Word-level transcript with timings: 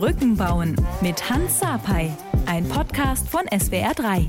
Brücken 0.00 0.34
bauen 0.34 0.76
mit 1.02 1.28
Hans 1.28 1.60
Sapai, 1.60 2.10
ein 2.46 2.66
Podcast 2.66 3.28
von 3.28 3.42
SWR3. 3.48 4.28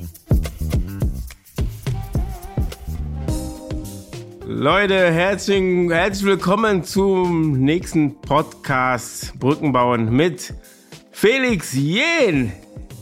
Leute, 4.46 5.14
herzlich, 5.14 5.90
herzlich 5.90 6.26
willkommen 6.26 6.84
zum 6.84 7.62
nächsten 7.62 8.20
Podcast 8.20 9.40
Brücken 9.40 9.72
bauen 9.72 10.14
mit 10.14 10.54
Felix 11.12 11.72
Jen. 11.72 12.52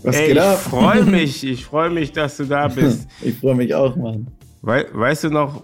Was 0.04 0.16
Ey, 0.16 0.28
geht 0.28 0.36
ich 0.36 0.42
ab? 0.44 0.60
freue 0.60 1.04
mich, 1.06 1.44
ich 1.44 1.66
freue 1.66 1.90
mich, 1.90 2.12
dass 2.12 2.38
du 2.38 2.46
da 2.46 2.68
bist. 2.68 3.08
Ich 3.24 3.40
freue 3.40 3.56
mich 3.56 3.74
auch, 3.74 3.96
Mann. 3.96 4.28
Wei 4.62 4.86
weißt 4.94 5.24
du 5.24 5.30
noch, 5.32 5.64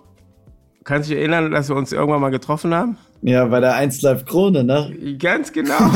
kannst 0.83 1.07
du 1.07 1.13
dich 1.13 1.21
erinnern, 1.21 1.51
dass 1.51 1.69
wir 1.69 1.75
uns 1.75 1.91
irgendwann 1.91 2.21
mal 2.21 2.31
getroffen 2.31 2.73
haben? 2.73 2.97
Ja, 3.21 3.45
bei 3.45 3.59
der 3.59 3.75
1 3.75 4.01
Live 4.01 4.25
Krone, 4.25 4.63
ne? 4.63 5.17
Ganz 5.19 5.51
genau. 5.51 5.77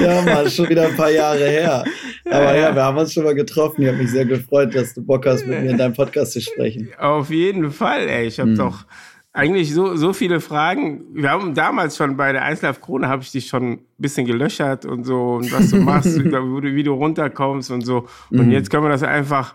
Ja, 0.00 0.22
Mann, 0.22 0.50
schon 0.50 0.68
wieder 0.68 0.86
ein 0.86 0.96
paar 0.96 1.10
Jahre 1.10 1.46
her. 1.46 1.84
Aber 2.24 2.56
ja. 2.56 2.74
wir 2.74 2.82
haben 2.82 2.96
uns 2.96 3.12
schon 3.12 3.24
mal 3.24 3.34
getroffen. 3.34 3.82
Ich 3.82 3.88
habe 3.88 3.98
mich 3.98 4.10
sehr 4.10 4.24
gefreut, 4.24 4.74
dass 4.74 4.94
du 4.94 5.02
Bock 5.04 5.26
hast, 5.26 5.46
mit 5.46 5.60
mir 5.62 5.70
in 5.70 5.78
deinem 5.78 5.94
Podcast 5.94 6.32
zu 6.32 6.40
sprechen. 6.40 6.88
Auf 6.98 7.30
jeden 7.30 7.70
Fall, 7.70 8.08
ey. 8.08 8.26
Ich 8.26 8.40
habe 8.40 8.54
doch 8.54 8.86
eigentlich 9.32 9.72
so, 9.72 9.94
so 9.96 10.12
viele 10.12 10.40
Fragen. 10.40 11.02
Wir 11.12 11.30
haben 11.30 11.54
damals 11.54 11.96
schon 11.96 12.16
bei 12.16 12.32
der 12.32 12.44
Einzelhaft 12.44 12.80
Krone 12.80 13.08
habe 13.08 13.22
ich 13.22 13.30
dich 13.30 13.46
schon 13.46 13.72
ein 13.72 13.78
bisschen 13.98 14.26
gelöchert 14.26 14.84
und 14.84 15.04
so 15.04 15.34
und 15.34 15.52
was 15.52 15.70
du 15.70 15.76
machst, 15.76 16.18
wie, 16.24 16.28
du, 16.28 16.62
wie 16.62 16.82
du 16.82 16.92
runterkommst 16.94 17.70
und 17.70 17.82
so. 17.82 18.08
Und 18.30 18.50
jetzt 18.50 18.70
können 18.70 18.84
wir 18.84 18.90
das 18.90 19.02
einfach 19.02 19.54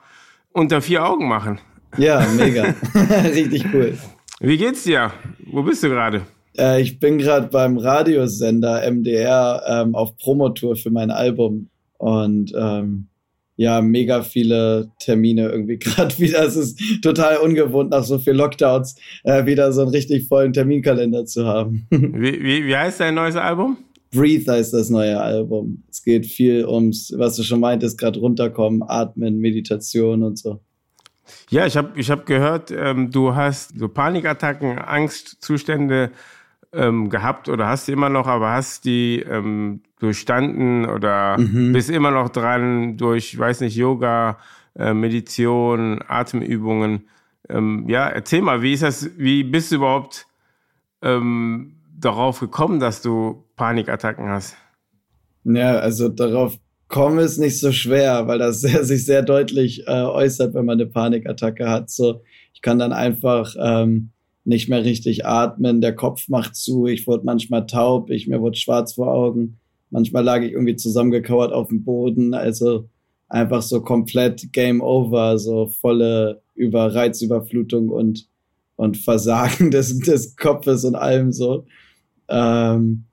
unter 0.52 0.82
vier 0.82 1.06
Augen 1.06 1.28
machen. 1.28 1.60
Ja, 1.98 2.26
mega. 2.38 2.74
Richtig 3.24 3.66
cool. 3.74 3.98
Wie 4.46 4.58
geht's 4.58 4.84
dir? 4.84 5.14
Wo 5.46 5.64
bist 5.64 5.84
du 5.84 5.90
gerade? 5.90 6.24
Äh, 6.58 6.82
ich 6.82 7.00
bin 7.00 7.18
gerade 7.18 7.48
beim 7.48 7.78
Radiosender 7.78 8.84
MDR 8.92 9.64
ähm, 9.66 9.96
auf 9.96 10.18
Promotour 10.18 10.76
für 10.76 10.92
mein 10.92 11.12
Album. 11.12 11.70
Und 11.98 12.52
ähm, 12.54 13.08
ja, 13.56 13.82
mega 13.82 14.22
viele 14.22 14.92
Termine 15.00 15.48
irgendwie 15.48 15.78
gerade 15.80 16.20
wieder. 16.20 16.44
Es 16.44 16.58
ist 16.58 16.78
total 17.02 17.38
ungewohnt, 17.38 17.92
nach 17.92 18.04
so 18.04 18.20
viel 18.20 18.34
Lockdowns 18.34 18.98
äh, 19.24 19.46
wieder 19.46 19.72
so 19.72 19.84
einen 19.84 19.92
richtig 19.92 20.28
vollen 20.28 20.52
Terminkalender 20.52 21.26
zu 21.26 21.46
haben. 21.46 21.88
Wie, 21.90 22.44
wie, 22.44 22.66
wie 22.66 22.76
heißt 22.76 23.00
dein 23.00 23.16
neues 23.16 23.38
Album? 23.38 23.78
Breathe 24.12 24.52
heißt 24.52 24.74
das 24.74 24.90
neue 24.90 25.22
Album. 25.22 25.84
Es 25.90 26.04
geht 26.04 26.26
viel 26.26 26.66
ums, 26.66 27.14
was 27.16 27.38
du 27.38 27.44
schon 27.44 27.62
meintest, 27.62 27.98
gerade 27.98 28.20
runterkommen, 28.20 28.84
atmen, 28.86 29.40
Meditation 29.40 30.22
und 30.22 30.38
so. 30.38 30.60
Ja, 31.54 31.68
ich 31.68 31.78
habe 31.78 31.92
ich 32.00 32.10
hab 32.10 32.26
gehört, 32.26 32.72
ähm, 32.72 33.12
du 33.12 33.36
hast 33.36 33.78
so 33.78 33.88
Panikattacken, 33.88 34.80
Angstzustände 34.80 36.10
ähm, 36.72 37.12
gehabt 37.12 37.48
oder 37.48 37.68
hast 37.68 37.88
die 37.88 37.92
immer 37.92 38.10
noch, 38.10 38.26
aber 38.26 38.54
hast 38.54 38.86
die 38.86 39.20
ähm, 39.20 39.82
durchstanden 40.00 40.90
oder 40.90 41.38
bist 41.38 41.92
immer 41.92 42.10
noch 42.10 42.30
dran 42.30 42.98
durch, 42.98 43.38
weiß 43.38 43.62
nicht, 43.62 43.76
Yoga, 43.76 44.40
äh, 44.76 44.96
Meditation, 44.96 46.00
Atemübungen. 46.08 47.08
Ähm, 47.48 47.86
ja, 47.88 48.08
erzähl 48.08 48.42
mal, 48.42 48.64
wie 48.64 48.74
ist 48.74 48.82
das, 48.82 49.12
wie 49.20 49.44
bist 49.44 49.72
du 49.72 49.76
überhaupt 49.76 50.26
ähm, 51.04 51.76
darauf 51.96 52.40
gekommen, 52.40 52.80
dass 52.80 53.04
du 53.04 53.44
Panikattacken 53.58 54.28
hast? 54.28 54.58
Ja, 55.44 55.78
also 55.78 56.10
darauf 56.10 56.58
kommen 56.94 57.18
ist 57.18 57.40
nicht 57.40 57.60
so 57.60 57.72
schwer, 57.72 58.28
weil 58.28 58.38
das 58.38 58.62
sehr, 58.62 58.86
sich 58.86 59.06
sehr 59.06 59.24
deutlich 59.24 59.88
äh, 59.88 60.04
äußert, 60.04 60.54
wenn 60.54 60.66
man 60.66 60.80
eine 60.80 60.90
Panikattacke 60.90 61.68
hat. 61.68 61.90
So, 61.90 62.22
ich 62.54 62.62
kann 62.62 62.78
dann 62.78 62.94
einfach 62.94 63.56
ähm, 63.60 64.12
nicht 64.46 64.70
mehr 64.70 64.86
richtig 64.86 65.26
atmen, 65.26 65.82
der 65.82 65.96
Kopf 65.96 66.30
macht 66.30 66.56
zu, 66.56 66.86
ich 66.86 67.08
wurde 67.08 67.26
manchmal 67.26 67.66
taub, 67.66 68.12
ich 68.12 68.28
mir 68.28 68.42
wurde 68.42 68.58
schwarz 68.58 68.94
vor 68.94 69.12
Augen, 69.12 69.58
manchmal 69.90 70.24
lag 70.24 70.42
ich 70.42 70.52
irgendwie 70.52 70.76
zusammengekauert 70.76 71.52
auf 71.52 71.70
dem 71.70 71.84
Boden, 71.84 72.36
also 72.36 72.90
einfach 73.28 73.64
so 73.64 73.82
komplett 73.82 74.54
Game 74.54 74.82
Over, 74.82 75.40
so 75.40 75.72
volle 75.82 76.42
über 76.54 76.94
Reizüberflutung 76.94 77.90
und 77.90 78.28
und 78.76 78.98
Versagen 78.98 79.72
des, 79.72 79.98
des 80.00 80.36
Kopfes 80.36 80.84
und 80.84 80.96
allem 80.96 81.32
so. 81.32 81.66
Ähm, 82.28 83.06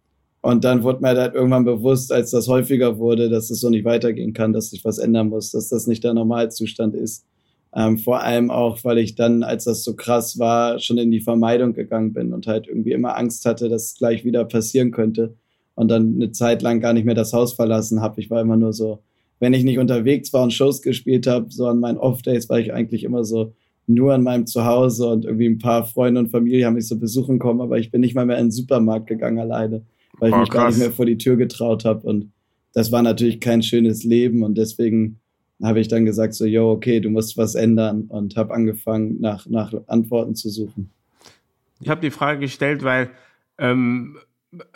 und 0.42 0.64
dann 0.64 0.82
wurde 0.82 1.00
mir 1.02 1.08
halt 1.08 1.34
irgendwann 1.34 1.64
bewusst, 1.64 2.12
als 2.12 2.30
das 2.30 2.48
häufiger 2.48 2.98
wurde, 2.98 3.28
dass 3.28 3.50
es 3.50 3.60
so 3.60 3.68
nicht 3.68 3.84
weitergehen 3.84 4.32
kann, 4.32 4.52
dass 4.52 4.70
sich 4.70 4.84
was 4.84 4.98
ändern 4.98 5.28
muss, 5.28 5.50
dass 5.50 5.68
das 5.68 5.86
nicht 5.86 6.02
der 6.02 6.14
Normalzustand 6.14 6.94
ist. 6.94 7.26
Ähm, 7.74 7.98
vor 7.98 8.22
allem 8.22 8.50
auch, 8.50 8.82
weil 8.82 8.98
ich 8.98 9.14
dann, 9.14 9.42
als 9.42 9.64
das 9.64 9.84
so 9.84 9.94
krass 9.94 10.38
war, 10.38 10.78
schon 10.78 10.98
in 10.98 11.10
die 11.10 11.20
Vermeidung 11.20 11.74
gegangen 11.74 12.12
bin 12.12 12.32
und 12.32 12.46
halt 12.46 12.66
irgendwie 12.66 12.92
immer 12.92 13.16
Angst 13.16 13.44
hatte, 13.44 13.68
dass 13.68 13.84
es 13.84 13.94
gleich 13.96 14.24
wieder 14.24 14.44
passieren 14.44 14.90
könnte. 14.90 15.36
Und 15.74 15.88
dann 15.88 16.14
eine 16.14 16.32
Zeit 16.32 16.62
lang 16.62 16.80
gar 16.80 16.94
nicht 16.94 17.04
mehr 17.04 17.14
das 17.14 17.32
Haus 17.32 17.52
verlassen 17.52 18.00
habe. 18.00 18.20
Ich 18.20 18.30
war 18.30 18.40
immer 18.40 18.56
nur 18.56 18.72
so, 18.72 19.00
wenn 19.38 19.54
ich 19.54 19.62
nicht 19.64 19.78
unterwegs 19.78 20.32
war 20.32 20.42
und 20.42 20.52
Shows 20.52 20.82
gespielt 20.82 21.26
habe, 21.26 21.46
so 21.50 21.66
an 21.66 21.80
meinen 21.80 21.98
Off-Days 21.98 22.48
war 22.48 22.58
ich 22.58 22.72
eigentlich 22.72 23.04
immer 23.04 23.24
so 23.24 23.54
nur 23.86 24.14
an 24.14 24.22
meinem 24.22 24.46
Zuhause 24.46 25.06
und 25.08 25.24
irgendwie 25.24 25.48
ein 25.48 25.58
paar 25.58 25.84
Freunde 25.84 26.20
und 26.20 26.30
Familie 26.30 26.66
haben 26.66 26.74
mich 26.74 26.88
so 26.88 26.98
besuchen 26.98 27.38
kommen, 27.38 27.60
aber 27.60 27.78
ich 27.78 27.90
bin 27.90 28.00
nicht 28.00 28.14
mal 28.14 28.26
mehr 28.26 28.38
in 28.38 28.46
den 28.46 28.52
Supermarkt 28.52 29.06
gegangen 29.06 29.38
alleine 29.38 29.82
weil 30.20 30.30
ich 30.30 30.34
Oh, 30.36 30.40
mich 30.40 30.50
gar 30.50 30.68
nicht 30.68 30.78
mehr 30.78 30.92
vor 30.92 31.06
die 31.06 31.18
Tür 31.18 31.36
getraut 31.36 31.84
habe. 31.84 32.06
Und 32.06 32.32
das 32.72 32.92
war 32.92 33.02
natürlich 33.02 33.40
kein 33.40 33.62
schönes 33.62 34.04
Leben. 34.04 34.42
Und 34.42 34.56
deswegen 34.56 35.18
habe 35.62 35.80
ich 35.80 35.88
dann 35.88 36.04
gesagt, 36.04 36.34
so, 36.34 36.44
yo, 36.44 36.70
okay, 36.70 37.00
du 37.00 37.10
musst 37.10 37.36
was 37.36 37.54
ändern. 37.54 38.02
Und 38.02 38.36
habe 38.36 38.54
angefangen, 38.54 39.20
nach, 39.20 39.46
nach 39.46 39.72
Antworten 39.86 40.34
zu 40.34 40.48
suchen. 40.48 40.90
Ich 41.80 41.88
habe 41.88 42.00
die 42.00 42.10
Frage 42.10 42.40
gestellt, 42.40 42.84
weil 42.84 43.10
ähm, 43.58 44.18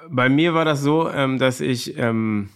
bei 0.09 0.29
mir 0.29 0.55
war 0.55 0.65
das 0.65 0.83
so, 0.83 1.09
ähm, 1.09 1.39
dass 1.39 1.61
ich 1.61 1.97
ähm, 1.99 2.49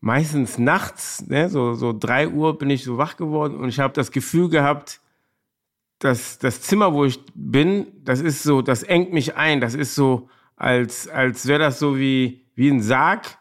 meistens 0.00 0.58
nachts, 0.58 1.26
ne, 1.28 1.48
so, 1.48 1.74
so 1.74 1.92
drei 1.92 2.28
Uhr 2.28 2.58
bin 2.58 2.70
ich 2.70 2.84
so 2.84 2.98
wach 2.98 3.16
geworden 3.16 3.56
und 3.56 3.68
ich 3.68 3.80
habe 3.80 3.92
das 3.94 4.10
Gefühl 4.10 4.48
gehabt, 4.48 5.00
dass 5.98 6.38
das 6.38 6.62
Zimmer, 6.62 6.94
wo 6.94 7.04
ich 7.04 7.18
bin, 7.34 7.86
das 8.04 8.20
ist 8.20 8.42
so, 8.42 8.62
das 8.62 8.84
engt 8.84 9.12
mich 9.12 9.36
ein. 9.36 9.60
Das 9.60 9.74
ist 9.74 9.94
so, 9.94 10.28
als, 10.58 11.08
als 11.08 11.46
wäre 11.46 11.60
das 11.60 11.78
so 11.78 11.96
wie, 11.96 12.44
wie 12.54 12.68
ein 12.68 12.82
Sarg 12.82 13.38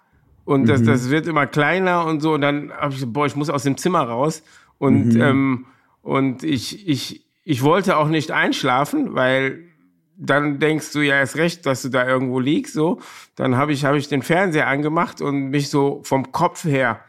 und 0.48 0.70
das, 0.70 0.82
das 0.82 1.10
wird 1.10 1.28
immer 1.28 1.46
kleiner 1.46 2.06
und 2.06 2.22
so. 2.22 2.36
Und 2.36 2.42
dann 2.42 2.72
habe 2.72 2.94
ich 2.94 3.02
so, 3.02 3.08
boah, 3.12 3.26
ich 3.26 3.36
muss 3.36 3.50
aus 3.50 3.64
dem 3.64 3.76
Zimmer 3.76 4.04
raus. 4.04 4.44
Und, 4.78 5.14
ähm, 5.18 5.66
und 6.02 6.44
ich, 6.44 6.88
ich, 6.88 7.26
ich 7.44 7.64
wollte 7.64 7.98
auch 7.98 8.08
nicht 8.08 8.32
einschlafen, 8.32 9.14
weil 9.14 9.66
dann 10.16 10.60
denkst 10.60 10.94
du 10.94 11.02
ja 11.02 11.16
erst 11.16 11.36
recht, 11.36 11.66
dass 11.66 11.82
du 11.82 11.90
da 11.90 12.08
irgendwo 12.08 12.40
liegst. 12.40 12.74
So, 12.74 13.02
dann 13.36 13.58
habe 13.58 13.74
ich, 13.74 13.84
habe 13.84 13.98
ich 13.98 14.08
den 14.08 14.22
Fernseher 14.22 14.68
angemacht 14.68 15.20
und 15.20 15.50
mich 15.50 15.70
so 15.70 16.00
vom 16.06 16.32
Kopf 16.32 16.64
her 16.64 17.02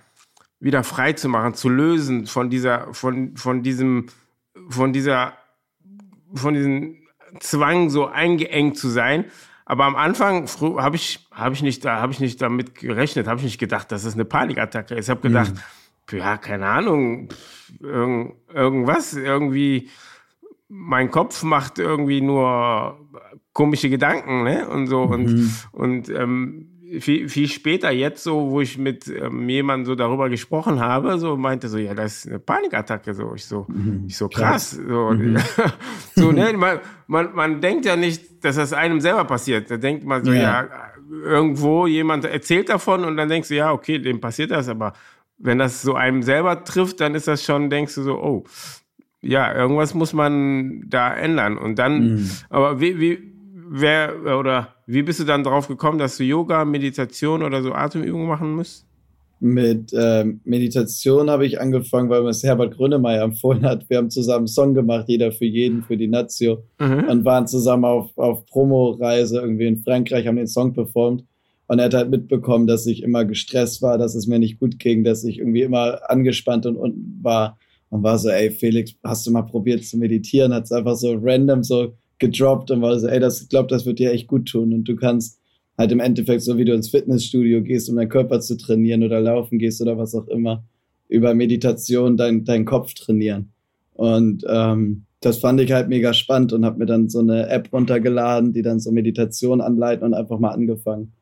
wieder 0.58 0.82
frei 0.82 1.12
zu 1.12 1.28
machen, 1.28 1.54
zu 1.54 1.68
lösen 1.68 2.26
von 2.26 2.50
dieser, 2.50 2.92
von, 2.92 3.36
von 3.36 3.62
diesem, 3.62 4.06
von 4.68 4.92
dieser, 4.92 5.34
von 6.34 6.54
diesem 6.54 6.96
Zwang, 7.38 7.88
so 7.88 8.06
eingeengt 8.06 8.76
zu 8.76 8.88
sein. 8.88 9.26
Aber 9.70 9.84
am 9.84 9.96
Anfang 9.96 10.48
habe 10.78 10.96
ich, 10.96 11.28
habe 11.30 11.54
ich 11.54 11.62
nicht, 11.62 11.84
da 11.84 12.00
habe 12.00 12.10
ich 12.10 12.20
nicht 12.20 12.40
damit 12.40 12.76
gerechnet, 12.76 13.26
habe 13.26 13.40
ich 13.40 13.44
nicht 13.44 13.58
gedacht, 13.58 13.92
dass 13.92 14.04
es 14.04 14.14
eine 14.14 14.24
Panikattacke 14.24 14.94
ist. 14.94 15.06
Ich 15.06 15.10
habe 15.10 15.20
gedacht, 15.20 15.52
ja, 16.10 16.38
keine 16.38 16.66
Ahnung, 16.66 17.28
irgend, 17.78 18.32
irgendwas, 18.50 19.12
irgendwie, 19.12 19.90
mein 20.68 21.10
Kopf 21.10 21.42
macht 21.42 21.78
irgendwie 21.78 22.22
nur 22.22 22.98
komische 23.52 23.90
Gedanken, 23.90 24.42
ne? 24.42 24.66
Und 24.70 24.86
so 24.86 25.02
und 25.02 25.50
und 25.72 26.08
ähm, 26.08 26.68
viel, 27.00 27.28
viel 27.28 27.48
später 27.48 27.90
jetzt 27.90 28.24
so, 28.24 28.50
wo 28.50 28.62
ich 28.62 28.78
mit 28.78 29.06
ähm, 29.08 29.50
jemandem 29.50 29.84
so 29.84 29.94
darüber 29.94 30.30
gesprochen 30.30 30.80
habe, 30.80 31.18
so 31.18 31.36
meinte 31.36 31.68
so, 31.68 31.76
ja, 31.76 31.92
das 31.92 32.24
ist 32.24 32.28
eine 32.28 32.38
Panikattacke, 32.38 33.12
so. 33.12 33.34
Ich 33.34 33.44
so, 33.44 33.66
ich 34.06 34.16
so 34.16 34.28
krass, 34.28 34.70
so, 34.70 35.14
so 36.14 36.32
ne, 36.32 36.54
man, 36.54 36.80
man, 37.06 37.34
man 37.34 37.60
denkt 37.60 37.84
ja 37.84 37.96
nicht, 37.96 38.27
dass 38.40 38.56
das 38.56 38.72
einem 38.72 39.00
selber 39.00 39.24
passiert. 39.24 39.70
Da 39.70 39.76
denkt 39.76 40.04
man 40.04 40.24
so, 40.24 40.32
ja. 40.32 40.62
Ja. 40.62 40.68
irgendwo 41.24 41.86
jemand 41.86 42.24
erzählt 42.24 42.68
davon 42.68 43.04
und 43.04 43.16
dann 43.16 43.28
denkst 43.28 43.48
du, 43.48 43.54
ja, 43.54 43.72
okay, 43.72 43.98
dem 43.98 44.20
passiert 44.20 44.50
das, 44.50 44.68
aber 44.68 44.92
wenn 45.38 45.58
das 45.58 45.82
so 45.82 45.94
einem 45.94 46.22
selber 46.22 46.64
trifft, 46.64 47.00
dann 47.00 47.14
ist 47.14 47.28
das 47.28 47.44
schon, 47.44 47.70
denkst 47.70 47.94
du 47.94 48.02
so, 48.02 48.20
oh, 48.20 48.44
ja, 49.20 49.54
irgendwas 49.54 49.94
muss 49.94 50.12
man 50.12 50.82
da 50.88 51.14
ändern. 51.14 51.58
Und 51.58 51.78
dann, 51.78 52.28
aber 52.50 52.80
wie, 52.80 53.00
wie, 53.00 53.32
wer 53.70 54.36
oder 54.38 54.74
wie 54.86 55.02
bist 55.02 55.20
du 55.20 55.24
dann 55.24 55.44
drauf 55.44 55.68
gekommen, 55.68 55.98
dass 55.98 56.16
du 56.16 56.24
Yoga, 56.24 56.64
Meditation 56.64 57.42
oder 57.42 57.62
so 57.62 57.72
Atemübungen 57.72 58.26
machen 58.26 58.52
musst? 58.52 58.87
Mit 59.40 59.92
ähm, 59.94 60.40
Meditation 60.44 61.30
habe 61.30 61.46
ich 61.46 61.60
angefangen, 61.60 62.10
weil 62.10 62.22
mir 62.22 62.28
das 62.28 62.42
Herbert 62.42 62.76
Grönemeyer 62.76 63.22
empfohlen 63.22 63.64
hat. 63.64 63.88
Wir 63.88 63.98
haben 63.98 64.10
zusammen 64.10 64.38
einen 64.38 64.46
Song 64.48 64.74
gemacht, 64.74 65.04
jeder 65.08 65.30
für 65.30 65.44
jeden, 65.44 65.82
für 65.82 65.96
die 65.96 66.08
Nazio. 66.08 66.64
Und 67.08 67.24
waren 67.24 67.46
zusammen 67.46 67.84
auf, 67.84 68.16
auf 68.18 68.46
Promo-Reise 68.46 69.38
irgendwie 69.40 69.66
in 69.66 69.82
Frankreich, 69.82 70.26
haben 70.26 70.36
den 70.36 70.48
Song 70.48 70.72
performt. 70.72 71.24
Und 71.68 71.78
er 71.78 71.84
hat 71.84 71.94
halt 71.94 72.10
mitbekommen, 72.10 72.66
dass 72.66 72.86
ich 72.86 73.02
immer 73.02 73.24
gestresst 73.24 73.82
war, 73.82 73.98
dass 73.98 74.14
es 74.14 74.26
mir 74.26 74.38
nicht 74.38 74.58
gut 74.58 74.78
ging, 74.78 75.04
dass 75.04 75.22
ich 75.22 75.38
irgendwie 75.38 75.62
immer 75.62 76.00
angespannt 76.10 76.66
und 76.66 76.76
unten 76.76 77.18
war. 77.22 77.58
Und 77.90 78.02
war 78.02 78.18
so, 78.18 78.30
ey, 78.30 78.50
Felix, 78.50 78.94
hast 79.04 79.26
du 79.26 79.30
mal 79.30 79.42
probiert 79.42 79.84
zu 79.84 79.98
meditieren? 79.98 80.52
Hat 80.52 80.64
es 80.64 80.72
einfach 80.72 80.96
so 80.96 81.16
random 81.20 81.62
so 81.62 81.94
gedroppt 82.18 82.70
und 82.70 82.82
war 82.82 82.98
so, 82.98 83.06
ey, 83.06 83.20
das, 83.20 83.42
ich 83.42 83.48
glaube, 83.48 83.68
das 83.68 83.86
wird 83.86 83.98
dir 83.98 84.12
echt 84.12 84.26
gut 84.26 84.48
tun. 84.48 84.72
Und 84.72 84.84
du 84.84 84.96
kannst 84.96 85.37
halt 85.78 85.92
im 85.92 86.00
Endeffekt 86.00 86.42
so, 86.42 86.58
wie 86.58 86.64
du 86.64 86.74
ins 86.74 86.90
Fitnessstudio 86.90 87.62
gehst, 87.62 87.88
um 87.88 87.96
deinen 87.96 88.08
Körper 88.08 88.40
zu 88.40 88.56
trainieren 88.56 89.04
oder 89.04 89.20
laufen 89.20 89.58
gehst 89.58 89.80
oder 89.80 89.96
was 89.96 90.14
auch 90.14 90.26
immer, 90.26 90.64
über 91.08 91.34
Meditation 91.34 92.16
dein, 92.16 92.44
deinen 92.44 92.64
Kopf 92.64 92.94
trainieren. 92.94 93.52
Und 93.94 94.44
ähm, 94.48 95.04
das 95.20 95.38
fand 95.38 95.60
ich 95.60 95.72
halt 95.72 95.88
mega 95.88 96.12
spannend 96.12 96.52
und 96.52 96.64
habe 96.64 96.78
mir 96.78 96.86
dann 96.86 97.08
so 97.08 97.20
eine 97.20 97.48
App 97.48 97.72
runtergeladen, 97.72 98.52
die 98.52 98.62
dann 98.62 98.80
so 98.80 98.92
Meditation 98.92 99.60
anleiten 99.60 100.04
und 100.04 100.14
einfach 100.14 100.38
mal 100.38 100.50
angefangen. 100.50 101.12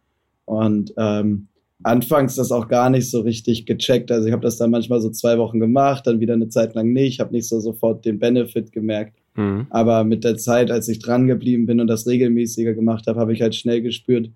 Und 0.44 0.93
ähm, 0.97 1.49
anfangs 1.82 2.37
das 2.37 2.53
auch 2.53 2.69
gar 2.69 2.91
nicht 2.91 3.11
so 3.11 3.20
richtig 3.20 3.67
gecheckt. 3.67 4.11
Also 4.11 4.26
ich 4.26 4.32
habe 4.32 4.43
das 4.43 4.56
dann 4.56 4.70
manchmal 4.70 5.00
so 5.00 5.11
zwei 5.11 5.38
Wochen 5.38 5.61
gemacht, 5.61 6.06
dann 6.06 6.20
wieder 6.20 6.35
eine 6.35 6.49
Zeit 6.49 6.75
lang 6.75 6.93
nicht, 6.93 7.20
habe 7.20 7.32
nicht 7.32 7.49
so 7.49 7.61
sofort 7.61 8.05
den 8.05 8.19
Benefit 8.19 8.73
gemerkt. 8.73 9.19
Mhm. 9.35 9.67
Aber 9.70 10.05
mit 10.05 10.25
der 10.25 10.37
Zeit, 10.37 10.70
als 10.70 10.88
ich 10.88 10.99
dran 10.99 11.26
geblieben 11.26 11.67
bin 11.67 11.81
und 11.81 11.87
das 11.87 12.06
regelmäßiger 12.06 12.75
gemacht 12.75 13.06
habe, 13.06 13.20
habe 13.20 13.32
ich 13.32 13.43
halt 13.43 13.55
schnell 13.55 13.82
gespürt, 13.82 14.31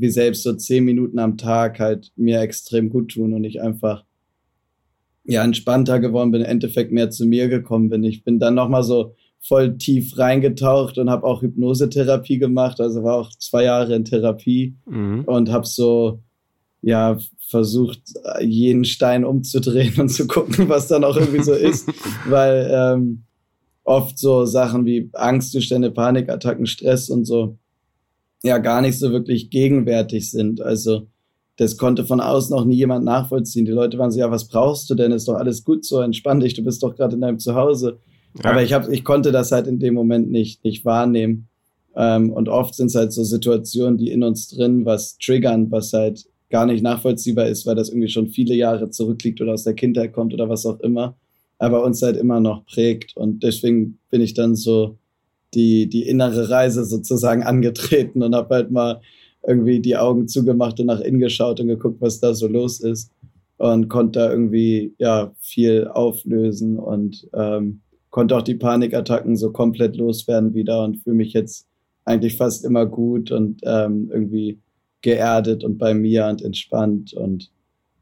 wie 0.00 0.08
selbst 0.08 0.42
so 0.42 0.54
zehn 0.54 0.84
Minuten 0.84 1.18
am 1.18 1.36
Tag 1.36 1.78
halt 1.78 2.10
mir 2.16 2.40
extrem 2.40 2.88
gut 2.88 3.12
tun 3.12 3.34
und 3.34 3.44
ich 3.44 3.60
einfach 3.60 4.04
ja, 5.24 5.44
entspannter 5.44 6.00
geworden 6.00 6.30
bin, 6.30 6.40
im 6.40 6.46
Endeffekt 6.46 6.90
mehr 6.90 7.10
zu 7.10 7.26
mir 7.26 7.48
gekommen 7.48 7.90
bin. 7.90 8.02
Ich 8.02 8.24
bin 8.24 8.38
dann 8.38 8.54
nochmal 8.54 8.82
so 8.82 9.14
voll 9.38 9.76
tief 9.76 10.18
reingetaucht 10.18 10.98
und 10.98 11.10
habe 11.10 11.26
auch 11.26 11.42
Hypnosetherapie 11.42 12.38
gemacht, 12.38 12.80
also 12.80 13.02
war 13.02 13.16
auch 13.16 13.30
zwei 13.38 13.64
Jahre 13.64 13.94
in 13.94 14.04
Therapie 14.04 14.74
mhm. 14.86 15.24
und 15.24 15.50
habe 15.50 15.66
so 15.66 16.20
ja 16.82 17.18
versucht 17.48 18.00
jeden 18.40 18.84
Stein 18.84 19.24
umzudrehen 19.24 19.94
und 20.00 20.08
zu 20.08 20.26
gucken, 20.26 20.68
was 20.68 20.88
dann 20.88 21.04
auch 21.04 21.16
irgendwie 21.16 21.42
so 21.42 21.52
ist, 21.52 21.90
weil 22.28 22.70
ähm, 22.72 23.24
oft 23.84 24.18
so 24.18 24.46
Sachen 24.46 24.84
wie 24.86 25.10
Angstzustände, 25.12 25.90
Panikattacken, 25.90 26.66
Stress 26.66 27.10
und 27.10 27.24
so 27.24 27.58
ja 28.42 28.58
gar 28.58 28.80
nicht 28.80 28.98
so 28.98 29.12
wirklich 29.12 29.50
gegenwärtig 29.50 30.30
sind. 30.30 30.60
Also 30.60 31.06
das 31.56 31.76
konnte 31.76 32.06
von 32.06 32.20
außen 32.20 32.56
auch 32.56 32.64
nie 32.64 32.76
jemand 32.76 33.04
nachvollziehen. 33.04 33.66
Die 33.66 33.72
Leute 33.72 33.98
waren 33.98 34.10
so, 34.10 34.18
ja, 34.18 34.30
was 34.30 34.48
brauchst 34.48 34.88
du 34.88 34.94
denn? 34.94 35.12
Ist 35.12 35.28
doch 35.28 35.34
alles 35.34 35.62
gut 35.62 35.84
so, 35.84 36.00
entspann 36.00 36.40
dich, 36.40 36.54
du 36.54 36.64
bist 36.64 36.82
doch 36.82 36.94
gerade 36.94 37.14
in 37.14 37.20
deinem 37.20 37.38
Zuhause. 37.38 37.98
Ja. 38.42 38.50
Aber 38.50 38.62
ich, 38.62 38.72
hab, 38.72 38.88
ich 38.88 39.04
konnte 39.04 39.32
das 39.32 39.52
halt 39.52 39.66
in 39.66 39.78
dem 39.78 39.94
Moment 39.94 40.30
nicht, 40.30 40.64
nicht 40.64 40.84
wahrnehmen. 40.84 41.48
Ähm, 41.96 42.30
und 42.30 42.48
oft 42.48 42.74
sind 42.74 42.86
es 42.86 42.94
halt 42.94 43.12
so 43.12 43.24
Situationen, 43.24 43.98
die 43.98 44.10
in 44.10 44.22
uns 44.22 44.48
drin 44.48 44.86
was 44.86 45.18
triggern, 45.18 45.70
was 45.70 45.92
halt 45.92 46.24
gar 46.48 46.66
nicht 46.66 46.82
nachvollziehbar 46.82 47.46
ist, 47.46 47.66
weil 47.66 47.76
das 47.76 47.90
irgendwie 47.90 48.08
schon 48.08 48.28
viele 48.28 48.54
Jahre 48.54 48.90
zurückliegt 48.90 49.40
oder 49.40 49.52
aus 49.52 49.64
der 49.64 49.74
Kindheit 49.74 50.12
kommt 50.12 50.32
oder 50.32 50.48
was 50.48 50.66
auch 50.66 50.80
immer, 50.80 51.16
aber 51.58 51.84
uns 51.84 52.02
halt 52.02 52.16
immer 52.16 52.40
noch 52.40 52.64
prägt. 52.66 53.16
Und 53.16 53.42
deswegen 53.42 53.98
bin 54.10 54.20
ich 54.20 54.34
dann 54.34 54.56
so 54.56 54.98
die, 55.54 55.88
die 55.88 56.08
innere 56.08 56.50
Reise 56.50 56.84
sozusagen 56.84 57.42
angetreten 57.42 58.22
und 58.22 58.34
habe 58.34 58.54
halt 58.54 58.70
mal 58.70 59.00
irgendwie 59.46 59.80
die 59.80 59.96
Augen 59.96 60.28
zugemacht 60.28 60.80
und 60.80 60.86
nach 60.86 61.00
innen 61.00 61.20
geschaut 61.20 61.60
und 61.60 61.68
geguckt, 61.68 62.00
was 62.00 62.20
da 62.20 62.34
so 62.34 62.46
los 62.46 62.80
ist. 62.80 63.10
Und 63.56 63.88
konnte 63.88 64.20
da 64.20 64.30
irgendwie 64.30 64.94
ja 64.98 65.32
viel 65.38 65.86
auflösen 65.86 66.78
und 66.78 67.28
ähm, 67.34 67.80
konnte 68.08 68.36
auch 68.36 68.42
die 68.42 68.54
Panikattacken 68.54 69.36
so 69.36 69.52
komplett 69.52 69.96
loswerden 69.96 70.54
wieder 70.54 70.82
und 70.82 70.96
fühle 71.02 71.16
mich 71.16 71.34
jetzt 71.34 71.66
eigentlich 72.06 72.36
fast 72.36 72.64
immer 72.64 72.86
gut 72.86 73.30
und 73.30 73.60
ähm, 73.64 74.08
irgendwie 74.10 74.58
geerdet 75.02 75.62
und 75.62 75.78
bei 75.78 75.92
mir 75.92 76.26
und 76.26 76.42
entspannt 76.42 77.12
und 77.12 77.50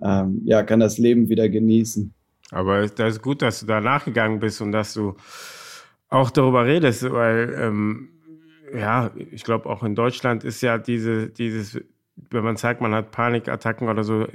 ähm, 0.01 0.43
ja, 0.45 0.63
kann 0.63 0.81
das 0.81 0.99
Leben 0.99 1.29
wieder 1.29 1.49
genießen. 1.49 2.13
Aber 2.51 2.87
das 2.87 3.15
ist 3.15 3.23
gut, 3.23 3.43
dass 3.43 3.61
du 3.61 3.67
da 3.67 3.81
nachgegangen 3.81 4.39
bist 4.39 4.61
und 4.61 4.73
dass 4.73 4.95
du 4.95 5.15
auch 6.09 6.31
darüber 6.31 6.65
redest, 6.65 7.11
weil 7.11 7.55
ähm, 7.59 8.09
ja, 8.75 9.11
ich 9.31 9.45
glaube 9.45 9.69
auch 9.69 9.83
in 9.83 9.95
Deutschland 9.95 10.45
ist 10.45 10.61
ja 10.63 10.79
diese, 10.79 11.29
dieses, 11.29 11.81
wenn 12.31 12.45
man 12.45 12.57
sagt, 12.57 12.81
man 12.81 12.95
hat 12.95 13.11
Panikattacken 13.11 13.89
oder 13.89 14.05
so, 14.05 14.27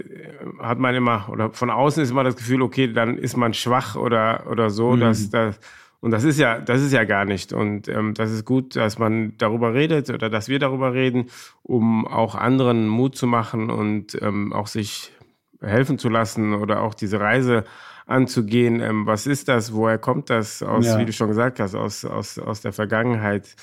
hat 0.60 0.80
man 0.80 0.96
immer, 0.96 1.28
oder 1.30 1.52
von 1.52 1.70
außen 1.70 2.04
ist 2.04 2.12
immer 2.12 2.24
das 2.24 2.36
Gefühl, 2.36 2.62
okay, 2.62 2.92
dann 2.92 3.18
ist 3.18 3.38
man 3.38 3.54
schwach 3.54 3.96
oder, 3.96 4.46
oder 4.50 4.70
so, 4.70 4.92
mhm. 4.92 5.00
dass 5.02 5.30
das, 5.30 5.60
und 6.00 6.12
das 6.12 6.25
ist 6.25 6.38
ja, 6.38 6.60
das 6.60 6.81
ist 6.81 6.92
ja 6.92 7.06
gar 7.06 7.24
nicht. 7.24 7.54
Und 7.54 7.88
ähm, 7.88 8.14
das 8.14 8.30
ist 8.31 8.44
gut, 8.44 8.75
dass 8.75 9.00
man 9.00 9.38
darüber 9.38 9.74
redet 9.74 10.10
oder 10.10 10.30
dass 10.30 10.50
wir 10.50 10.60
darüber 10.60 10.94
reden, 10.94 11.28
um 11.62 12.06
auch 12.06 12.36
anderen 12.36 12.90
Mut 12.90 13.16
zu 13.16 13.25
machen 13.25 13.70
und 13.70 14.22
ähm, 14.22 14.52
auch 14.52 14.68
sich 14.68 15.14
helfen 15.62 15.98
zu 15.98 16.10
lassen 16.10 16.56
oder 16.56 16.81
auch 16.81 16.94
diese 16.94 17.22
Reise 17.22 17.64
anzugehen. 18.06 18.80
Ähm, 18.82 19.06
was 19.06 19.28
ist 19.28 19.48
das? 19.48 19.74
Woher 19.74 19.98
kommt 19.98 20.30
das? 20.30 20.62
Aus, 20.62 20.86
ja. 20.86 21.00
wie 21.00 21.06
du 21.06 21.14
schon 21.14 21.30
gesagt 21.30 21.60
hast, 21.60 21.76
aus, 21.76 22.06
aus, 22.06 22.40
aus 22.40 22.62
der 22.62 22.74
Vergangenheit. 22.74 23.56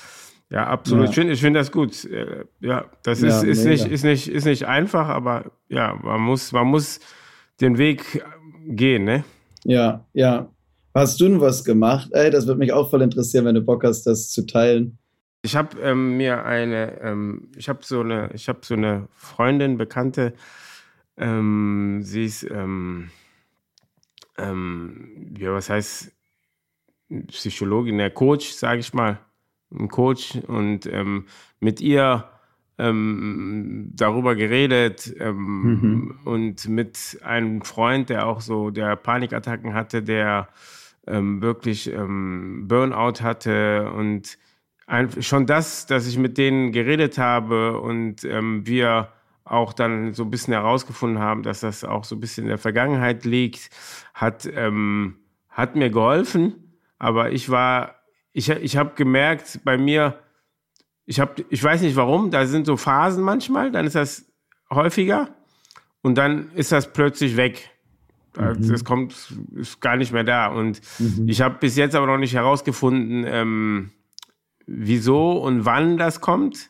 Ja, 0.49 0.67
absolut. 0.67 1.05
Ja. 1.05 1.09
Ich 1.09 1.15
finde 1.15 1.33
ich 1.33 1.41
find 1.41 1.55
das 1.55 1.71
gut. 1.71 2.05
Äh, 2.05 2.45
ja, 2.59 2.85
das 3.03 3.21
ist, 3.21 3.43
ja, 3.43 3.49
ist, 3.49 3.63
nicht, 3.63 3.85
ist, 3.85 4.03
nicht, 4.03 4.27
ist 4.27 4.45
nicht 4.45 4.67
einfach, 4.67 5.07
aber 5.07 5.51
ja, 5.69 5.97
man 6.01 6.21
muss, 6.21 6.51
man 6.51 6.67
muss 6.67 6.99
den 7.61 7.77
Weg 7.77 8.23
gehen, 8.67 9.05
ne? 9.05 9.23
Ja, 9.63 10.05
ja. 10.13 10.49
Hast 10.93 11.21
du 11.21 11.29
denn 11.29 11.39
was 11.39 11.63
gemacht? 11.63 12.09
Ey, 12.11 12.29
das 12.31 12.47
würde 12.47 12.59
mich 12.59 12.73
auch 12.73 12.89
voll 12.89 13.01
interessieren, 13.01 13.45
wenn 13.45 13.55
du 13.55 13.61
Bock 13.61 13.85
hast, 13.85 14.03
das 14.03 14.29
zu 14.29 14.45
teilen. 14.45 14.97
Ich 15.43 15.55
habe 15.55 15.79
ähm, 15.79 16.17
mir 16.17 16.43
eine, 16.43 16.99
ähm, 17.01 17.47
ich 17.55 17.69
habe 17.69 17.79
so 17.83 18.01
eine, 18.01 18.29
ich 18.33 18.49
habe 18.49 18.59
so 18.63 18.73
eine 18.73 19.07
Freundin, 19.15 19.77
Bekannte. 19.77 20.33
Ähm, 21.17 22.01
sie 22.03 22.25
ist, 22.25 22.43
ähm, 22.43 23.09
ähm, 24.37 25.33
ja, 25.37 25.53
was 25.53 25.69
heißt 25.69 26.11
Psychologin, 27.27 27.97
der 27.97 28.09
Coach, 28.09 28.51
sage 28.51 28.79
ich 28.79 28.93
mal 28.93 29.19
ein 29.73 29.87
Coach 29.87 30.35
und 30.47 30.85
ähm, 30.85 31.25
mit 31.59 31.81
ihr 31.81 32.29
ähm, 32.77 33.91
darüber 33.93 34.35
geredet 34.35 35.13
ähm, 35.19 35.35
mhm. 35.35 36.19
und 36.25 36.67
mit 36.67 37.19
einem 37.23 37.61
Freund, 37.61 38.09
der 38.09 38.27
auch 38.27 38.41
so 38.41 38.69
der 38.69 38.95
Panikattacken 38.95 39.73
hatte, 39.73 40.01
der 40.01 40.49
ähm, 41.07 41.41
wirklich 41.41 41.91
ähm, 41.91 42.67
Burnout 42.67 43.21
hatte 43.21 43.91
und 43.91 44.37
ein, 44.87 45.21
schon 45.21 45.45
das, 45.45 45.85
dass 45.85 46.07
ich 46.07 46.17
mit 46.17 46.37
denen 46.37 46.71
geredet 46.71 47.17
habe 47.17 47.79
und 47.79 48.23
wir 48.23 49.07
auch 49.43 49.73
dann 49.73 50.13
so 50.13 50.23
ein 50.23 50.29
bisschen 50.29 50.53
herausgefunden 50.53 51.19
haben, 51.19 51.43
dass 51.43 51.61
das 51.61 51.83
auch 51.83 52.03
so 52.03 52.15
ein 52.15 52.19
bisschen 52.19 52.43
in 52.43 52.49
der 52.49 52.57
Vergangenheit 52.57 53.25
liegt, 53.25 53.69
hat, 54.13 54.47
ähm, 54.53 55.17
hat 55.49 55.75
mir 55.75 55.89
geholfen. 55.89 56.77
Aber 56.97 57.31
ich 57.31 57.49
war 57.49 58.01
ich, 58.33 58.49
ich 58.49 58.77
habe 58.77 58.91
gemerkt, 58.95 59.59
bei 59.63 59.77
mir, 59.77 60.19
ich 61.05 61.19
habe, 61.19 61.45
ich 61.49 61.63
weiß 61.63 61.81
nicht 61.81 61.95
warum, 61.95 62.31
da 62.31 62.45
sind 62.45 62.65
so 62.65 62.77
Phasen 62.77 63.23
manchmal, 63.23 63.71
dann 63.71 63.85
ist 63.85 63.95
das 63.95 64.25
häufiger 64.69 65.29
und 66.01 66.17
dann 66.17 66.51
ist 66.53 66.71
das 66.71 66.93
plötzlich 66.93 67.35
weg. 67.35 67.69
Mhm. 68.37 68.69
Das 68.69 68.85
kommt, 68.85 69.33
ist 69.55 69.81
gar 69.81 69.97
nicht 69.97 70.13
mehr 70.13 70.23
da. 70.23 70.47
Und 70.47 70.79
mhm. 70.99 71.27
ich 71.27 71.41
habe 71.41 71.57
bis 71.59 71.75
jetzt 71.75 71.95
aber 71.95 72.07
noch 72.07 72.17
nicht 72.17 72.33
herausgefunden, 72.33 73.25
ähm, 73.27 73.91
wieso 74.65 75.33
und 75.33 75.65
wann 75.65 75.97
das 75.97 76.21
kommt. 76.21 76.69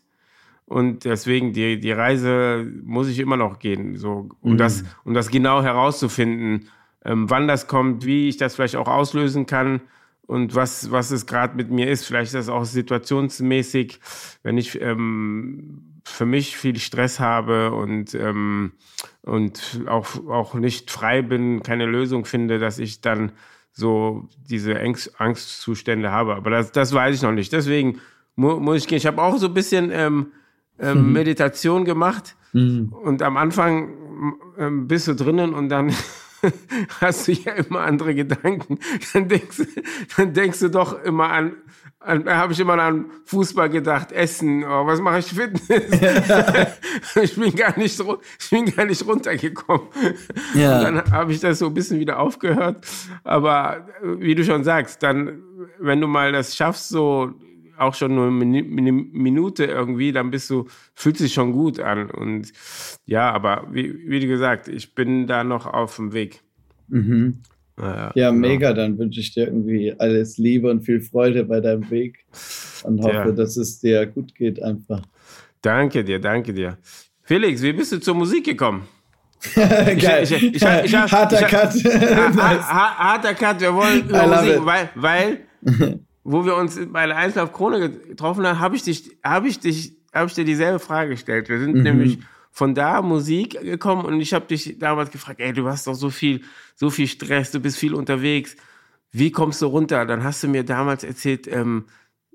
Und 0.72 1.04
deswegen, 1.04 1.52
die, 1.52 1.82
die 1.82 1.92
Reise 1.92 2.66
muss 2.86 3.10
ich 3.10 3.20
immer 3.20 3.36
noch 3.36 3.60
gehen. 3.60 3.98
So, 3.98 4.30
um, 4.40 4.54
mhm. 4.54 4.58
das, 4.58 4.86
um 5.04 5.14
das 5.14 5.30
genau 5.30 5.62
herauszufinden, 5.62 6.70
ähm, 7.04 7.30
wann 7.30 7.50
das 7.50 7.68
kommt, 7.68 8.06
wie 8.06 8.30
ich 8.30 8.38
das 8.38 8.56
vielleicht 8.56 8.78
auch 8.78 8.88
auslösen 8.88 9.46
kann 9.46 9.82
und 10.22 10.56
was, 10.56 10.90
was 10.90 11.12
es 11.12 11.26
gerade 11.26 11.58
mit 11.58 11.72
mir 11.72 11.90
ist. 11.90 12.06
Vielleicht 12.06 12.28
ist 12.28 12.36
das 12.36 12.48
auch 12.48 12.64
situationsmäßig, 12.64 14.00
wenn 14.44 14.58
ich 14.58 14.80
ähm, 14.80 16.00
für 16.06 16.26
mich 16.26 16.56
viel 16.56 16.78
Stress 16.78 17.20
habe 17.20 17.74
und, 17.74 18.16
ähm, 18.16 18.72
und 19.24 19.82
auch, 19.88 20.26
auch 20.30 20.54
nicht 20.54 20.90
frei 20.90 21.22
bin, 21.22 21.64
keine 21.64 21.86
Lösung 21.86 22.24
finde, 22.24 22.60
dass 22.60 22.80
ich 22.80 23.02
dann 23.02 23.34
so 23.74 24.30
diese 24.50 24.80
Angst, 24.80 25.20
Angstzustände 25.20 26.12
habe. 26.12 26.34
Aber 26.34 26.50
das, 26.50 26.72
das 26.72 26.94
weiß 26.94 27.14
ich 27.14 27.24
noch 27.24 27.34
nicht. 27.34 27.52
Deswegen 27.52 28.00
mu 28.38 28.58
muss 28.62 28.78
ich 28.78 28.88
gehen. 28.88 29.00
Ich 29.00 29.06
habe 29.06 29.22
auch 29.22 29.36
so 29.36 29.48
ein 29.48 29.54
bisschen 29.54 29.92
ähm, 29.92 30.28
ähm, 30.82 31.08
mhm. 31.08 31.14
Meditation 31.14 31.86
gemacht 31.86 32.36
mhm. 32.54 32.94
und 33.04 33.22
am 33.22 33.38
Anfang 33.38 33.94
ähm, 34.58 34.88
bist 34.88 35.08
du 35.08 35.16
drinnen 35.16 35.54
und 35.54 35.70
dann 35.70 35.94
hast 37.02 37.28
du 37.28 37.34
ja 37.34 37.54
immer 37.54 37.82
andere 37.82 38.16
Gedanken. 38.16 38.80
Dann 39.14 39.28
denkst, 39.28 39.62
dann 40.18 40.34
denkst 40.34 40.60
du 40.60 40.70
doch 40.70 41.04
immer 41.04 41.30
an, 41.30 41.54
an 42.00 42.28
habe 42.28 42.54
ich 42.54 42.60
immer 42.60 42.80
an 42.80 43.06
Fußball 43.26 43.70
gedacht, 43.70 44.12
Essen, 44.12 44.64
oh, 44.64 44.86
was 44.88 45.00
mache 45.02 45.20
ich 45.20 45.28
Fitness? 45.28 45.84
ich 47.22 47.36
bin 47.36 47.56
gar 47.56 47.78
nicht 47.78 48.00
ich 48.40 48.50
bin 48.50 48.66
gar 48.66 48.86
nicht 48.86 49.06
runtergekommen. 49.06 49.88
Ja. 50.56 50.80
Und 50.80 50.84
dann 50.84 51.12
habe 51.12 51.32
ich 51.32 51.40
das 51.40 51.60
so 51.60 51.68
ein 51.68 51.74
bisschen 51.74 52.00
wieder 52.00 52.20
aufgehört. 52.20 52.86
Aber 53.24 53.88
wie 54.04 54.36
du 54.36 54.44
schon 54.44 54.64
sagst, 54.64 55.04
dann, 55.04 55.44
wenn 55.80 56.02
du 56.02 56.08
mal 56.08 56.32
das 56.32 56.56
schaffst, 56.56 56.90
so 56.90 57.34
auch 57.82 57.96
schon 57.96 58.16
nur 58.16 58.28
eine 58.28 58.92
Minute 58.92 59.66
irgendwie, 59.66 60.12
dann 60.12 60.32
bist 60.32 60.50
du, 60.50 60.68
fühlt 60.94 61.18
sich 61.18 61.34
schon 61.34 61.52
gut 61.52 61.80
an. 61.80 62.10
Und 62.10 62.52
ja, 63.06 63.32
aber 63.32 63.68
wie, 63.72 63.94
wie 64.08 64.26
gesagt, 64.26 64.68
ich 64.68 64.96
bin 64.96 65.28
da 65.28 65.44
noch 65.44 65.66
auf 65.66 65.96
dem 65.96 66.14
Weg. 66.14 66.42
Mhm. 66.88 67.40
Ja, 67.80 68.12
ja 68.16 68.30
genau. 68.30 68.48
mega. 68.48 68.74
Dann 68.74 68.98
wünsche 68.98 69.20
ich 69.20 69.34
dir 69.34 69.48
irgendwie 69.48 69.94
alles 69.98 70.38
Liebe 70.38 70.70
und 70.70 70.82
viel 70.82 71.02
Freude 71.02 71.44
bei 71.46 71.60
deinem 71.60 71.90
Weg 71.90 72.26
und 72.84 73.02
hoffe, 73.02 73.14
ja. 73.14 73.32
dass 73.32 73.58
es 73.58 73.80
dir 73.80 74.06
gut 74.06 74.36
geht 74.36 74.62
einfach. 74.62 75.02
Danke 75.62 76.04
dir, 76.04 76.20
danke 76.20 76.54
dir. 76.54 76.78
Felix, 77.24 77.62
wie 77.62 77.74
bist 77.74 77.92
du 77.92 78.00
zur 78.00 78.16
Musik 78.16 78.46
gekommen? 78.46 78.88
Geil. 79.56 80.24
Ich, 80.24 80.32
ich, 80.32 80.56
ich, 80.56 80.64
harter 80.64 81.48
Cut. 81.48 81.74
harter 82.38 83.34
Cut. 83.34 83.62
Wir 83.62 83.74
wollen 83.74 84.08
über 84.08 84.28
Musik, 84.28 84.66
weil, 84.66 84.90
weil 84.96 85.40
wo 86.24 86.46
wir 86.46 86.56
uns 86.56 86.80
bei 86.92 87.06
der 87.08 87.18
Einzel 87.18 87.48
Krone 87.48 87.90
getroffen 87.90 88.46
haben, 88.46 88.60
habe 88.60 88.76
ich 88.76 88.84
dich, 88.84 89.18
habe 89.24 89.48
ich 89.48 89.60
dich, 89.60 89.94
habe 90.14 90.28
ich 90.28 90.34
dir 90.34 90.46
dieselbe 90.46 90.80
Frage 90.80 91.12
gestellt. 91.12 91.50
Wir 91.50 91.60
sind 91.60 91.76
mhm. 91.76 91.84
nämlich 91.84 92.20
von 92.52 92.76
da 92.76 93.02
Musik 93.02 93.60
gekommen 93.62 94.06
und 94.06 94.20
ich 94.20 94.34
habe 94.34 94.46
dich 94.46 94.78
damals 94.78 95.12
gefragt, 95.12 95.40
ey, 95.40 95.54
du 95.54 95.68
hast 95.68 95.88
doch 95.88 95.96
so 95.96 96.10
viel, 96.10 96.42
so 96.76 96.90
viel 96.90 97.08
Stress, 97.08 97.52
du 97.52 97.60
bist 97.60 97.78
viel 97.78 97.94
unterwegs. 97.94 98.56
Wie 99.12 99.32
kommst 99.32 99.62
du 99.62 99.68
runter? 99.68 100.06
Dann 100.06 100.24
hast 100.24 100.44
du 100.44 100.48
mir 100.48 100.64
damals 100.64 101.04
erzählt, 101.04 101.48
ähm, 101.48 101.86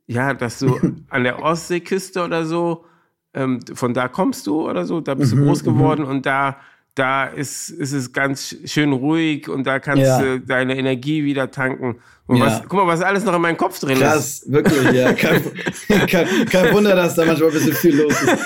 ja, 0.06 0.34
dass 0.34 0.58
du 0.58 0.78
an 1.10 1.24
der 1.24 1.42
Ostseeküste 1.42 2.24
oder 2.24 2.46
so, 2.46 2.86
ähm, 3.34 3.60
von 3.74 3.92
da 3.92 4.08
kommst 4.08 4.46
du 4.46 4.68
oder 4.68 4.86
so, 4.86 5.00
da 5.00 5.14
bist 5.14 5.32
du 5.32 5.36
mhm, 5.36 5.44
groß 5.44 5.64
geworden 5.64 6.04
mhm. 6.04 6.10
und 6.10 6.26
da 6.26 6.56
da 6.96 7.26
ist, 7.26 7.68
ist 7.68 7.92
es 7.92 8.12
ganz 8.12 8.56
schön 8.64 8.92
ruhig 8.92 9.48
und 9.50 9.66
da 9.66 9.78
kannst 9.78 10.02
ja. 10.02 10.20
du 10.20 10.40
deine 10.40 10.76
Energie 10.78 11.24
wieder 11.24 11.50
tanken. 11.50 11.96
Und 12.26 12.38
ja. 12.38 12.46
was, 12.46 12.62
guck 12.62 12.72
mal, 12.72 12.86
was 12.86 13.02
alles 13.02 13.24
noch 13.24 13.34
in 13.34 13.42
meinem 13.42 13.58
Kopf 13.58 13.78
drin 13.78 13.98
Krass, 13.98 14.42
ist. 14.42 14.50
Krass, 14.50 14.52
wirklich, 14.52 14.92
ja. 14.92 15.12
Kein, 15.16 15.42
kein, 16.08 16.26
kein, 16.46 16.74
Wunder, 16.74 16.96
dass 16.96 17.14
da 17.14 17.26
manchmal 17.26 17.50
ein 17.50 17.54
bisschen 17.54 17.74
viel 17.74 17.96
los 17.98 18.14
ist. 18.20 18.38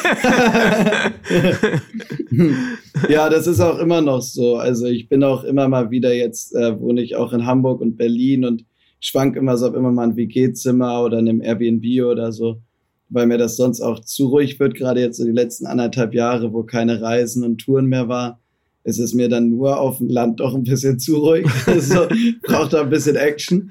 ja, 3.09 3.31
das 3.31 3.47
ist 3.47 3.61
auch 3.61 3.79
immer 3.79 4.01
noch 4.01 4.21
so. 4.21 4.57
Also 4.57 4.87
ich 4.87 5.09
bin 5.09 5.23
auch 5.23 5.45
immer 5.45 5.69
mal 5.69 5.91
wieder 5.93 6.13
jetzt, 6.13 6.55
äh, 6.55 6.79
wohne 6.79 7.03
ich 7.03 7.15
auch 7.15 7.33
in 7.33 7.47
Hamburg 7.47 7.81
und 7.81 7.97
Berlin 7.97 8.45
und 8.45 8.67
schwank 8.99 9.37
immer 9.37 9.57
so, 9.57 9.69
ob 9.69 9.77
immer 9.77 9.93
mal 9.93 10.09
ein 10.09 10.17
WG-Zimmer 10.17 11.05
oder 11.05 11.21
in 11.21 11.29
einem 11.29 11.41
Airbnb 11.41 12.05
oder 12.05 12.33
so 12.33 12.61
weil 13.11 13.27
mir 13.27 13.39
das 13.39 13.57
sonst 13.57 13.81
auch 13.81 14.01
zu 14.01 14.29
ruhig 14.29 14.59
wird, 14.59 14.75
gerade 14.75 15.01
jetzt 15.01 15.19
so 15.19 15.25
die 15.25 15.33
letzten 15.33 15.67
anderthalb 15.67 16.15
Jahre, 16.15 16.53
wo 16.53 16.63
keine 16.63 17.03
Reisen 17.03 17.45
und 17.45 17.59
Touren 17.59 17.87
mehr 17.87 18.09
war, 18.09 18.41
ist 18.85 18.99
es 18.99 19.13
mir 19.13 19.29
dann 19.29 19.51
nur 19.51 19.79
auf 19.79 19.99
dem 19.99 20.09
Land 20.09 20.41
doch 20.41 20.55
ein 20.55 20.63
bisschen 20.63 20.99
zu 20.99 21.17
ruhig. 21.17 21.47
also, 21.67 22.07
braucht 22.43 22.73
da 22.73 22.83
ein 22.83 22.91
bisschen 22.91 23.17
Action. 23.17 23.71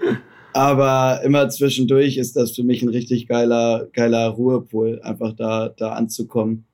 Aber 0.53 1.21
immer 1.23 1.49
zwischendurch 1.49 2.17
ist 2.17 2.35
das 2.35 2.51
für 2.51 2.63
mich 2.63 2.81
ein 2.81 2.89
richtig 2.89 3.27
geiler, 3.27 3.87
geiler 3.93 4.27
Ruhepol, 4.27 4.99
einfach 5.03 5.33
da, 5.33 5.69
da 5.69 5.93
anzukommen. 5.93 6.65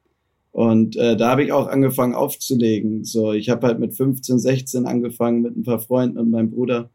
Und 0.51 0.95
äh, 0.95 1.17
da 1.17 1.31
habe 1.31 1.43
ich 1.43 1.51
auch 1.51 1.67
angefangen 1.67 2.15
aufzulegen. 2.15 3.03
So, 3.03 3.33
ich 3.33 3.49
habe 3.49 3.67
halt 3.67 3.79
mit 3.79 3.93
15, 3.93 4.39
16 4.39 4.85
angefangen 4.85 5.41
mit 5.41 5.57
ein 5.57 5.63
paar 5.63 5.79
Freunden 5.79 6.17
und 6.17 6.31
meinem 6.31 6.51
Bruder 6.51 6.89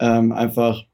ähm, 0.00 0.32
einfach 0.32 0.84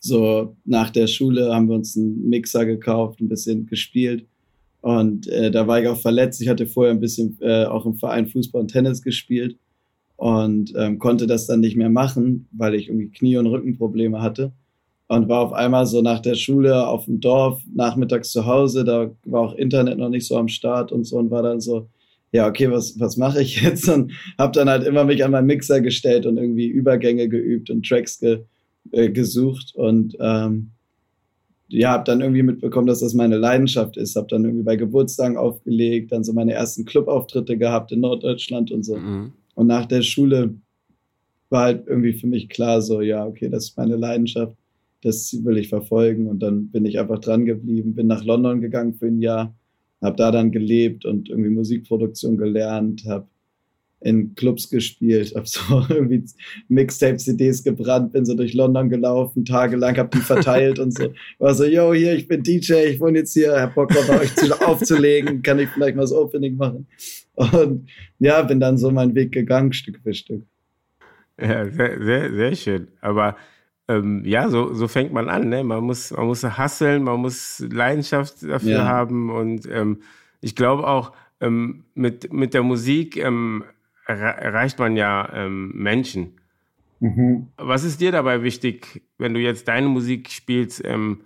so 0.00 0.56
nach 0.64 0.90
der 0.90 1.06
Schule 1.06 1.54
haben 1.54 1.68
wir 1.68 1.76
uns 1.76 1.96
einen 1.96 2.28
Mixer 2.28 2.64
gekauft, 2.66 3.20
ein 3.20 3.28
bisschen 3.28 3.66
gespielt. 3.66 4.26
Und 4.80 5.26
äh, 5.28 5.50
da 5.50 5.66
war 5.66 5.80
ich 5.80 5.88
auch 5.88 6.00
verletzt. 6.00 6.40
Ich 6.40 6.48
hatte 6.48 6.66
vorher 6.66 6.92
ein 6.92 7.00
bisschen 7.00 7.36
äh, 7.40 7.64
auch 7.64 7.84
im 7.84 7.96
Verein 7.96 8.28
Fußball 8.28 8.60
und 8.60 8.68
Tennis 8.68 9.02
gespielt 9.02 9.56
und 10.16 10.72
ähm, 10.76 10.98
konnte 10.98 11.26
das 11.26 11.46
dann 11.46 11.60
nicht 11.60 11.76
mehr 11.76 11.90
machen, 11.90 12.48
weil 12.52 12.74
ich 12.74 12.88
irgendwie 12.88 13.08
Knie- 13.08 13.36
und 13.36 13.46
Rückenprobleme 13.46 14.20
hatte. 14.20 14.52
Und 15.06 15.28
war 15.28 15.40
auf 15.40 15.52
einmal 15.52 15.86
so 15.86 16.02
nach 16.02 16.20
der 16.20 16.34
Schule 16.34 16.86
auf 16.86 17.06
dem 17.06 17.20
Dorf, 17.20 17.62
nachmittags 17.74 18.30
zu 18.30 18.44
Hause, 18.44 18.84
da 18.84 19.10
war 19.24 19.40
auch 19.40 19.54
Internet 19.54 19.96
noch 19.96 20.10
nicht 20.10 20.26
so 20.26 20.36
am 20.36 20.48
Start 20.48 20.92
und 20.92 21.04
so 21.04 21.16
und 21.16 21.30
war 21.30 21.42
dann 21.42 21.60
so, 21.60 21.88
ja, 22.30 22.46
okay, 22.46 22.70
was, 22.70 23.00
was 23.00 23.16
mache 23.16 23.40
ich 23.40 23.62
jetzt? 23.62 23.88
Und 23.88 24.12
habe 24.36 24.52
dann 24.52 24.68
halt 24.68 24.84
immer 24.84 25.04
mich 25.04 25.24
an 25.24 25.30
meinen 25.30 25.46
Mixer 25.46 25.80
gestellt 25.80 26.26
und 26.26 26.36
irgendwie 26.36 26.66
Übergänge 26.66 27.28
geübt 27.28 27.70
und 27.70 27.86
Tracks 27.86 28.20
ge 28.20 28.40
äh, 28.90 29.10
gesucht 29.10 29.74
und 29.74 30.16
ähm, 30.20 30.70
ja, 31.68 31.90
habe 31.90 32.04
dann 32.04 32.22
irgendwie 32.22 32.42
mitbekommen, 32.42 32.86
dass 32.86 33.00
das 33.00 33.12
meine 33.14 33.36
Leidenschaft 33.36 33.96
ist. 33.96 34.16
Habe 34.16 34.28
dann 34.28 34.44
irgendwie 34.44 34.64
bei 34.64 34.76
Geburtstagen 34.76 35.36
aufgelegt, 35.36 36.12
dann 36.12 36.24
so 36.24 36.32
meine 36.32 36.54
ersten 36.54 36.84
Clubauftritte 36.84 37.58
gehabt 37.58 37.92
in 37.92 38.00
Norddeutschland 38.00 38.70
und 38.70 38.84
so. 38.84 38.96
Mhm. 38.96 39.32
Und 39.54 39.66
nach 39.66 39.86
der 39.86 40.02
Schule 40.02 40.54
war 41.50 41.64
halt 41.64 41.86
irgendwie 41.86 42.14
für 42.14 42.26
mich 42.26 42.48
klar, 42.48 42.80
so 42.80 43.00
ja, 43.00 43.26
okay, 43.26 43.48
das 43.48 43.64
ist 43.64 43.76
meine 43.76 43.96
Leidenschaft, 43.96 44.56
das 45.02 45.36
will 45.44 45.58
ich 45.58 45.68
verfolgen. 45.68 46.26
Und 46.26 46.40
dann 46.40 46.68
bin 46.68 46.86
ich 46.86 46.98
einfach 46.98 47.18
dran 47.18 47.44
geblieben, 47.44 47.94
bin 47.94 48.06
nach 48.06 48.24
London 48.24 48.60
gegangen 48.60 48.94
für 48.94 49.06
ein 49.06 49.20
Jahr, 49.20 49.54
habe 50.00 50.16
da 50.16 50.30
dann 50.30 50.50
gelebt 50.50 51.04
und 51.04 51.28
irgendwie 51.28 51.50
Musikproduktion 51.50 52.38
gelernt, 52.38 53.04
habe 53.06 53.26
in 54.00 54.34
Clubs 54.34 54.70
gespielt, 54.70 55.34
habe 55.34 55.46
so 55.46 55.60
irgendwie 55.88 56.24
Mixtape-CDs 56.68 57.64
gebrannt, 57.64 58.12
bin 58.12 58.24
so 58.24 58.34
durch 58.34 58.54
London 58.54 58.88
gelaufen, 58.88 59.44
tagelang, 59.44 59.96
habe 59.96 60.10
die 60.16 60.22
verteilt 60.22 60.78
und 60.78 60.96
so. 60.96 61.12
War 61.38 61.54
so, 61.54 61.64
yo, 61.64 61.92
hier, 61.92 62.14
ich 62.14 62.28
bin 62.28 62.42
DJ, 62.42 62.74
ich 62.86 63.00
wohne 63.00 63.18
jetzt 63.18 63.32
hier, 63.32 63.60
hab 63.60 63.74
Bock 63.74 63.88
bei 63.88 64.20
euch 64.20 64.34
zu, 64.34 64.60
aufzulegen, 64.66 65.42
kann 65.42 65.58
ich 65.58 65.68
vielleicht 65.70 65.96
mal 65.96 66.02
das 66.02 66.12
Opening 66.12 66.56
machen. 66.56 66.86
Und 67.34 67.88
ja, 68.18 68.42
bin 68.42 68.60
dann 68.60 68.78
so 68.78 68.90
meinen 68.90 69.14
Weg 69.14 69.32
gegangen, 69.32 69.72
Stück 69.72 70.00
für 70.02 70.14
Stück. 70.14 70.42
Ja, 71.40 71.68
sehr, 71.70 72.02
sehr, 72.02 72.34
sehr 72.34 72.56
schön. 72.56 72.88
Aber 73.00 73.36
ähm, 73.88 74.22
ja, 74.24 74.48
so, 74.48 74.74
so 74.74 74.86
fängt 74.86 75.12
man 75.12 75.28
an. 75.28 75.48
Ne? 75.48 75.64
Man 75.64 75.84
muss, 75.84 76.10
man 76.10 76.26
muss 76.26 76.44
hasseln, 76.44 77.04
man 77.04 77.20
muss 77.20 77.64
Leidenschaft 77.70 78.42
dafür 78.42 78.70
ja. 78.70 78.84
haben 78.84 79.30
und 79.30 79.66
ähm, 79.70 80.02
ich 80.40 80.54
glaube 80.54 80.86
auch 80.86 81.12
ähm, 81.40 81.84
mit, 81.94 82.32
mit 82.32 82.54
der 82.54 82.62
Musik 82.62 83.16
ähm, 83.16 83.64
erreicht 84.08 84.78
man 84.78 84.96
ja 84.96 85.30
ähm, 85.34 85.70
Menschen. 85.74 86.32
Mhm. 87.00 87.48
Was 87.56 87.84
ist 87.84 88.00
dir 88.00 88.10
dabei 88.10 88.42
wichtig, 88.42 89.02
wenn 89.18 89.34
du 89.34 89.40
jetzt 89.40 89.68
deine 89.68 89.88
Musik 89.88 90.30
spielst, 90.30 90.82
ähm, 90.84 91.20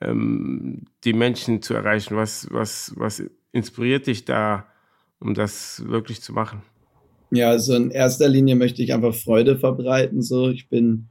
ähm, 0.00 0.86
die 1.04 1.12
Menschen 1.12 1.62
zu 1.62 1.74
erreichen? 1.74 2.16
Was, 2.16 2.48
was, 2.50 2.92
was 2.96 3.22
inspiriert 3.52 4.06
dich 4.06 4.24
da, 4.24 4.66
um 5.20 5.34
das 5.34 5.84
wirklich 5.86 6.22
zu 6.22 6.32
machen? 6.32 6.62
Ja, 7.30 7.50
also 7.50 7.74
in 7.74 7.90
erster 7.90 8.28
Linie 8.28 8.56
möchte 8.56 8.82
ich 8.82 8.92
einfach 8.92 9.14
Freude 9.14 9.58
verbreiten. 9.58 10.22
So, 10.22 10.50
ich 10.50 10.68
bin, 10.68 11.08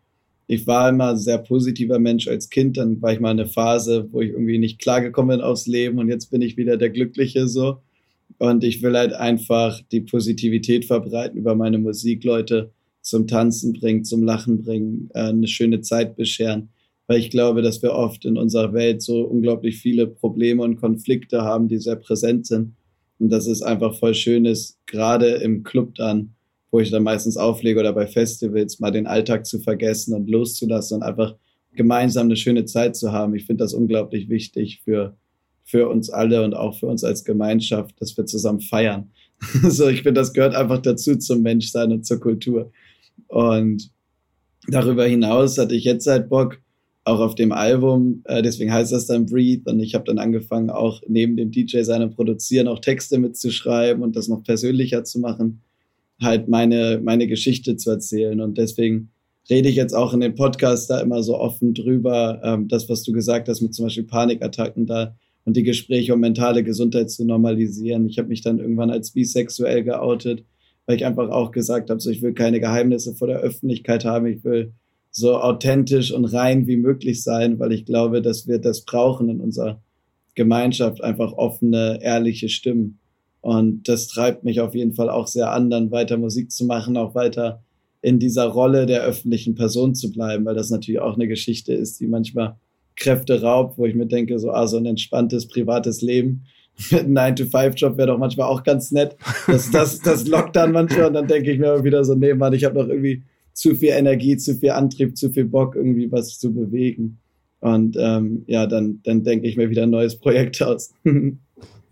ich 0.48 0.68
war 0.68 0.90
immer 0.90 1.12
ein 1.12 1.18
sehr 1.18 1.38
positiver 1.38 2.00
Mensch 2.00 2.28
als 2.28 2.50
Kind. 2.50 2.78
Dann 2.78 3.02
war 3.02 3.14
ich 3.14 3.20
mal 3.20 3.32
in 3.32 3.40
einer 3.40 3.50
Phase, 3.50 4.10
wo 4.12 4.22
ich 4.22 4.32
irgendwie 4.32 4.60
nicht 4.60 4.80
klargekommen 4.80 5.38
bin 5.38 5.46
aufs 5.46 5.68
Leben 5.68 5.98
und 6.00 6.10
jetzt 6.10 6.30
bin 6.32 6.42
ich 6.42 6.58
wieder 6.58 6.78
der 6.78 6.90
Glückliche 6.90 7.48
so. 7.48 7.82
Und 8.42 8.64
ich 8.64 8.82
will 8.82 8.98
halt 8.98 9.14
einfach 9.14 9.80
die 9.92 10.02
Positivität 10.02 10.86
verbreiten 10.86 11.38
über 11.38 11.54
meine 11.54 11.78
Musik, 11.78 12.24
Leute 12.24 12.72
zum 13.02 13.28
Tanzen 13.28 13.74
bringen, 13.74 14.04
zum 14.04 14.24
Lachen 14.24 14.64
bringen, 14.64 15.12
äh, 15.14 15.26
eine 15.26 15.48
schöne 15.48 15.82
Zeit 15.82 16.16
bescheren. 16.16 16.70
Weil 17.06 17.20
ich 17.20 17.30
glaube, 17.30 17.62
dass 17.62 17.84
wir 17.84 17.94
oft 17.94 18.26
in 18.26 18.40
unserer 18.40 18.74
Welt 18.74 19.04
so 19.04 19.22
unglaublich 19.22 19.78
viele 19.78 20.08
Probleme 20.08 20.64
und 20.64 20.78
Konflikte 20.78 21.44
haben, 21.44 21.68
die 21.68 21.78
sehr 21.78 21.98
präsent 21.98 22.48
sind. 22.48 22.74
Und 23.20 23.30
dass 23.30 23.46
es 23.46 23.62
einfach 23.62 23.94
voll 24.00 24.16
schön 24.16 24.46
ist, 24.46 24.80
gerade 24.88 25.28
im 25.34 25.62
Club 25.62 25.94
dann, 25.94 26.32
wo 26.72 26.80
ich 26.80 26.90
dann 26.90 27.04
meistens 27.04 27.38
auflege 27.38 27.80
oder 27.80 27.94
bei 27.94 28.08
Festivals, 28.08 28.80
mal 28.80 28.90
den 28.90 29.06
Alltag 29.06 29.46
zu 29.46 29.60
vergessen 29.60 30.16
und 30.16 30.28
loszulassen 30.28 30.98
und 30.98 31.04
einfach 31.04 31.36
gemeinsam 31.74 32.26
eine 32.26 32.38
schöne 32.38 32.66
Zeit 32.66 32.96
zu 32.96 33.12
haben. 33.12 33.36
Ich 33.36 33.46
finde 33.46 33.64
das 33.64 33.76
unglaublich 33.76 34.30
wichtig 34.30 34.82
für 34.84 35.16
für 35.64 35.90
uns 35.90 36.10
alle 36.10 36.44
und 36.44 36.54
auch 36.54 36.78
für 36.80 36.88
uns 36.88 37.04
als 37.04 37.24
Gemeinschaft, 37.24 37.96
dass 38.00 38.16
wir 38.18 38.26
zusammen 38.26 38.62
feiern. 38.62 39.12
so, 39.64 39.88
ich 39.88 40.04
finde, 40.04 40.20
das 40.20 40.34
gehört 40.34 40.56
einfach 40.56 40.80
dazu 40.80 41.16
zum 41.16 41.42
Menschsein 41.42 41.92
und 41.92 42.06
zur 42.06 42.20
Kultur. 42.20 42.72
Und 43.28 43.92
darüber 44.68 45.06
hinaus 45.06 45.58
hatte 45.58 45.76
ich 45.76 45.84
jetzt 45.84 46.08
halt 46.08 46.30
Bock, 46.30 46.60
auch 47.04 47.20
auf 47.20 47.34
dem 47.34 47.52
Album, 47.52 48.22
äh, 48.26 48.44
deswegen 48.44 48.72
heißt 48.72 48.92
das 48.92 49.08
dann 49.08 49.26
Breathe 49.26 49.70
und 49.72 49.80
ich 49.80 49.96
habe 49.96 50.06
dann 50.06 50.20
angefangen, 50.20 50.70
auch 50.70 51.02
neben 51.08 51.36
dem 51.36 51.52
DJ 51.52 51.82
seine 51.82 52.10
Produzieren 52.10 52.68
auch 52.68 52.80
Texte 52.80 53.18
mitzuschreiben 53.18 54.04
und 54.04 54.16
das 54.16 54.28
noch 54.28 54.44
persönlicher 54.44 55.04
zu 55.04 55.20
machen, 55.20 55.62
halt 56.22 56.48
meine, 56.48 57.02
meine 57.04 57.26
Geschichte 57.28 57.76
zu 57.76 57.90
erzählen 57.90 58.40
und 58.40 58.58
deswegen 58.60 59.10
rede 59.50 59.70
ich 59.70 59.76
jetzt 59.76 59.94
auch 59.94 60.14
in 60.14 60.20
den 60.20 60.36
Podcast 60.36 60.92
da 60.92 61.00
immer 61.00 61.24
so 61.24 61.40
offen 61.40 61.74
drüber, 61.74 62.40
ähm, 62.44 62.68
das, 62.68 62.88
was 62.88 63.02
du 63.02 63.14
gesagt 63.14 63.50
hast 63.50 63.62
mit 63.62 63.74
zum 63.74 63.86
Beispiel 63.86 64.04
Panikattacken, 64.04 64.86
da 64.86 65.16
und 65.46 65.58
die 65.58 65.64
Gespräche 65.64 66.14
um 66.14 66.20
mentale 66.20 66.64
Gesundheit 66.64 67.10
zu 67.10 67.26
normalisieren. 67.26 68.08
Ich 68.08 68.18
habe 68.18 68.30
mich 68.30 68.42
dann 68.42 68.60
irgendwann 68.60 68.92
als 68.92 69.12
bisexuell 69.12 69.84
geoutet, 69.84 70.44
weil 70.86 70.96
ich 70.96 71.06
einfach 71.06 71.30
auch 71.30 71.52
gesagt 71.52 71.90
habe, 71.90 72.00
so 72.00 72.10
ich 72.10 72.22
will 72.22 72.34
keine 72.34 72.60
Geheimnisse 72.60 73.16
vor 73.16 73.28
der 73.28 73.40
Öffentlichkeit 73.40 74.06
haben, 74.06 74.26
ich 74.28 74.44
will 74.44 74.74
so 75.12 75.38
authentisch 75.38 76.12
und 76.14 76.26
rein 76.26 76.68
wie 76.68 76.78
möglich 76.78 77.22
sein, 77.22 77.60
weil 77.60 77.74
ich 77.74 77.86
glaube, 77.86 78.22
dass 78.22 78.48
wir 78.48 78.60
das 78.60 78.86
brauchen 78.86 79.30
in 79.30 79.42
unserer 79.42 79.82
Gemeinschaft, 80.36 81.04
einfach 81.04 81.34
offene, 81.34 82.00
ehrliche 82.02 82.48
Stimmen. 82.48 83.00
Und 83.42 83.90
das 83.90 84.08
treibt 84.08 84.44
mich 84.44 84.62
auf 84.62 84.76
jeden 84.76 84.94
Fall 84.94 85.10
auch 85.10 85.28
sehr 85.28 85.52
an, 85.52 85.70
dann 85.70 85.92
weiter 85.92 86.18
Musik 86.18 86.52
zu 86.52 86.66
machen, 86.66 86.96
auch 86.96 87.16
weiter 87.16 87.64
in 88.02 88.20
dieser 88.20 88.46
Rolle 88.46 88.86
der 88.86 89.04
öffentlichen 89.04 89.56
Person 89.56 89.94
zu 89.96 90.12
bleiben, 90.12 90.46
weil 90.46 90.56
das 90.56 90.70
natürlich 90.70 91.02
auch 91.02 91.16
eine 91.16 91.28
Geschichte 91.28 91.74
ist, 91.74 92.00
die 92.00 92.08
manchmal 92.08 92.56
Kräfte 93.02 93.42
raubt, 93.42 93.78
wo 93.78 93.86
ich 93.86 93.96
mir 93.96 94.06
denke, 94.06 94.38
so, 94.40 94.52
ah, 94.52 94.68
so 94.68 94.78
ein 94.78 94.86
entspanntes 94.86 95.48
privates 95.48 96.02
Leben 96.02 96.44
mit 96.92 97.02
einem 97.02 97.18
9-to-5-Job 97.18 97.98
wäre 97.98 98.08
doch 98.08 98.18
manchmal 98.18 98.48
auch 98.48 98.64
ganz 98.64 98.92
nett. 98.92 99.16
Das, 99.48 99.72
das, 99.72 100.00
das 100.00 100.28
lockt 100.28 100.56
dann 100.56 100.72
manchmal 100.72 101.08
und 101.08 101.14
dann 101.14 101.28
denke 101.28 101.52
ich 101.52 101.60
mir 101.60 101.84
wieder 101.84 102.04
so, 102.04 102.16
nee, 102.16 102.34
Mann, 102.34 102.54
ich 102.54 102.64
habe 102.64 102.80
noch 102.80 102.88
irgendwie 102.88 103.24
zu 103.54 103.76
viel 103.76 103.90
Energie, 103.90 104.38
zu 104.38 104.56
viel 104.56 104.72
Antrieb, 104.72 105.18
zu 105.18 105.30
viel 105.30 105.46
Bock, 105.46 105.76
irgendwie 105.76 106.12
was 106.12 106.40
zu 106.40 106.54
bewegen. 106.54 107.20
Und 107.60 107.96
ähm, 108.00 108.44
ja, 108.48 108.66
dann, 108.66 109.02
dann 109.04 109.24
denke 109.24 109.48
ich 109.48 109.58
mir 109.58 109.70
wieder 109.70 109.84
ein 109.84 109.90
neues 109.90 110.18
Projekt 110.20 110.62
aus. 110.62 110.94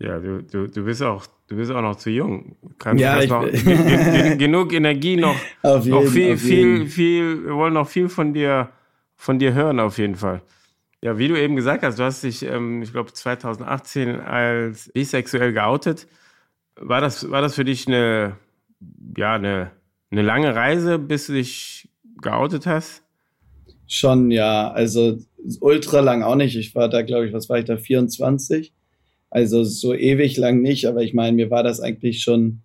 Ja, 0.02 0.18
du, 0.18 0.42
du, 0.42 0.66
du 0.66 0.84
bist 0.84 1.02
auch, 1.02 1.26
du 1.46 1.56
bist 1.56 1.70
auch 1.70 1.82
noch 1.82 1.94
zu 1.96 2.08
jung. 2.08 2.56
Kannst, 2.78 3.02
ja, 3.02 3.22
noch 3.26 3.46
gen, 3.52 4.38
genug 4.38 4.72
Energie 4.72 5.16
noch. 5.16 5.36
Auf 5.62 5.84
jeden, 5.84 6.04
noch 6.04 6.10
viel, 6.10 6.38
viel, 6.38 6.86
viel, 6.86 7.44
wir 7.44 7.54
wollen 7.54 7.74
noch 7.74 7.86
viel 7.86 8.08
von 8.08 8.32
dir, 8.32 8.70
von 9.14 9.38
dir 9.38 9.52
hören, 9.52 9.78
auf 9.78 9.98
jeden 9.98 10.14
Fall. 10.14 10.40
Ja, 11.02 11.16
wie 11.16 11.28
du 11.28 11.40
eben 11.40 11.56
gesagt 11.56 11.82
hast, 11.82 11.98
du 11.98 12.02
hast 12.04 12.22
dich, 12.22 12.42
ähm, 12.42 12.82
ich 12.82 12.92
glaube, 12.92 13.12
2018 13.12 14.20
als 14.20 14.90
bisexuell 14.92 15.52
geoutet. 15.52 16.06
War 16.76 17.00
das, 17.00 17.30
war 17.30 17.40
das 17.40 17.54
für 17.54 17.64
dich 17.64 17.86
eine, 17.86 18.36
ja, 19.16 19.34
eine, 19.34 19.70
eine 20.10 20.22
lange 20.22 20.54
Reise, 20.54 20.98
bis 20.98 21.26
du 21.26 21.34
dich 21.34 21.88
geoutet 22.20 22.66
hast? 22.66 23.02
Schon, 23.86 24.30
ja. 24.30 24.70
Also 24.70 25.18
ultra 25.60 26.00
lang 26.00 26.22
auch 26.22 26.36
nicht. 26.36 26.56
Ich 26.56 26.74
war 26.74 26.88
da, 26.88 27.02
glaube 27.02 27.26
ich, 27.26 27.32
was 27.32 27.48
war 27.48 27.58
ich 27.58 27.64
da, 27.64 27.78
24? 27.78 28.72
Also 29.30 29.64
so 29.64 29.94
ewig 29.94 30.36
lang 30.36 30.60
nicht, 30.60 30.86
aber 30.86 31.02
ich 31.02 31.14
meine, 31.14 31.36
mir 31.36 31.50
war 31.50 31.62
das 31.62 31.80
eigentlich 31.80 32.22
schon 32.22 32.62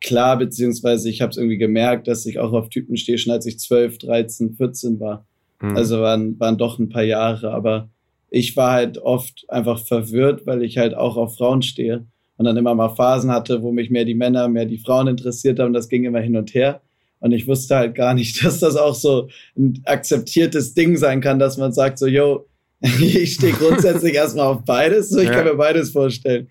klar, 0.00 0.38
beziehungsweise 0.38 1.10
ich 1.10 1.20
habe 1.20 1.30
es 1.30 1.36
irgendwie 1.36 1.58
gemerkt, 1.58 2.06
dass 2.08 2.26
ich 2.26 2.38
auch 2.38 2.52
auf 2.52 2.68
Typen 2.68 2.96
stehe, 2.96 3.18
schon 3.18 3.32
als 3.32 3.44
ich 3.46 3.58
12, 3.58 3.98
13, 3.98 4.54
14 4.54 5.00
war. 5.00 5.26
Mhm. 5.60 5.76
Also 5.76 6.00
waren, 6.00 6.38
waren 6.40 6.58
doch 6.58 6.78
ein 6.78 6.88
paar 6.88 7.02
Jahre, 7.04 7.52
aber 7.52 7.88
ich 8.30 8.56
war 8.56 8.72
halt 8.72 8.98
oft 8.98 9.44
einfach 9.48 9.78
verwirrt, 9.78 10.46
weil 10.46 10.62
ich 10.62 10.78
halt 10.78 10.94
auch 10.94 11.16
auf 11.16 11.36
Frauen 11.36 11.62
stehe 11.62 12.06
und 12.36 12.44
dann 12.44 12.56
immer 12.56 12.74
mal 12.74 12.94
Phasen 12.94 13.30
hatte, 13.30 13.62
wo 13.62 13.72
mich 13.72 13.88
mehr 13.90 14.04
die 14.04 14.14
Männer, 14.14 14.48
mehr 14.48 14.66
die 14.66 14.78
Frauen 14.78 15.06
interessiert 15.06 15.58
haben. 15.58 15.72
Das 15.72 15.88
ging 15.88 16.04
immer 16.04 16.20
hin 16.20 16.36
und 16.36 16.52
her. 16.54 16.82
Und 17.20 17.32
ich 17.32 17.46
wusste 17.46 17.76
halt 17.76 17.94
gar 17.94 18.12
nicht, 18.14 18.42
dass 18.44 18.60
das 18.60 18.76
auch 18.76 18.94
so 18.94 19.28
ein 19.56 19.80
akzeptiertes 19.84 20.74
Ding 20.74 20.96
sein 20.96 21.20
kann, 21.20 21.38
dass 21.38 21.56
man 21.56 21.72
sagt 21.72 21.98
so, 21.98 22.06
yo, 22.06 22.46
ich 22.80 23.34
stehe 23.34 23.52
grundsätzlich 23.54 24.14
erstmal 24.14 24.46
auf 24.46 24.64
beides, 24.64 25.08
so 25.08 25.18
ich 25.18 25.28
Ja. 25.28 25.34
kann 25.36 25.44
mir 25.44 25.54
beides 25.54 25.90
vorstellen. 25.90 26.48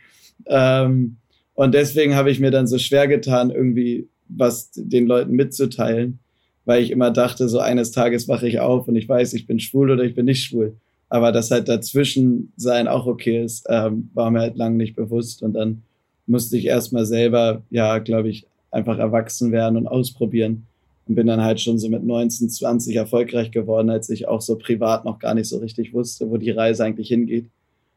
Ähm, 0.47 1.17
und 1.53 1.73
deswegen 1.73 2.15
habe 2.15 2.31
ich 2.31 2.39
mir 2.39 2.51
dann 2.51 2.67
so 2.67 2.77
schwer 2.79 3.07
getan, 3.07 3.51
irgendwie 3.51 4.09
was 4.27 4.71
den 4.75 5.05
Leuten 5.05 5.33
mitzuteilen, 5.33 6.19
weil 6.65 6.81
ich 6.83 6.91
immer 6.91 7.11
dachte, 7.11 7.47
so 7.47 7.59
eines 7.59 7.91
Tages 7.91 8.27
wache 8.27 8.47
ich 8.47 8.59
auf 8.59 8.87
und 8.87 8.95
ich 8.95 9.07
weiß, 9.07 9.33
ich 9.33 9.47
bin 9.47 9.59
schwul 9.59 9.91
oder 9.91 10.03
ich 10.03 10.15
bin 10.15 10.25
nicht 10.25 10.43
schwul. 10.43 10.75
Aber 11.09 11.31
dass 11.31 11.51
halt 11.51 11.69
dazwischen 11.69 12.51
sein 12.57 12.87
auch 12.87 13.05
okay 13.05 13.43
ist, 13.43 13.67
ähm, 13.69 14.09
war 14.13 14.31
mir 14.31 14.39
halt 14.39 14.57
lange 14.57 14.75
nicht 14.75 14.95
bewusst. 14.95 15.43
Und 15.43 15.53
dann 15.53 15.83
musste 16.25 16.57
ich 16.57 16.65
erstmal 16.65 17.05
selber, 17.05 17.61
ja, 17.69 17.99
glaube 17.99 18.29
ich, 18.29 18.47
einfach 18.71 18.97
erwachsen 18.97 19.51
werden 19.51 19.77
und 19.77 19.87
ausprobieren. 19.87 20.65
Und 21.07 21.13
bin 21.15 21.27
dann 21.27 21.43
halt 21.43 21.61
schon 21.61 21.77
so 21.77 21.87
mit 21.87 22.03
19, 22.03 22.49
20 22.49 22.95
erfolgreich 22.95 23.51
geworden, 23.51 23.91
als 23.91 24.09
ich 24.09 24.27
auch 24.27 24.41
so 24.41 24.57
privat 24.57 25.05
noch 25.05 25.19
gar 25.19 25.35
nicht 25.35 25.47
so 25.47 25.59
richtig 25.59 25.93
wusste, 25.93 26.31
wo 26.31 26.37
die 26.37 26.49
Reise 26.49 26.83
eigentlich 26.83 27.09
hingeht. 27.09 27.45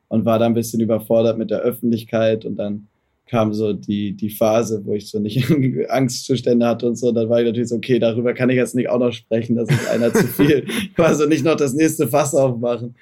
Und 0.08 0.26
war 0.26 0.38
da 0.38 0.44
ein 0.44 0.54
bisschen 0.54 0.80
überfordert 0.80 1.38
mit 1.38 1.50
der 1.50 1.60
Öffentlichkeit. 1.60 2.44
Und 2.44 2.56
dann 2.56 2.88
kam 3.28 3.52
so 3.52 3.72
die, 3.72 4.12
die 4.12 4.30
Phase, 4.30 4.82
wo 4.84 4.94
ich 4.94 5.10
so 5.10 5.18
nicht 5.18 5.50
Angstzustände 5.88 6.66
hatte 6.66 6.86
und 6.86 6.96
so. 6.96 7.12
Dann 7.12 7.28
war 7.28 7.40
ich 7.40 7.46
natürlich 7.46 7.68
so, 7.68 7.76
okay, 7.76 7.98
darüber 7.98 8.34
kann 8.34 8.50
ich 8.50 8.56
jetzt 8.56 8.74
nicht 8.74 8.88
auch 8.88 8.98
noch 8.98 9.12
sprechen, 9.12 9.56
das 9.56 9.68
ist 9.68 9.88
einer 9.88 10.12
zu 10.12 10.26
viel. 10.26 10.66
Ich 10.66 10.98
war 10.98 11.14
so 11.14 11.26
nicht 11.26 11.44
noch 11.44 11.56
das 11.56 11.74
nächste 11.74 12.08
Fass 12.08 12.34
aufmachen. 12.34 12.94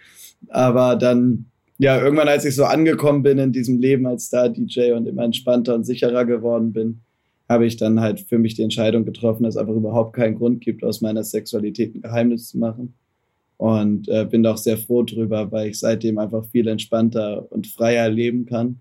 Aber 0.49 0.97
dann, 0.97 1.47
ja, 1.79 2.01
irgendwann, 2.01 2.29
als 2.29 2.45
ich 2.45 2.55
so 2.55 2.65
angekommen 2.65 3.23
bin 3.23 3.39
in 3.39 3.53
diesem 3.53 3.79
Leben 3.81 4.07
als 4.07 4.27
Star-DJ 4.27 4.93
und 4.93 5.07
immer 5.07 5.25
entspannter 5.25 5.75
und 5.75 5.85
sicherer 5.85 6.25
geworden 6.25 6.73
bin, 6.73 7.01
habe 7.49 7.67
ich 7.67 7.77
dann 7.77 8.01
halt 8.01 8.21
für 8.21 8.39
mich 8.39 8.55
die 8.55 8.63
Entscheidung 8.63 9.05
getroffen, 9.05 9.45
dass 9.45 9.55
es 9.55 9.61
einfach 9.61 9.75
überhaupt 9.75 10.15
keinen 10.15 10.37
Grund 10.37 10.61
gibt, 10.61 10.83
aus 10.83 11.01
meiner 11.01 11.23
Sexualität 11.23 11.95
ein 11.95 12.03
Geheimnis 12.03 12.49
zu 12.49 12.59
machen. 12.59 12.95
Und 13.59 14.09
äh, 14.09 14.27
bin 14.29 14.45
auch 14.45 14.59
sehr 14.59 14.77
froh 14.77 15.03
drüber, 15.03 15.51
weil 15.51 15.69
ich 15.69 15.79
seitdem 15.79 16.19
einfach 16.19 16.45
viel 16.47 16.69
entspannter 16.69 17.51
und 17.51 17.67
freier 17.67 18.11
leben 18.11 18.45
kann. 18.45 18.81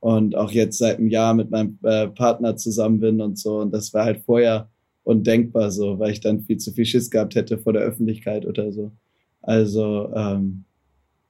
Und 0.00 0.36
auch 0.36 0.52
jetzt 0.52 0.78
seit 0.78 0.98
einem 0.98 1.08
Jahr 1.08 1.34
mit 1.34 1.50
meinem 1.50 1.78
äh, 1.82 2.06
Partner 2.08 2.56
zusammen 2.56 3.00
bin 3.00 3.20
und 3.20 3.38
so. 3.38 3.58
Und 3.58 3.72
das 3.72 3.92
war 3.92 4.04
halt 4.04 4.22
vorher 4.24 4.68
undenkbar 5.02 5.70
so, 5.70 5.98
weil 5.98 6.12
ich 6.12 6.20
dann 6.20 6.42
viel 6.42 6.58
zu 6.58 6.70
viel 6.72 6.84
Schiss 6.84 7.10
gehabt 7.10 7.34
hätte 7.34 7.58
vor 7.58 7.72
der 7.72 7.82
Öffentlichkeit 7.82 8.46
oder 8.46 8.70
so. 8.72 8.92
Also 9.42 10.12
ähm, 10.14 10.64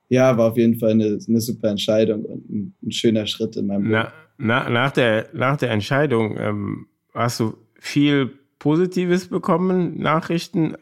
ja, 0.09 0.37
war 0.37 0.51
auf 0.51 0.57
jeden 0.57 0.79
Fall 0.79 0.91
eine, 0.91 1.19
eine 1.27 1.41
super 1.41 1.69
Entscheidung 1.69 2.25
und 2.25 2.51
ein, 2.51 2.75
ein 2.83 2.93
schöner 2.93 3.27
Schritt 3.27 3.57
in 3.57 3.67
meinem 3.67 3.85
Leben. 3.85 3.93
Na, 3.93 4.13
na, 4.39 4.71
nach, 4.71 4.91
der, 4.91 5.29
nach 5.33 5.57
der 5.57 5.71
Entscheidung 5.71 6.37
ähm, 6.39 6.87
hast 7.15 7.41
du 7.41 7.55
viel 7.79 8.33
Positives 8.59 9.29
bekommen, 9.29 9.99
Nachrichten, 9.99 10.75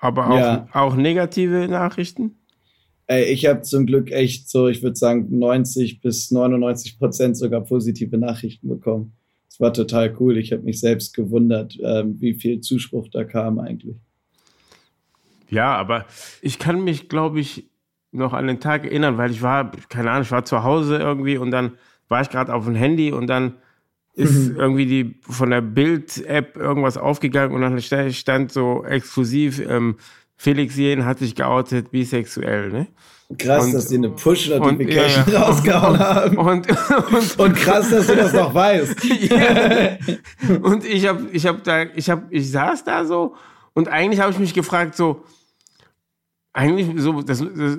aber 0.00 0.30
auch, 0.30 0.38
Ja. 0.38 0.68
auch 0.72 0.94
negative 0.96 1.66
Nachrichten? 1.68 2.36
Ey, 3.08 3.24
ich 3.32 3.46
habe 3.46 3.62
zum 3.62 3.86
Glück 3.86 4.10
echt 4.10 4.48
so, 4.50 4.66
ich 4.68 4.82
würde 4.82 4.96
sagen, 4.96 5.26
90 5.38 6.00
bis 6.00 6.30
99 6.30 6.98
Prozent 6.98 7.36
sogar 7.36 7.60
positive 7.62 8.18
Nachrichten 8.18 8.68
bekommen. 8.68 9.12
Es 9.48 9.60
war 9.60 9.72
total 9.72 10.14
cool. 10.18 10.36
Ich 10.38 10.52
habe 10.52 10.62
mich 10.62 10.80
selbst 10.80 11.14
gewundert, 11.14 11.78
ähm, 11.82 12.20
wie 12.20 12.34
viel 12.34 12.60
Zuspruch 12.60 13.08
da 13.08 13.24
kam 13.24 13.58
eigentlich. 13.58 13.96
Ja, 15.48 15.76
aber 15.76 16.06
ich 16.42 16.58
kann 16.58 16.82
mich, 16.82 17.08
glaube 17.08 17.38
ich, 17.40 17.70
noch 18.10 18.32
an 18.32 18.48
den 18.48 18.60
Tag 18.60 18.84
erinnern, 18.84 19.18
weil 19.18 19.30
ich 19.30 19.42
war, 19.42 19.70
keine 19.88 20.10
Ahnung, 20.10 20.22
ich 20.22 20.30
war 20.32 20.44
zu 20.44 20.64
Hause 20.64 20.96
irgendwie 20.96 21.36
und 21.38 21.50
dann 21.52 21.72
war 22.08 22.22
ich 22.22 22.30
gerade 22.30 22.52
auf 22.52 22.64
dem 22.64 22.74
Handy 22.74 23.12
und 23.12 23.28
dann 23.28 23.54
ist 24.14 24.50
irgendwie 24.56 24.86
die 24.86 25.20
von 25.20 25.50
der 25.50 25.60
Bild-App 25.60 26.56
irgendwas 26.56 26.96
aufgegangen 26.96 27.54
und 27.54 27.60
dann 27.60 27.78
sta- 27.80 28.10
stand 28.10 28.50
so 28.50 28.84
exklusiv, 28.84 29.60
ähm, 29.60 29.96
Felix 30.36 30.76
Jen 30.76 31.04
hat 31.04 31.18
sich 31.18 31.34
geoutet, 31.34 31.90
bisexuell, 31.90 32.70
ne? 32.70 32.86
Krass, 33.38 33.64
Und- 33.64 33.72
dass 33.74 33.88
die 33.88 33.96
eine 33.96 34.10
Push-Notification 34.10 35.24
und- 35.24 35.32
ja, 35.32 35.42
rausgehauen 35.42 35.98
haben. 35.98 36.36
Und, 36.38 36.68
und, 36.68 37.38
Und 37.40 37.56
krass, 37.56 37.90
dass 37.90 38.06
du 38.06 38.14
das 38.16 38.32
noch 38.32 38.54
weißt. 38.54 38.96
Ja. 39.20 39.96
Und 40.62 40.84
ich 40.84 41.06
habe, 41.08 41.26
ich 41.32 41.46
habe 41.46 41.60
da, 41.64 41.82
ich 41.94 42.08
habe, 42.10 42.22
ich 42.30 42.50
saß 42.52 42.84
da 42.84 43.04
so 43.04 43.34
und 43.74 43.88
eigentlich 43.88 44.20
habe 44.20 44.30
ich 44.30 44.38
mich 44.38 44.54
gefragt 44.54 44.94
so, 44.94 45.24
eigentlich 46.52 46.88
so, 47.02 47.20
das, 47.22 47.40
das 47.40 47.78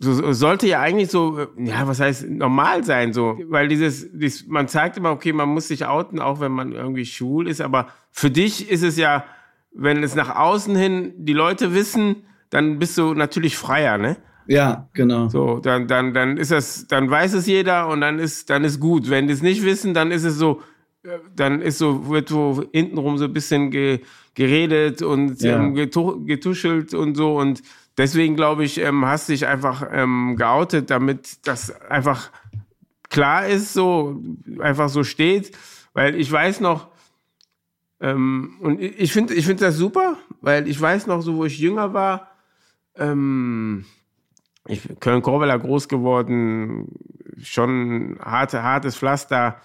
so, 0.00 0.32
sollte 0.32 0.66
ja 0.66 0.80
eigentlich 0.80 1.10
so, 1.10 1.38
ja, 1.58 1.86
was 1.86 2.00
heißt 2.00 2.28
normal 2.28 2.84
sein 2.84 3.12
so, 3.12 3.38
weil 3.48 3.68
dieses, 3.68 4.08
dieses, 4.12 4.46
man 4.46 4.68
sagt 4.68 4.96
immer, 4.96 5.10
okay, 5.10 5.32
man 5.32 5.48
muss 5.48 5.68
sich 5.68 5.84
outen, 5.86 6.20
auch 6.20 6.40
wenn 6.40 6.52
man 6.52 6.72
irgendwie 6.72 7.04
schwul 7.04 7.48
ist, 7.48 7.60
aber 7.60 7.88
für 8.12 8.30
dich 8.30 8.70
ist 8.70 8.82
es 8.82 8.96
ja, 8.96 9.24
wenn 9.72 10.02
es 10.02 10.14
nach 10.14 10.34
außen 10.34 10.74
hin 10.76 11.12
die 11.16 11.32
Leute 11.34 11.74
wissen, 11.74 12.24
dann 12.50 12.78
bist 12.78 12.96
du 12.98 13.14
natürlich 13.14 13.56
freier, 13.56 13.98
ne? 13.98 14.16
Ja, 14.46 14.88
genau. 14.94 15.28
So, 15.28 15.58
dann, 15.58 15.86
dann, 15.88 16.14
dann 16.14 16.38
ist 16.38 16.50
das, 16.50 16.86
dann 16.86 17.10
weiß 17.10 17.34
es 17.34 17.46
jeder 17.46 17.88
und 17.88 18.00
dann 18.00 18.18
ist, 18.18 18.48
dann 18.48 18.64
ist 18.64 18.80
gut. 18.80 19.10
Wenn 19.10 19.26
die 19.26 19.34
es 19.34 19.42
nicht 19.42 19.62
wissen, 19.62 19.92
dann 19.92 20.10
ist 20.10 20.24
es 20.24 20.36
so, 20.36 20.62
äh, 21.02 21.18
dann 21.36 21.60
ist 21.60 21.76
so, 21.78 22.08
wird 22.08 22.30
so 22.30 22.64
hintenrum 22.72 23.18
so 23.18 23.26
ein 23.26 23.32
bisschen 23.34 23.70
ge, 23.70 24.00
geredet 24.34 25.02
und 25.02 25.42
Ja. 25.42 25.56
ähm, 25.56 25.74
getu 25.74 26.24
getuschelt 26.24 26.94
und 26.94 27.14
so. 27.14 27.36
Und 27.38 27.60
deswegen 27.98 28.36
glaube 28.36 28.64
ich, 28.64 28.78
ähm, 28.80 29.04
hast 29.04 29.28
dich 29.28 29.46
einfach 29.46 29.86
ähm, 29.92 30.36
geoutet, 30.38 30.88
damit 30.90 31.46
das 31.46 31.78
einfach 31.82 32.30
klar 33.10 33.46
ist, 33.46 33.74
so, 33.74 34.22
einfach 34.60 34.88
so 34.88 35.04
steht. 35.04 35.52
Weil 35.92 36.14
ich 36.14 36.32
weiß 36.32 36.60
noch, 36.60 36.88
ähm, 38.00 38.56
und 38.60 38.80
ich 38.80 39.12
finde 39.12 39.34
ich 39.34 39.46
finde 39.46 39.64
das 39.64 39.76
super, 39.76 40.16
weil 40.40 40.68
ich 40.68 40.80
weiß 40.80 41.06
noch, 41.06 41.20
so 41.20 41.36
wo 41.36 41.44
ich 41.44 41.58
jünger 41.58 41.94
war, 41.94 42.30
ähm, 42.96 43.84
ich 44.68 44.82
bin 44.82 45.00
Köln-Korweiler 45.00 45.58
groß 45.58 45.88
geworden, 45.88 46.92
schon 47.42 48.18
harte, 48.20 48.62
hartes 48.62 48.96
Pflaster. 48.96 49.60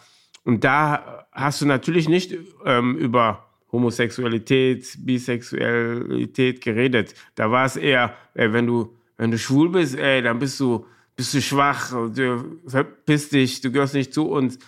Und 0.46 0.64
da 0.64 1.26
hast 1.32 1.62
du 1.62 1.66
natürlich 1.66 2.08
nicht 2.08 2.36
ähm, 2.66 2.96
über 2.98 3.50
Homosexualität, 3.72 4.98
Bisexualität 5.00 6.62
geredet. 6.62 7.16
Da 7.36 7.52
war 7.52 7.66
es 7.66 7.76
eher, 7.76 8.16
ey, 8.34 8.54
wenn 8.54 8.68
du, 8.68 8.96
wenn 9.18 9.32
du 9.32 9.38
schwul 9.38 9.70
bist, 9.70 9.98
ey, 9.98 10.22
dann 10.22 10.40
bist 10.40 10.60
du, 10.60 10.86
bist 11.16 11.34
du 11.34 11.42
schwach, 11.42 11.92
du 11.92 12.60
verpiss 12.68 13.30
dich, 13.30 13.62
du 13.62 13.72
gehörst 13.72 13.96
nicht 13.96 14.14
zu 14.14 14.30
uns. 14.30 14.60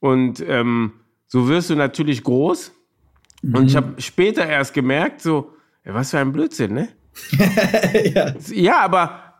Und 0.00 0.44
ähm, 0.46 0.92
so 1.26 1.48
wirst 1.48 1.70
du 1.70 1.74
natürlich 1.74 2.22
groß. 2.22 2.72
Und 3.42 3.66
ich 3.66 3.76
habe 3.76 4.00
später 4.00 4.46
erst 4.46 4.74
gemerkt, 4.74 5.22
so, 5.22 5.52
was 5.84 6.10
für 6.10 6.18
ein 6.18 6.32
Blödsinn, 6.32 6.74
ne? 6.74 6.88
ja. 8.14 8.34
Ja, 8.52 8.80
aber 8.80 9.30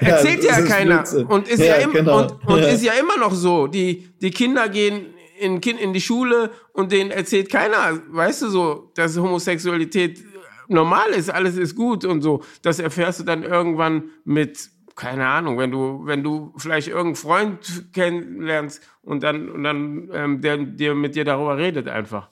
er, 0.00 0.02
erzählt 0.02 0.44
ja, 0.44 0.56
ist 0.58 0.68
keiner. 0.68 0.96
Blödsinn. 0.98 1.26
Und 1.26 1.48
ist 1.48 1.60
Ja, 1.60 1.66
ja, 1.66 1.74
im, 1.76 1.92
genau. 1.92 2.22
und, 2.22 2.46
und 2.46 2.58
Ja. 2.60 2.66
ist 2.68 2.84
ja 2.84 2.92
immer 2.92 3.16
noch 3.16 3.32
so. 3.32 3.66
Die, 3.66 4.08
die 4.20 4.30
Kinder 4.30 4.68
gehen 4.68 5.06
in, 5.40 5.60
kind, 5.60 5.80
in 5.80 5.92
die 5.92 6.00
Schule 6.00 6.50
und 6.72 6.92
denen 6.92 7.10
erzählt 7.10 7.50
keiner, 7.50 8.00
weißt 8.10 8.42
du 8.42 8.48
so, 8.48 8.92
dass 8.94 9.16
Homosexualität 9.16 10.22
normal 10.68 11.10
ist, 11.10 11.30
alles 11.30 11.56
ist 11.56 11.74
gut 11.74 12.04
und 12.04 12.22
so. 12.22 12.42
Das 12.62 12.78
erfährst 12.78 13.20
du 13.20 13.24
dann 13.24 13.42
irgendwann 13.42 14.10
mit, 14.24 14.68
keine 14.94 15.26
Ahnung, 15.26 15.58
wenn 15.58 15.70
du, 15.70 16.02
wenn 16.04 16.22
du 16.22 16.52
vielleicht 16.58 16.88
irgendeinen 16.88 17.16
Freund 17.16 17.92
kennenlernst 17.92 18.82
und 19.02 19.22
dann, 19.22 19.48
und 19.48 19.64
dann 19.64 20.10
ähm, 20.12 20.40
der, 20.40 20.58
der 20.58 20.94
mit 20.94 21.14
dir 21.14 21.24
darüber 21.24 21.56
redet 21.56 21.88
einfach. 21.88 22.30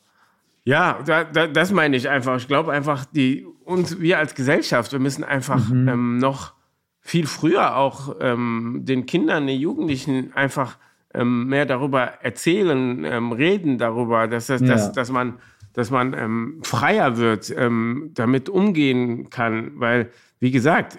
Ja, 0.66 0.98
da, 1.06 1.22
da, 1.22 1.46
das 1.46 1.70
meine 1.70 1.96
ich 1.96 2.08
einfach. 2.08 2.36
Ich 2.38 2.48
glaube 2.48 2.72
einfach, 2.72 3.04
die 3.04 3.46
uns, 3.64 4.00
wir 4.00 4.18
als 4.18 4.34
Gesellschaft, 4.34 4.90
wir 4.90 4.98
müssen 4.98 5.22
einfach 5.22 5.70
ähm, 5.70 6.18
noch 6.18 6.54
viel 7.00 7.28
früher 7.28 7.76
auch 7.76 8.16
ähm, 8.20 8.80
den 8.82 9.06
Kindern, 9.06 9.46
den 9.46 9.60
Jugendlichen 9.60 10.32
einfach 10.34 10.76
ähm, 11.14 11.46
mehr 11.46 11.66
darüber 11.66 12.00
erzählen, 12.20 13.04
ähm, 13.04 13.30
reden 13.30 13.78
darüber, 13.78 14.26
dass, 14.26 14.48
das, 14.48 14.60
ja. 14.60 14.66
dass, 14.66 14.90
dass 14.90 15.12
man, 15.12 15.34
dass 15.72 15.92
man 15.92 16.14
ähm, 16.14 16.58
freier 16.64 17.16
wird, 17.16 17.54
ähm, 17.56 18.10
damit 18.14 18.48
umgehen 18.48 19.30
kann. 19.30 19.70
Weil, 19.78 20.10
wie 20.40 20.50
gesagt, 20.50 20.98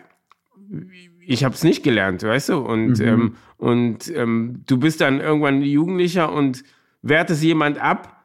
ich 1.19 1.43
habe 1.43 1.56
es 1.56 1.63
nicht 1.65 1.84
gelernt, 1.84 2.23
weißt 2.23 2.49
du? 2.49 2.60
Und, 2.60 2.99
mhm. 2.99 3.06
ähm, 3.06 3.36
und 3.58 4.15
ähm, 4.15 4.63
du 4.65 4.77
bist 4.77 5.01
dann 5.01 5.19
irgendwann 5.19 5.62
Jugendlicher 5.62 6.32
und 6.32 6.63
wertest 7.01 7.43
jemand 7.43 7.80
ab, 7.80 8.16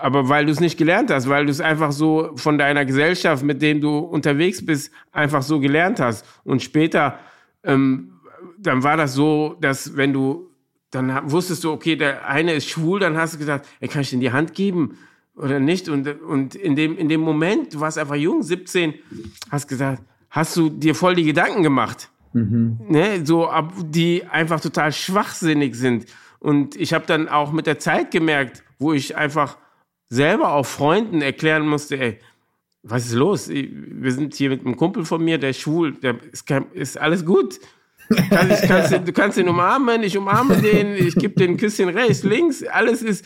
aber 0.00 0.28
weil 0.28 0.46
du 0.46 0.52
es 0.52 0.60
nicht 0.60 0.78
gelernt 0.78 1.10
hast, 1.10 1.28
weil 1.28 1.46
du 1.46 1.50
es 1.50 1.60
einfach 1.60 1.92
so 1.92 2.32
von 2.36 2.58
deiner 2.58 2.84
Gesellschaft, 2.84 3.42
mit 3.42 3.62
dem 3.62 3.80
du 3.80 3.98
unterwegs 3.98 4.64
bist, 4.64 4.92
einfach 5.12 5.42
so 5.42 5.60
gelernt 5.60 6.00
hast. 6.00 6.26
Und 6.44 6.62
später, 6.62 7.18
ähm, 7.64 8.12
dann 8.58 8.82
war 8.82 8.96
das 8.96 9.14
so, 9.14 9.56
dass 9.60 9.96
wenn 9.96 10.12
du, 10.12 10.50
dann 10.90 11.30
wusstest 11.30 11.64
du, 11.64 11.72
okay, 11.72 11.96
der 11.96 12.26
eine 12.28 12.54
ist 12.54 12.68
schwul, 12.68 13.00
dann 13.00 13.16
hast 13.16 13.34
du 13.34 13.38
gesagt, 13.38 13.66
ey, 13.80 13.88
kann 13.88 14.02
ich 14.02 14.10
den 14.10 14.20
die 14.20 14.32
Hand 14.32 14.54
geben 14.54 14.98
oder 15.36 15.60
nicht? 15.60 15.88
Und, 15.88 16.20
und 16.22 16.54
in, 16.54 16.76
dem, 16.76 16.96
in 16.96 17.08
dem 17.08 17.20
Moment, 17.20 17.74
du 17.74 17.80
warst 17.80 17.98
einfach 17.98 18.16
jung, 18.16 18.42
17, 18.42 18.94
hast 19.50 19.68
gesagt, 19.68 20.02
hast 20.30 20.56
du 20.56 20.68
dir 20.68 20.94
voll 20.94 21.14
die 21.14 21.24
Gedanken 21.24 21.62
gemacht. 21.62 22.10
Mhm. 22.32 22.78
Ne, 22.88 23.24
so, 23.24 23.48
die 23.84 24.24
einfach 24.24 24.60
total 24.60 24.92
schwachsinnig 24.92 25.74
sind. 25.74 26.06
Und 26.40 26.76
ich 26.76 26.92
habe 26.92 27.06
dann 27.06 27.28
auch 27.28 27.52
mit 27.52 27.66
der 27.66 27.78
Zeit 27.78 28.10
gemerkt, 28.10 28.62
wo 28.78 28.92
ich 28.92 29.16
einfach 29.16 29.56
selber 30.08 30.52
auch 30.52 30.66
Freunden 30.66 31.22
erklären 31.22 31.66
musste, 31.66 31.98
ey, 31.98 32.18
was 32.82 33.06
ist 33.06 33.14
los? 33.14 33.48
Wir 33.48 34.12
sind 34.12 34.34
hier 34.34 34.50
mit 34.50 34.64
einem 34.64 34.76
Kumpel 34.76 35.04
von 35.04 35.22
mir, 35.22 35.38
der 35.38 35.50
ist 35.50 35.60
schwul, 35.60 35.92
der 35.92 36.16
ist, 36.32 36.48
ist 36.72 36.98
alles 36.98 37.24
gut. 37.24 37.60
Kann 38.30 38.50
ich, 38.50 38.62
kannst, 38.62 38.92
du 38.92 39.12
kannst 39.12 39.36
ihn 39.36 39.48
umarmen, 39.48 40.02
ich 40.02 40.16
umarme 40.16 40.56
den, 40.56 40.94
ich 40.94 41.14
gebe 41.14 41.34
den 41.34 41.52
ein 41.52 41.56
Küsschen 41.58 41.90
rechts, 41.90 42.22
links, 42.22 42.64
alles 42.64 43.02
ist. 43.02 43.24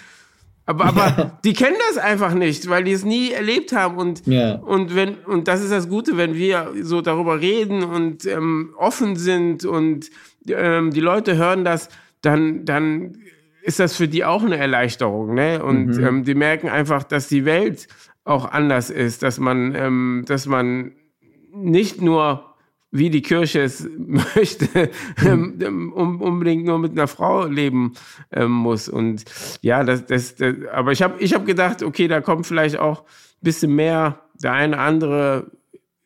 Aber, 0.64 0.86
aber 0.86 1.38
die 1.44 1.52
kennen 1.52 1.76
das 1.88 1.98
einfach 1.98 2.34
nicht, 2.34 2.68
weil 2.68 2.84
die 2.84 2.92
es 2.92 3.04
nie 3.04 3.30
erlebt 3.30 3.72
haben. 3.72 3.96
Und, 3.96 4.26
ja. 4.26 4.54
und, 4.56 4.94
wenn, 4.94 5.16
und 5.16 5.48
das 5.48 5.60
ist 5.60 5.72
das 5.72 5.88
Gute, 5.88 6.16
wenn 6.16 6.34
wir 6.34 6.72
so 6.82 7.00
darüber 7.00 7.40
reden 7.40 7.82
und 7.84 8.26
ähm, 8.26 8.74
offen 8.76 9.16
sind 9.16 9.64
und 9.64 10.10
ähm, 10.48 10.90
die 10.92 11.00
Leute 11.00 11.36
hören 11.36 11.64
das, 11.64 11.88
dann, 12.20 12.64
dann 12.64 13.18
ist 13.62 13.78
das 13.78 13.96
für 13.96 14.08
die 14.08 14.24
auch 14.24 14.42
eine 14.42 14.56
Erleichterung. 14.56 15.34
Ne? 15.34 15.62
Und 15.62 15.96
mhm. 15.96 16.04
ähm, 16.04 16.24
die 16.24 16.34
merken 16.34 16.68
einfach, 16.68 17.04
dass 17.04 17.28
die 17.28 17.44
Welt 17.44 17.88
auch 18.24 18.50
anders 18.50 18.90
ist, 18.90 19.22
dass 19.22 19.38
man, 19.38 19.74
ähm, 19.74 20.24
dass 20.26 20.46
man 20.46 20.92
nicht 21.54 22.00
nur 22.00 22.44
wie 22.90 23.08
die 23.08 23.22
Kirche 23.22 23.62
es 23.62 23.88
möchte, 23.98 24.90
mhm. 25.22 25.58
ähm, 25.60 25.92
um, 25.92 26.20
unbedingt 26.20 26.64
nur 26.64 26.78
mit 26.78 26.92
einer 26.92 27.08
Frau 27.08 27.46
leben 27.46 27.94
ähm, 28.30 28.50
muss. 28.50 28.88
Und 28.88 29.24
ja, 29.62 29.82
das, 29.82 30.06
das, 30.06 30.36
das 30.36 30.54
aber 30.72 30.92
ich 30.92 31.02
habe 31.02 31.20
ich 31.20 31.34
hab 31.34 31.46
gedacht, 31.46 31.82
okay, 31.82 32.06
da 32.06 32.20
kommt 32.20 32.46
vielleicht 32.46 32.78
auch 32.78 33.00
ein 33.00 33.42
bisschen 33.42 33.74
mehr 33.74 34.20
der 34.34 34.52
eine 34.52 34.78
andere 34.78 35.50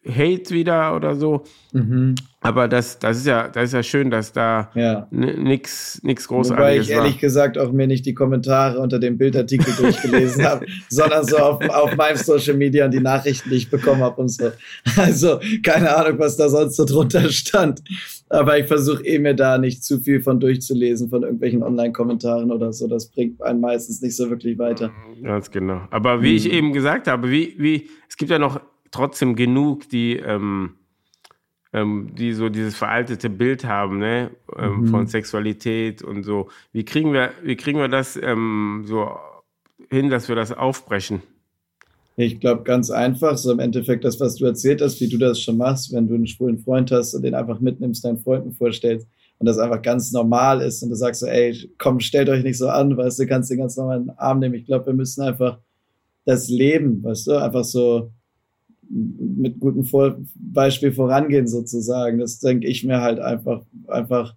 Hate 0.06 0.50
wieder 0.50 0.94
oder 0.94 1.16
so. 1.16 1.44
Mhm. 1.72 2.14
Aber 2.46 2.68
das, 2.68 2.98
das 2.98 3.18
ist 3.18 3.26
ja, 3.26 3.48
das 3.48 3.64
ist 3.64 3.72
ja 3.72 3.82
schön, 3.82 4.10
dass 4.10 4.32
da 4.32 4.70
ja. 4.74 5.06
nichts 5.10 6.00
nix 6.02 6.28
Großartiges 6.28 6.58
Wobei 6.58 6.78
ich 6.78 6.90
ehrlich 6.90 7.14
war. 7.14 7.20
gesagt 7.20 7.58
auch 7.58 7.72
mir 7.72 7.86
nicht 7.86 8.06
die 8.06 8.14
Kommentare 8.14 8.78
unter 8.78 8.98
dem 8.98 9.18
Bildartikel 9.18 9.74
durchgelesen 9.78 10.44
habe, 10.44 10.66
sondern 10.88 11.24
so 11.24 11.38
auf, 11.38 11.68
auf 11.68 11.96
meinem 11.96 12.16
Social 12.16 12.56
Media 12.56 12.84
und 12.84 12.92
die 12.92 13.00
Nachrichten, 13.00 13.50
die 13.50 13.56
ich 13.56 13.70
bekommen 13.70 14.00
habe 14.00 14.20
und 14.20 14.28
so. 14.28 14.50
Also 14.96 15.40
keine 15.62 15.94
Ahnung, 15.94 16.18
was 16.18 16.36
da 16.36 16.48
sonst 16.48 16.76
so 16.76 16.84
drunter 16.84 17.28
stand. 17.30 17.82
Aber 18.28 18.58
ich 18.58 18.66
versuche 18.66 19.04
eh 19.04 19.18
mir 19.18 19.34
da 19.34 19.56
nicht 19.58 19.84
zu 19.84 20.00
viel 20.00 20.20
von 20.20 20.40
durchzulesen, 20.40 21.08
von 21.08 21.22
irgendwelchen 21.22 21.62
Online-Kommentaren 21.62 22.50
oder 22.50 22.72
so. 22.72 22.88
Das 22.88 23.08
bringt 23.08 23.40
einen 23.42 23.60
meistens 23.60 24.02
nicht 24.02 24.16
so 24.16 24.28
wirklich 24.30 24.58
weiter. 24.58 24.90
Ganz 25.22 25.50
genau. 25.50 25.82
Aber 25.90 26.22
wie 26.22 26.30
mhm. 26.30 26.36
ich 26.36 26.50
eben 26.50 26.72
gesagt 26.72 27.06
habe, 27.06 27.30
wie, 27.30 27.54
wie, 27.58 27.88
es 28.08 28.16
gibt 28.16 28.30
ja 28.30 28.38
noch 28.38 28.60
trotzdem 28.90 29.36
genug, 29.36 29.88
die, 29.88 30.16
ähm, 30.16 30.74
ähm, 31.72 32.10
die 32.16 32.32
so 32.32 32.48
dieses 32.48 32.76
veraltete 32.76 33.30
Bild 33.30 33.64
haben, 33.64 33.98
ne, 33.98 34.30
ähm, 34.56 34.80
mhm. 34.80 34.86
von 34.88 35.06
Sexualität 35.06 36.02
und 36.02 36.22
so. 36.22 36.48
Wie 36.72 36.84
kriegen 36.84 37.12
wir, 37.12 37.32
wie 37.42 37.56
kriegen 37.56 37.78
wir 37.78 37.88
das 37.88 38.18
ähm, 38.22 38.84
so 38.86 39.10
hin, 39.90 40.10
dass 40.10 40.28
wir 40.28 40.36
das 40.36 40.52
aufbrechen? 40.52 41.22
Ich 42.18 42.40
glaube 42.40 42.62
ganz 42.62 42.90
einfach, 42.90 43.36
so 43.36 43.52
im 43.52 43.58
Endeffekt 43.58 44.04
das, 44.04 44.18
was 44.20 44.36
du 44.36 44.46
erzählt 44.46 44.80
hast, 44.80 45.00
wie 45.02 45.08
du 45.08 45.18
das 45.18 45.38
schon 45.38 45.58
machst, 45.58 45.92
wenn 45.92 46.08
du 46.08 46.14
einen 46.14 46.26
schwulen 46.26 46.58
Freund 46.58 46.90
hast 46.90 47.14
und 47.14 47.22
den 47.22 47.34
einfach 47.34 47.60
mitnimmst, 47.60 48.04
deinen 48.04 48.18
Freunden 48.18 48.52
vorstellst 48.52 49.06
und 49.38 49.46
das 49.46 49.58
einfach 49.58 49.82
ganz 49.82 50.12
normal 50.12 50.62
ist 50.62 50.82
und 50.82 50.88
du 50.88 50.96
sagst 50.96 51.20
so, 51.20 51.26
ey, 51.26 51.70
komm, 51.76 52.00
stellt 52.00 52.30
euch 52.30 52.42
nicht 52.42 52.56
so 52.56 52.68
an, 52.68 52.96
weißt 52.96 53.18
du, 53.18 53.26
kannst 53.26 53.50
den 53.50 53.58
ganz 53.58 53.76
normal 53.76 53.98
in 53.98 54.06
den 54.06 54.18
Arm 54.18 54.38
nehmen. 54.38 54.54
Ich 54.54 54.64
glaube, 54.64 54.86
wir 54.86 54.94
müssen 54.94 55.22
einfach 55.22 55.58
das 56.24 56.48
Leben, 56.48 57.04
weißt 57.04 57.26
du, 57.26 57.32
einfach 57.36 57.64
so 57.64 58.10
mit 58.88 59.58
gutem 59.58 59.84
Vor 59.84 60.18
Beispiel 60.34 60.92
vorangehen 60.92 61.46
sozusagen. 61.46 62.18
Das 62.18 62.38
denke 62.38 62.66
ich 62.66 62.84
mir 62.84 63.00
halt 63.00 63.18
einfach, 63.18 63.62
einfach, 63.88 64.34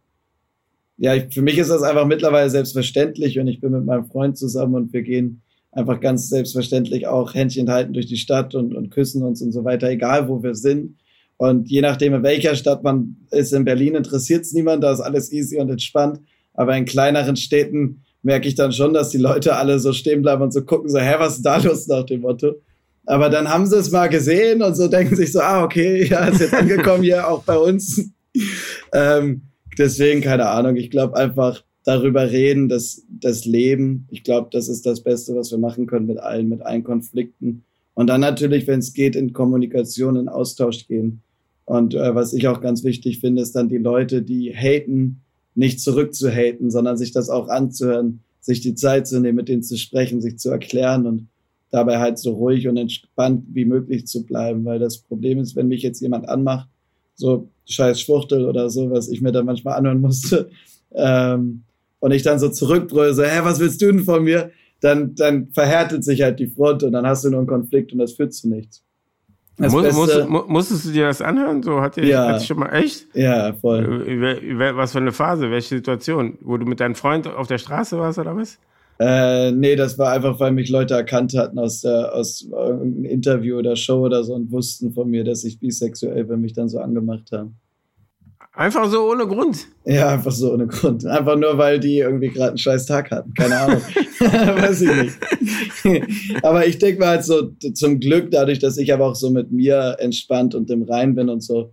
ja, 0.97 1.15
ich, 1.15 1.33
für 1.33 1.41
mich 1.41 1.57
ist 1.57 1.69
das 1.69 1.83
einfach 1.83 2.05
mittlerweile 2.05 2.49
selbstverständlich 2.49 3.39
und 3.39 3.47
ich 3.47 3.61
bin 3.61 3.71
mit 3.71 3.85
meinem 3.85 4.05
Freund 4.05 4.37
zusammen 4.37 4.75
und 4.75 4.93
wir 4.93 5.01
gehen 5.01 5.41
einfach 5.71 5.99
ganz 5.99 6.29
selbstverständlich 6.29 7.07
auch 7.07 7.33
Händchen 7.33 7.69
halten 7.69 7.93
durch 7.93 8.07
die 8.07 8.17
Stadt 8.17 8.55
und, 8.55 8.73
und 8.73 8.89
küssen 8.89 9.23
uns 9.23 9.41
und 9.41 9.51
so 9.51 9.63
weiter, 9.63 9.89
egal 9.89 10.27
wo 10.27 10.41
wir 10.41 10.55
sind. 10.55 10.97
Und 11.37 11.69
je 11.69 11.81
nachdem, 11.81 12.13
in 12.13 12.23
welcher 12.23 12.55
Stadt 12.55 12.83
man 12.83 13.15
ist, 13.31 13.53
in 13.53 13.63
Berlin 13.63 13.95
interessiert 13.95 14.41
es 14.41 14.53
niemand, 14.53 14.83
da 14.83 14.91
ist 14.91 14.99
alles 14.99 15.31
easy 15.31 15.57
und 15.57 15.69
entspannt. 15.69 16.19
Aber 16.53 16.75
in 16.75 16.85
kleineren 16.85 17.37
Städten 17.37 18.03
merke 18.23 18.47
ich 18.47 18.55
dann 18.55 18.73
schon, 18.73 18.93
dass 18.93 19.09
die 19.09 19.17
Leute 19.17 19.55
alle 19.55 19.79
so 19.79 19.93
stehen 19.93 20.21
bleiben 20.21 20.41
und 20.41 20.51
so 20.51 20.65
gucken, 20.65 20.89
so, 20.89 20.99
hä, 20.99 21.15
was 21.17 21.37
ist 21.37 21.45
da 21.45 21.57
los 21.57 21.87
nach 21.87 22.05
dem 22.05 22.21
Motto? 22.21 22.55
Aber 23.09 23.31
dann 23.31 23.49
haben 23.49 23.65
sie 23.65 23.75
es 23.75 23.89
mal 23.89 24.07
gesehen 24.07 24.61
und 24.61 24.75
so 24.75 24.87
denken 24.87 25.15
sich 25.15 25.31
so, 25.31 25.39
ah, 25.39 25.63
okay, 25.63 26.05
ja, 26.09 26.25
ist 26.25 26.41
jetzt 26.41 26.53
angekommen 26.53 27.01
hier 27.01 27.27
auch 27.27 27.43
bei 27.43 27.57
uns. 27.57 28.07
ähm, 28.93 29.41
deswegen, 29.79 30.21
keine 30.21 30.47
Ahnung, 30.47 30.75
ich 30.75 30.91
glaube 30.91 31.17
einfach 31.17 31.63
darüber 31.85 32.29
reden, 32.29 32.69
dass 32.69 33.01
das 33.09 33.45
Leben, 33.45 34.05
ich 34.11 34.23
glaube, 34.23 34.49
das 34.51 34.69
ist 34.69 34.85
das 34.85 35.01
Beste, 35.01 35.35
was 35.35 35.49
wir 35.49 35.57
machen 35.57 35.87
können 35.87 36.05
mit 36.05 36.19
allen, 36.19 36.49
mit 36.49 36.61
allen 36.61 36.83
Konflikten. 36.83 37.63
Und 37.95 38.07
dann 38.07 38.21
natürlich, 38.21 38.67
wenn 38.67 38.77
es 38.77 38.93
geht, 38.93 39.15
in 39.15 39.33
Kommunikation, 39.33 40.15
in 40.15 40.29
Austausch 40.29 40.85
gehen. 40.85 41.23
Und 41.65 41.95
äh, 41.95 42.13
was 42.13 42.31
ich 42.31 42.47
auch 42.47 42.61
ganz 42.61 42.83
wichtig 42.83 43.21
finde, 43.21 43.41
ist 43.41 43.55
dann 43.55 43.69
die 43.69 43.79
Leute, 43.79 44.21
die 44.21 44.53
haten, 44.55 45.21
nicht 45.55 45.81
zurückzuhaten, 45.81 46.69
sondern 46.69 46.95
sich 46.95 47.11
das 47.11 47.31
auch 47.31 47.47
anzuhören, 47.47 48.19
sich 48.39 48.61
die 48.61 48.75
Zeit 48.75 49.07
zu 49.07 49.19
nehmen, 49.19 49.37
mit 49.37 49.49
denen 49.49 49.63
zu 49.63 49.79
sprechen, 49.79 50.21
sich 50.21 50.37
zu 50.37 50.51
erklären 50.51 51.07
und 51.07 51.27
dabei 51.71 51.99
halt 51.99 52.17
so 52.17 52.33
ruhig 52.33 52.67
und 52.67 52.77
entspannt 52.77 53.45
wie 53.53 53.65
möglich 53.65 54.07
zu 54.07 54.25
bleiben, 54.25 54.65
weil 54.65 54.79
das 54.79 54.99
Problem 54.99 55.39
ist, 55.39 55.55
wenn 55.55 55.67
mich 55.67 55.83
jetzt 55.83 56.01
jemand 56.01 56.27
anmacht, 56.27 56.67
so 57.15 57.49
scheiß 57.65 58.01
Schwuchtel 58.01 58.45
oder 58.45 58.69
so, 58.69 58.89
was 58.89 59.09
ich 59.09 59.21
mir 59.21 59.31
dann 59.31 59.45
manchmal 59.45 59.75
anhören 59.77 60.01
musste, 60.01 60.49
ähm, 60.93 61.63
und 61.99 62.11
ich 62.11 62.23
dann 62.23 62.39
so 62.39 62.49
zurückbrülle, 62.49 63.13
so, 63.13 63.23
hä, 63.23 63.39
was 63.43 63.59
willst 63.59 63.81
du 63.81 63.87
denn 63.87 64.05
von 64.05 64.23
mir? 64.23 64.51
Dann, 64.79 65.15
dann 65.15 65.49
verhärtet 65.51 66.05
sich 66.05 66.21
halt 66.21 66.39
die 66.39 66.47
Front 66.47 66.83
und 66.83 66.93
dann 66.93 67.05
hast 67.05 67.25
du 67.25 67.29
nur 67.29 67.39
einen 67.39 67.47
Konflikt 67.47 67.91
und 67.91 67.99
das 67.99 68.13
führt 68.13 68.33
zu 68.33 68.47
nichts. 68.47 68.81
Muss, 69.57 69.83
Beste, 69.83 70.25
musst, 70.25 70.47
musstest 70.47 70.85
du 70.85 70.91
dir 70.91 71.07
das 71.07 71.21
anhören? 71.21 71.61
So 71.61 71.81
hat 71.81 71.97
dir 71.97 72.05
ja, 72.05 72.29
hat 72.29 72.45
schon 72.45 72.59
mal 72.59 72.69
echt? 72.69 73.07
Ja, 73.13 73.51
voll. 73.51 74.07
Äh, 74.07 74.75
was 74.77 74.93
für 74.93 74.99
eine 74.99 75.11
Phase, 75.11 75.51
welche 75.51 75.75
Situation? 75.75 76.37
Wo 76.39 76.55
du 76.55 76.65
mit 76.65 76.79
deinem 76.79 76.95
Freund 76.95 77.27
auf 77.27 77.47
der 77.47 77.57
Straße 77.57 77.97
warst 77.97 78.19
oder 78.19 78.37
was? 78.37 78.57
Äh, 78.99 79.51
nee, 79.53 79.77
das 79.77 79.97
war 79.97 80.11
einfach, 80.11 80.39
weil 80.41 80.51
mich 80.51 80.69
Leute 80.69 80.93
erkannt 80.93 81.33
hatten 81.33 81.57
aus, 81.57 81.81
der, 81.81 82.13
aus 82.13 82.45
irgendeinem 82.51 83.05
Interview 83.05 83.57
oder 83.57 83.77
Show 83.77 84.05
oder 84.05 84.25
so 84.25 84.33
und 84.33 84.51
wussten 84.51 84.91
von 84.91 85.09
mir, 85.09 85.23
dass 85.23 85.45
ich 85.45 85.59
bisexuell 85.59 86.25
bin, 86.25 86.41
mich 86.41 86.53
dann 86.53 86.67
so 86.67 86.79
angemacht 86.79 87.31
haben. 87.31 87.55
Einfach 88.51 88.89
so 88.89 89.09
ohne 89.09 89.25
Grund? 89.25 89.67
Ja, 89.85 90.09
einfach 90.09 90.33
so 90.33 90.51
ohne 90.51 90.67
Grund. 90.67 91.05
Einfach 91.05 91.37
nur, 91.37 91.57
weil 91.57 91.79
die 91.79 91.99
irgendwie 91.99 92.27
gerade 92.27 92.49
einen 92.49 92.57
scheiß 92.57 92.87
Tag 92.87 93.09
hatten. 93.09 93.33
Keine 93.33 93.57
Ahnung. 93.57 93.81
Weiß 94.19 94.81
ich 94.81 94.91
nicht. 95.83 96.43
aber 96.43 96.67
ich 96.67 96.77
denke 96.77 96.99
mal 96.99 97.07
halt 97.07 97.23
so, 97.23 97.51
zum 97.73 98.01
Glück, 98.01 98.31
dadurch, 98.31 98.59
dass 98.59 98.77
ich 98.77 98.93
aber 98.93 99.07
auch 99.07 99.15
so 99.15 99.29
mit 99.29 99.49
mir 99.51 99.95
entspannt 99.99 100.55
und 100.55 100.69
im 100.71 100.83
Rein 100.83 101.15
bin 101.15 101.29
und 101.29 101.41
so, 101.41 101.71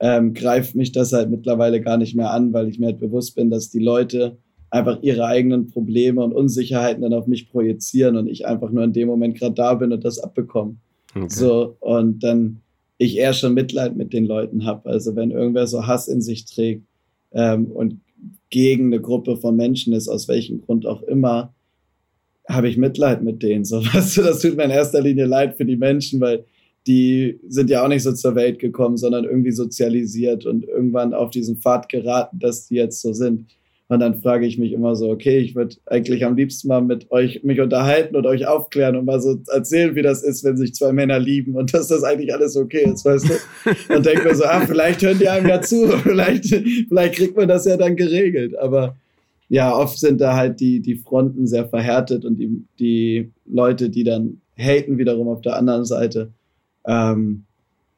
ähm, 0.00 0.34
greift 0.34 0.74
mich 0.74 0.92
das 0.92 1.14
halt 1.14 1.30
mittlerweile 1.30 1.80
gar 1.80 1.96
nicht 1.96 2.14
mehr 2.14 2.30
an, 2.30 2.52
weil 2.52 2.68
ich 2.68 2.78
mir 2.78 2.86
halt 2.86 3.00
bewusst 3.00 3.34
bin, 3.34 3.48
dass 3.48 3.70
die 3.70 3.78
Leute 3.78 4.36
einfach 4.70 5.02
ihre 5.02 5.24
eigenen 5.24 5.68
Probleme 5.68 6.22
und 6.22 6.32
Unsicherheiten 6.32 7.02
dann 7.02 7.14
auf 7.14 7.26
mich 7.26 7.50
projizieren 7.50 8.16
und 8.16 8.28
ich 8.28 8.46
einfach 8.46 8.70
nur 8.70 8.84
in 8.84 8.92
dem 8.92 9.08
Moment 9.08 9.38
gerade 9.38 9.54
da 9.54 9.74
bin 9.74 9.92
und 9.92 10.04
das 10.04 10.18
abbekomme. 10.18 10.76
Okay. 11.14 11.26
So, 11.28 11.76
und 11.80 12.22
dann 12.22 12.60
ich 12.98 13.16
eher 13.16 13.32
schon 13.32 13.54
Mitleid 13.54 13.96
mit 13.96 14.12
den 14.12 14.26
Leuten 14.26 14.64
habe. 14.66 14.88
Also 14.88 15.16
wenn 15.16 15.30
irgendwer 15.30 15.66
so 15.66 15.86
Hass 15.86 16.08
in 16.08 16.20
sich 16.20 16.44
trägt 16.44 16.82
ähm, 17.32 17.66
und 17.66 18.00
gegen 18.50 18.86
eine 18.86 19.00
Gruppe 19.00 19.36
von 19.36 19.56
Menschen 19.56 19.92
ist, 19.92 20.08
aus 20.08 20.28
welchem 20.28 20.60
Grund 20.60 20.84
auch 20.84 21.02
immer, 21.02 21.54
habe 22.48 22.68
ich 22.68 22.76
Mitleid 22.76 23.22
mit 23.22 23.42
denen. 23.42 23.64
So, 23.64 23.84
weißt 23.94 24.16
du, 24.16 24.22
das 24.22 24.40
tut 24.40 24.56
mir 24.56 24.64
in 24.64 24.70
erster 24.70 25.00
Linie 25.00 25.26
leid 25.26 25.56
für 25.56 25.64
die 25.64 25.76
Menschen, 25.76 26.20
weil 26.20 26.44
die 26.86 27.38
sind 27.46 27.70
ja 27.70 27.84
auch 27.84 27.88
nicht 27.88 28.02
so 28.02 28.12
zur 28.12 28.34
Welt 28.34 28.58
gekommen, 28.58 28.96
sondern 28.96 29.24
irgendwie 29.24 29.50
sozialisiert 29.50 30.46
und 30.46 30.64
irgendwann 30.64 31.12
auf 31.12 31.30
diesen 31.30 31.58
Pfad 31.58 31.88
geraten, 31.88 32.38
dass 32.38 32.66
die 32.66 32.76
jetzt 32.76 33.02
so 33.02 33.12
sind. 33.12 33.46
Und 33.88 34.00
dann 34.00 34.20
frage 34.20 34.46
ich 34.46 34.58
mich 34.58 34.72
immer 34.72 34.94
so, 34.94 35.10
okay, 35.10 35.38
ich 35.38 35.54
würde 35.54 35.76
eigentlich 35.86 36.26
am 36.26 36.36
liebsten 36.36 36.68
mal 36.68 36.82
mit 36.82 37.10
euch 37.10 37.42
mich 37.42 37.58
unterhalten 37.60 38.16
und 38.16 38.26
euch 38.26 38.46
aufklären 38.46 38.96
und 38.96 39.06
mal 39.06 39.20
so 39.20 39.40
erzählen, 39.48 39.94
wie 39.94 40.02
das 40.02 40.22
ist, 40.22 40.44
wenn 40.44 40.58
sich 40.58 40.74
zwei 40.74 40.92
Männer 40.92 41.18
lieben 41.18 41.54
und 41.56 41.72
dass 41.72 41.88
das 41.88 42.04
eigentlich 42.04 42.34
alles 42.34 42.54
okay 42.54 42.84
ist, 42.92 43.06
weißt 43.06 43.26
du? 43.28 43.94
Und 43.94 44.04
denke 44.04 44.28
mir 44.28 44.34
so, 44.34 44.44
ah, 44.44 44.60
vielleicht 44.66 45.02
hören 45.02 45.18
die 45.18 45.28
einem 45.28 45.48
ja 45.48 45.62
zu, 45.62 45.88
vielleicht, 46.02 46.54
vielleicht 46.88 47.14
kriegt 47.14 47.36
man 47.36 47.48
das 47.48 47.64
ja 47.64 47.78
dann 47.78 47.96
geregelt. 47.96 48.58
Aber 48.58 48.94
ja, 49.48 49.74
oft 49.74 49.98
sind 49.98 50.20
da 50.20 50.36
halt 50.36 50.60
die, 50.60 50.80
die 50.80 50.96
Fronten 50.96 51.46
sehr 51.46 51.66
verhärtet 51.66 52.26
und 52.26 52.36
die, 52.36 52.62
die 52.78 53.30
Leute, 53.46 53.88
die 53.88 54.04
dann 54.04 54.42
haten 54.58 54.98
wiederum 54.98 55.28
auf 55.28 55.40
der 55.40 55.56
anderen 55.56 55.86
Seite, 55.86 56.32
ähm, 56.86 57.44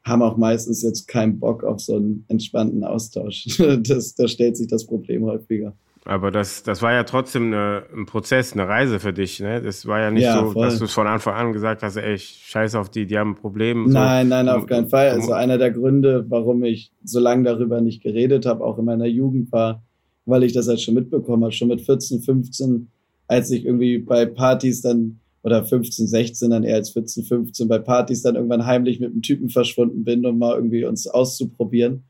haben 0.03 0.21
auch 0.21 0.37
meistens 0.37 0.81
jetzt 0.81 1.07
keinen 1.07 1.39
Bock 1.39 1.63
auf 1.63 1.79
so 1.79 1.95
einen 1.95 2.25
entspannten 2.27 2.83
Austausch. 2.83 3.47
Das, 3.81 4.15
da 4.15 4.27
stellt 4.27 4.57
sich 4.57 4.67
das 4.67 4.85
Problem 4.85 5.25
häufiger. 5.25 5.73
Aber 6.03 6.31
das, 6.31 6.63
das 6.63 6.81
war 6.81 6.93
ja 6.93 7.03
trotzdem 7.03 7.47
eine, 7.47 7.83
ein 7.95 8.07
Prozess, 8.07 8.53
eine 8.53 8.67
Reise 8.67 8.99
für 8.99 9.13
dich. 9.13 9.39
Ne? 9.39 9.61
Das 9.61 9.85
war 9.85 9.99
ja 9.99 10.09
nicht 10.09 10.23
ja, 10.23 10.39
so, 10.39 10.51
voll. 10.51 10.65
dass 10.65 10.79
du 10.79 10.85
es 10.85 10.93
von 10.93 11.05
Anfang 11.05 11.35
an 11.35 11.53
gesagt 11.53 11.83
hast, 11.83 11.95
ey, 11.95 12.17
scheiß 12.17 12.73
auf 12.73 12.89
die, 12.89 13.05
die 13.05 13.17
haben 13.17 13.31
ein 13.31 13.35
Problem. 13.35 13.87
So. 13.87 13.93
Nein, 13.93 14.29
nein, 14.29 14.49
auf 14.49 14.65
keinen 14.65 14.89
Fall. 14.89 15.09
Also 15.09 15.33
einer 15.33 15.59
der 15.59 15.71
Gründe, 15.71 16.25
warum 16.27 16.63
ich 16.63 16.91
so 17.03 17.19
lange 17.19 17.43
darüber 17.43 17.81
nicht 17.81 18.01
geredet 18.01 18.47
habe, 18.47 18.63
auch 18.63 18.79
in 18.79 18.85
meiner 18.85 19.05
Jugend 19.05 19.51
war, 19.51 19.83
weil 20.25 20.43
ich 20.43 20.53
das 20.53 20.67
halt 20.67 20.81
schon 20.81 20.95
mitbekommen 20.95 21.43
habe, 21.43 21.53
schon 21.53 21.67
mit 21.67 21.81
14, 21.81 22.21
15, 22.21 22.89
als 23.27 23.51
ich 23.51 23.65
irgendwie 23.65 23.99
bei 23.99 24.25
Partys 24.25 24.81
dann 24.81 25.20
oder 25.43 25.63
15, 25.63 26.07
16, 26.07 26.49
dann 26.51 26.63
eher 26.63 26.75
als 26.75 26.91
14, 26.91 27.23
15 27.23 27.67
bei 27.67 27.79
Partys 27.79 28.21
dann 28.21 28.35
irgendwann 28.35 28.65
heimlich 28.65 28.99
mit 28.99 29.11
einem 29.11 29.21
Typen 29.21 29.49
verschwunden 29.49 30.03
bin, 30.03 30.25
um 30.25 30.37
mal 30.37 30.55
irgendwie 30.55 30.85
uns 30.85 31.07
auszuprobieren. 31.07 32.03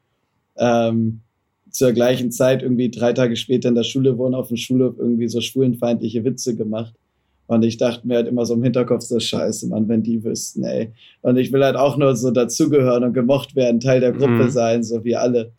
Ähm, 0.57 1.21
zur 1.69 1.93
gleichen 1.93 2.31
Zeit, 2.31 2.61
irgendwie 2.61 2.91
drei 2.91 3.13
Tage 3.13 3.35
später 3.35 3.69
in 3.69 3.75
der 3.75 3.83
Schule 3.83 4.17
wurden 4.17 4.35
auf 4.35 4.49
dem 4.49 4.57
Schulhof 4.57 4.95
irgendwie 4.97 5.29
so 5.29 5.39
schwulenfeindliche 5.39 6.23
Witze 6.25 6.55
gemacht. 6.55 6.93
Und 7.47 7.63
ich 7.63 7.77
dachte 7.77 8.07
mir 8.07 8.15
halt 8.15 8.27
immer 8.27 8.45
so 8.45 8.53
im 8.53 8.63
Hinterkopf 8.63 9.03
so, 9.03 9.19
scheiße, 9.19 9.67
Mann, 9.67 9.87
wenn 9.89 10.03
die 10.03 10.23
wüssten, 10.23 10.63
ey. 10.63 10.91
Und 11.21 11.37
ich 11.37 11.51
will 11.51 11.63
halt 11.63 11.75
auch 11.75 11.97
nur 11.97 12.15
so 12.15 12.31
dazugehören 12.31 13.03
und 13.03 13.13
gemocht 13.13 13.55
werden, 13.55 13.79
Teil 13.79 13.99
der 13.99 14.13
Gruppe 14.13 14.45
mhm. 14.45 14.49
sein, 14.49 14.83
so 14.83 15.03
wie 15.03 15.15
alle. 15.15 15.51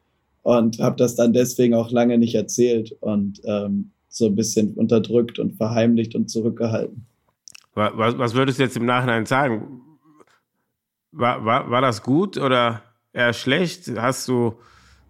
Und 0.42 0.78
habe 0.78 0.96
das 0.96 1.16
dann 1.16 1.32
deswegen 1.32 1.74
auch 1.74 1.90
lange 1.90 2.18
nicht 2.18 2.34
erzählt 2.34 2.96
und 3.00 3.40
ähm, 3.44 3.90
so 4.08 4.26
ein 4.26 4.34
bisschen 4.34 4.74
unterdrückt 4.74 5.38
und 5.38 5.54
verheimlicht 5.54 6.14
und 6.14 6.30
zurückgehalten. 6.30 7.06
Was, 7.74 8.18
was 8.18 8.34
würdest 8.34 8.58
du 8.58 8.64
jetzt 8.64 8.76
im 8.76 8.86
Nachhinein 8.86 9.26
sagen? 9.26 9.80
War, 11.10 11.44
war, 11.44 11.70
war 11.70 11.80
das 11.80 12.02
gut 12.02 12.36
oder 12.36 12.82
eher 13.12 13.32
schlecht? 13.32 13.90
Hast 13.96 14.28
du 14.28 14.54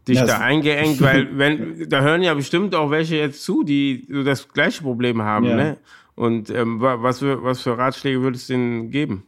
dich 0.07 0.19
ja, 0.19 0.27
da 0.27 0.39
eingeengt? 0.39 1.01
Weil, 1.01 1.37
wenn, 1.39 1.89
da 1.89 2.03
hören 2.03 2.23
ja 2.23 2.35
bestimmt 2.35 2.75
auch 2.75 2.91
welche 2.91 3.17
jetzt 3.17 3.43
zu, 3.43 3.63
die 3.63 4.07
das 4.25 4.49
gleiche 4.49 4.83
Problem 4.83 5.23
haben, 5.23 5.47
ja. 5.47 5.57
ne? 5.57 5.77
Und 6.15 6.51
ähm, 6.51 6.81
was, 6.81 7.21
für, 7.21 7.43
was 7.43 7.63
für 7.63 7.79
Ratschläge 7.79 8.21
würdest 8.21 8.49
du 8.49 8.53
denen 8.53 8.91
geben? 8.91 9.25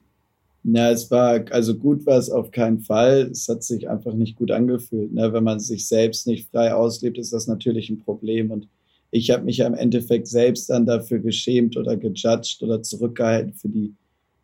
Ja, 0.65 0.91
es 0.91 1.11
war, 1.11 1.45
also 1.51 1.77
gut 1.77 2.07
war 2.07 2.19
es 2.19 2.31
auf 2.31 2.51
keinen 2.51 2.81
Fall. 2.81 3.29
Es 3.31 3.49
hat 3.49 3.63
sich 3.63 3.89
einfach 3.89 4.15
nicht 4.15 4.37
gut 4.37 4.51
angefühlt. 4.51 5.13
Ne? 5.13 5.33
Wenn 5.33 5.45
man 5.45 5.61
sich 5.61 5.87
selbst 5.87 6.27
nicht 6.27 6.51
frei 6.51 6.75
auslebt, 6.75 7.19
ist 7.19 7.33
das 7.33 7.47
natürlich 7.47 7.91
ein 7.91 8.01
Problem. 8.01 8.51
Und 8.51 8.69
ich 9.15 9.31
habe 9.31 9.45
mich 9.45 9.59
ja 9.59 9.67
im 9.69 9.75
Endeffekt 9.75 10.27
selbst 10.27 10.71
dann 10.71 10.87
dafür 10.87 11.21
geschämt 11.21 11.77
oder 11.77 11.97
gejudged 11.97 12.63
oder 12.63 12.83
zurückgehalten 12.83 13.55
für 13.55 13.69
die 13.69 13.95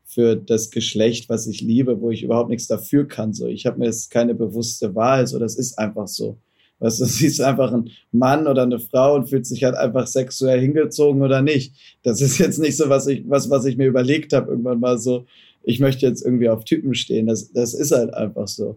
für 0.05 0.35
das 0.35 0.71
Geschlecht, 0.71 1.29
was 1.29 1.47
ich 1.47 1.61
liebe, 1.61 2.01
wo 2.01 2.11
ich 2.11 2.25
überhaupt 2.25 2.51
nichts 2.51 2.67
dafür 2.67 3.07
kann. 3.07 3.33
So, 3.33 3.47
ich 3.47 3.65
habe 3.67 3.79
mir 3.79 3.85
jetzt 3.87 4.11
keine 4.11 4.35
bewusste 4.35 4.97
Wahl, 4.97 5.27
so 5.27 5.39
das 5.39 5.55
ist 5.57 5.79
einfach 5.79 6.09
so. 6.09 6.37
Weißt 6.81 7.01
du, 7.01 7.05
siehst 7.07 7.41
einfach 7.41 7.73
einen 7.73 7.91
Mann 8.11 8.47
oder 8.47 8.63
eine 8.63 8.81
Frau 8.81 9.15
und 9.15 9.29
fühlt 9.29 9.47
sich 9.47 9.63
halt 9.63 9.77
einfach 9.77 10.07
sexuell 10.07 10.61
hingezogen 10.61 11.23
oder 11.23 11.43
nicht. 11.43 11.75
Das 12.03 12.21
ist 12.21 12.39
jetzt 12.39 12.59
nicht 12.59 12.77
so, 12.77 12.89
was 12.89 13.07
ich, 13.07 13.29
was, 13.29 13.51
was 13.51 13.65
ich 13.65 13.77
mir 13.77 13.87
überlegt 13.87 14.33
habe, 14.33 14.51
irgendwann 14.51 14.81
mal 14.81 14.99
so, 14.99 15.27
ich 15.63 15.79
möchte 15.79 16.07
jetzt 16.07 16.25
irgendwie 16.25 16.49
auf 16.49 16.65
Typen 16.65 16.95
stehen. 16.95 17.27
Das, 17.27 17.53
das 17.53 17.75
ist 17.75 17.93
halt 17.93 18.13
einfach 18.15 18.49
so. 18.49 18.77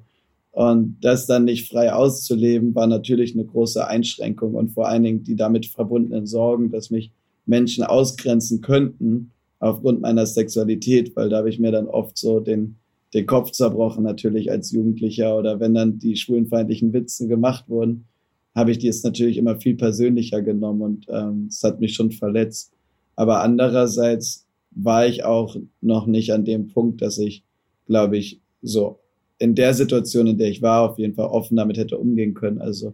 Und 0.53 0.97
das 1.01 1.25
dann 1.25 1.45
nicht 1.45 1.67
frei 1.67 1.91
auszuleben, 1.91 2.75
war 2.75 2.85
natürlich 2.85 3.33
eine 3.33 3.43
große 3.43 3.87
Einschränkung 3.87 4.53
und 4.53 4.69
vor 4.69 4.87
allen 4.87 5.01
Dingen 5.01 5.23
die 5.23 5.35
damit 5.35 5.65
verbundenen 5.65 6.27
Sorgen, 6.27 6.69
dass 6.69 6.91
mich 6.91 7.11
Menschen 7.47 7.83
ausgrenzen 7.83 8.61
könnten 8.61 9.31
aufgrund 9.59 10.01
meiner 10.01 10.27
Sexualität, 10.27 11.15
weil 11.15 11.29
da 11.29 11.37
habe 11.37 11.49
ich 11.49 11.57
mir 11.57 11.71
dann 11.71 11.87
oft 11.87 12.19
so 12.19 12.39
den, 12.39 12.75
den 13.15 13.25
Kopf 13.25 13.49
zerbrochen, 13.49 14.03
natürlich 14.03 14.51
als 14.51 14.71
Jugendlicher 14.71 15.39
oder 15.39 15.59
wenn 15.59 15.73
dann 15.73 15.97
die 15.97 16.15
schwulenfeindlichen 16.15 16.93
Witze 16.93 17.27
gemacht 17.27 17.67
wurden, 17.67 18.05
habe 18.53 18.69
ich 18.69 18.77
die 18.77 18.85
jetzt 18.85 19.03
natürlich 19.03 19.37
immer 19.37 19.59
viel 19.59 19.75
persönlicher 19.75 20.43
genommen 20.43 20.81
und 20.81 21.05
ähm, 21.09 21.47
es 21.49 21.63
ähm, 21.63 21.69
hat 21.71 21.79
mich 21.79 21.95
schon 21.95 22.11
verletzt. 22.11 22.73
Aber 23.15 23.41
andererseits 23.41 24.45
war 24.69 25.07
ich 25.07 25.23
auch 25.23 25.55
noch 25.81 26.05
nicht 26.05 26.31
an 26.31 26.45
dem 26.45 26.67
Punkt, 26.67 27.01
dass 27.01 27.17
ich, 27.17 27.43
glaube 27.87 28.17
ich, 28.17 28.39
so 28.61 28.99
in 29.43 29.55
der 29.55 29.73
Situation, 29.73 30.27
in 30.27 30.37
der 30.37 30.47
ich 30.47 30.61
war, 30.61 30.89
auf 30.89 30.97
jeden 30.97 31.15
Fall 31.15 31.25
offen 31.25 31.57
damit 31.57 31.77
hätte 31.77 31.97
umgehen 31.97 32.33
können. 32.33 32.59
Also 32.59 32.93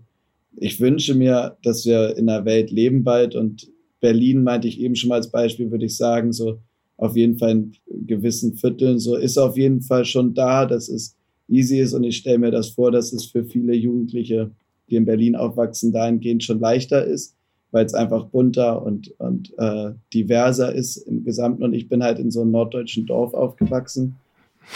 ich 0.57 0.81
wünsche 0.81 1.13
mir, 1.13 1.57
dass 1.61 1.85
wir 1.85 2.17
in 2.17 2.27
einer 2.27 2.43
Welt 2.43 2.71
leben 2.71 3.03
bald. 3.03 3.35
Und 3.35 3.71
Berlin 4.01 4.41
meinte 4.41 4.67
ich 4.67 4.81
eben 4.81 4.95
schon 4.95 5.09
mal 5.09 5.17
als 5.17 5.29
Beispiel, 5.29 5.69
würde 5.69 5.85
ich 5.85 5.95
sagen, 5.95 6.33
so 6.33 6.57
auf 6.97 7.15
jeden 7.15 7.37
Fall 7.37 7.51
in 7.51 8.07
gewissen 8.07 8.55
Vierteln, 8.55 8.97
so 8.97 9.15
ist 9.15 9.37
auf 9.37 9.57
jeden 9.57 9.81
Fall 9.81 10.05
schon 10.05 10.33
da, 10.33 10.65
dass 10.65 10.89
es 10.89 11.15
easy 11.47 11.77
ist. 11.77 11.93
Und 11.93 12.03
ich 12.03 12.17
stelle 12.17 12.39
mir 12.39 12.51
das 12.51 12.69
vor, 12.69 12.89
dass 12.89 13.13
es 13.13 13.25
für 13.25 13.45
viele 13.45 13.75
Jugendliche, 13.75 14.49
die 14.89 14.95
in 14.95 15.05
Berlin 15.05 15.35
aufwachsen, 15.35 15.91
dahingehend 15.91 16.43
schon 16.43 16.59
leichter 16.59 17.05
ist, 17.05 17.35
weil 17.69 17.85
es 17.85 17.93
einfach 17.93 18.25
bunter 18.25 18.83
und, 18.83 19.13
und 19.19 19.53
äh, 19.59 19.91
diverser 20.15 20.73
ist 20.73 20.97
im 20.97 21.23
Gesamten. 21.23 21.61
Und 21.61 21.73
ich 21.73 21.87
bin 21.87 22.01
halt 22.01 22.17
in 22.17 22.31
so 22.31 22.41
einem 22.41 22.49
norddeutschen 22.49 23.05
Dorf 23.05 23.35
aufgewachsen 23.35 24.15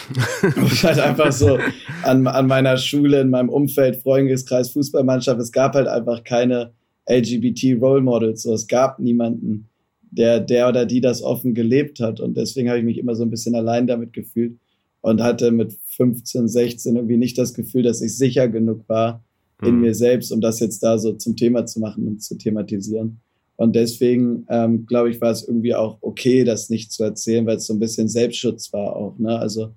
ich 0.72 0.84
halt 0.84 1.00
einfach 1.00 1.32
so 1.32 1.60
an, 2.04 2.28
an 2.28 2.48
meiner 2.48 2.78
Schule, 2.78 3.22
in 3.22 3.30
meinem 3.30 3.50
Umfeld, 3.50 3.98
Freundeskreis, 3.98 4.72
Fußballmannschaft, 4.72 5.40
es 5.40 5.52
gab 5.52 5.76
halt 5.76 5.88
einfach 5.88 6.24
keine 6.24 6.72
LGBT-Role 7.08 8.02
Models. 8.02 8.44
So, 8.44 8.54
es 8.54 8.68
gab 8.68 9.00
niemanden, 9.00 9.70
der, 10.12 10.40
der 10.40 10.70
oder 10.70 10.86
die 10.86 11.02
das 11.02 11.22
offen 11.22 11.54
gelebt 11.54 12.00
hat. 12.00 12.20
Und 12.20 12.38
deswegen 12.38 12.70
habe 12.70 12.80
ich 12.80 12.86
mich 12.86 12.98
immer 12.98 13.16
so 13.16 13.24
ein 13.24 13.30
bisschen 13.30 13.56
allein 13.56 13.88
damit 13.88 14.14
gefühlt 14.14 14.58
und 15.02 15.22
hatte 15.22 15.52
mit 15.52 15.78
15, 15.88 16.48
16 16.48 16.96
irgendwie 16.96 17.18
nicht 17.18 17.38
das 17.38 17.54
Gefühl, 17.54 17.84
dass 17.84 18.02
ich 18.02 18.16
sicher 18.16 18.48
genug 18.48 18.88
war 18.88 19.24
in 19.62 19.76
mhm. 19.76 19.82
mir 19.82 19.96
selbst, 19.96 20.32
um 20.32 20.42
das 20.42 20.60
jetzt 20.60 20.84
da 20.84 20.98
so 20.98 21.14
zum 21.14 21.36
Thema 21.36 21.66
zu 21.66 21.80
machen 21.80 22.08
und 22.08 22.24
zu 22.24 22.38
thematisieren. 22.38 23.20
Und 23.56 23.76
deswegen, 23.76 24.46
ähm, 24.50 24.86
glaube 24.86 25.10
ich, 25.10 25.22
war 25.22 25.32
es 25.32 25.48
irgendwie 25.48 25.76
auch 25.76 25.98
okay, 26.02 26.44
das 26.44 26.70
nicht 26.70 26.92
zu 26.92 27.04
erzählen, 27.04 27.46
weil 27.46 27.58
es 27.58 27.68
so 27.68 27.74
ein 27.74 27.80
bisschen 27.80 28.08
Selbstschutz 28.08 28.74
war 28.74 28.96
auch. 28.96 29.18
Ne? 29.20 29.38
Also 29.38 29.74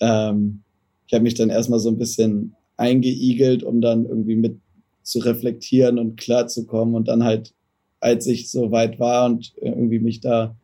ähm, 0.00 0.62
ich 1.06 1.14
habe 1.14 1.22
mich 1.22 1.34
dann 1.34 1.50
erstmal 1.50 1.80
so 1.80 1.88
ein 1.88 1.98
bisschen 1.98 2.54
eingeigelt, 2.76 3.62
um 3.62 3.80
dann 3.80 4.06
irgendwie 4.06 4.36
mit 4.36 4.58
zu 5.02 5.18
reflektieren 5.18 5.98
und 5.98 6.18
klarzukommen 6.18 6.94
und 6.94 7.08
dann 7.08 7.24
halt, 7.24 7.52
als 8.00 8.26
ich 8.26 8.50
so 8.50 8.70
weit 8.70 9.00
war 9.00 9.26
und 9.26 9.52
irgendwie 9.60 9.98
mich 9.98 10.20
da 10.20 10.56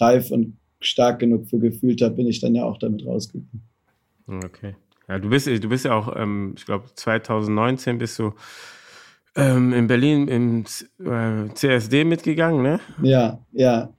reif 0.00 0.30
und 0.30 0.56
stark 0.80 1.20
genug 1.20 1.46
für 1.46 1.58
gefühlt 1.58 2.02
habe, 2.02 2.16
bin 2.16 2.26
ich 2.26 2.40
dann 2.40 2.54
ja 2.54 2.64
auch 2.64 2.78
damit 2.78 3.06
rausgekommen. 3.06 3.62
Okay. 4.26 4.74
Ja, 5.08 5.18
du 5.18 5.28
bist, 5.28 5.46
du 5.46 5.68
bist 5.68 5.84
ja 5.84 5.94
auch, 5.94 6.14
ähm, 6.16 6.54
ich 6.56 6.64
glaube, 6.64 6.86
2019 6.94 7.98
bist 7.98 8.18
du 8.18 8.32
ähm, 9.34 9.72
in 9.72 9.86
Berlin 9.86 10.28
im 10.28 10.64
äh, 11.04 11.52
CSD 11.54 12.04
mitgegangen, 12.04 12.62
ne? 12.62 12.80
Ja, 13.02 13.38
ja. 13.52 13.92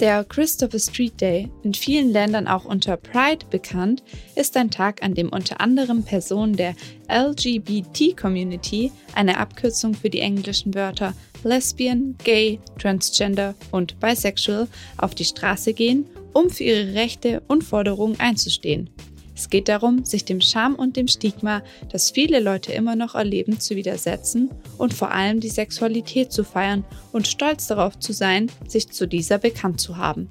Der 0.00 0.22
Christopher 0.22 0.78
Street 0.78 1.20
Day, 1.20 1.48
in 1.64 1.74
vielen 1.74 2.12
Ländern 2.12 2.46
auch 2.46 2.64
unter 2.64 2.96
Pride 2.96 3.44
bekannt, 3.50 4.04
ist 4.36 4.56
ein 4.56 4.70
Tag, 4.70 5.02
an 5.02 5.14
dem 5.14 5.28
unter 5.28 5.60
anderem 5.60 6.04
Personen 6.04 6.54
der 6.54 6.76
LGBT-Community, 7.08 8.92
eine 9.16 9.38
Abkürzung 9.38 9.94
für 9.94 10.08
die 10.08 10.20
englischen 10.20 10.72
Wörter 10.74 11.14
Lesbian, 11.42 12.16
Gay, 12.22 12.60
Transgender 12.78 13.56
und 13.72 13.98
Bisexual, 13.98 14.68
auf 14.98 15.16
die 15.16 15.24
Straße 15.24 15.72
gehen, 15.72 16.06
um 16.32 16.48
für 16.48 16.62
ihre 16.62 16.94
Rechte 16.94 17.42
und 17.48 17.64
Forderungen 17.64 18.20
einzustehen. 18.20 18.90
Es 19.38 19.50
geht 19.50 19.68
darum, 19.68 20.04
sich 20.04 20.24
dem 20.24 20.40
Scham 20.40 20.74
und 20.74 20.96
dem 20.96 21.06
Stigma, 21.06 21.62
das 21.92 22.10
viele 22.10 22.40
Leute 22.40 22.72
immer 22.72 22.96
noch 22.96 23.14
erleben, 23.14 23.60
zu 23.60 23.76
widersetzen 23.76 24.50
und 24.78 24.92
vor 24.92 25.12
allem 25.12 25.38
die 25.38 25.48
Sexualität 25.48 26.32
zu 26.32 26.42
feiern 26.42 26.84
und 27.12 27.28
stolz 27.28 27.68
darauf 27.68 27.96
zu 28.00 28.12
sein, 28.12 28.50
sich 28.66 28.90
zu 28.90 29.06
dieser 29.06 29.38
bekannt 29.38 29.80
zu 29.80 29.96
haben. 29.96 30.28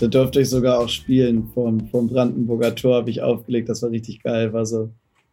Da 0.00 0.06
durfte 0.06 0.42
ich 0.42 0.50
sogar 0.50 0.78
auch 0.78 0.90
spielen. 0.90 1.48
Vom, 1.54 1.88
vom 1.88 2.08
Brandenburger 2.08 2.74
Tor 2.74 2.96
habe 2.96 3.08
ich 3.08 3.22
aufgelegt. 3.22 3.70
Das 3.70 3.80
war 3.80 3.90
richtig 3.90 4.22
geil. 4.22 4.52
War 4.52 4.66
so 4.66 4.90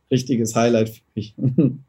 richtiges 0.10 0.56
Highlight 0.56 0.92
für 0.92 1.02
mich. 1.14 1.36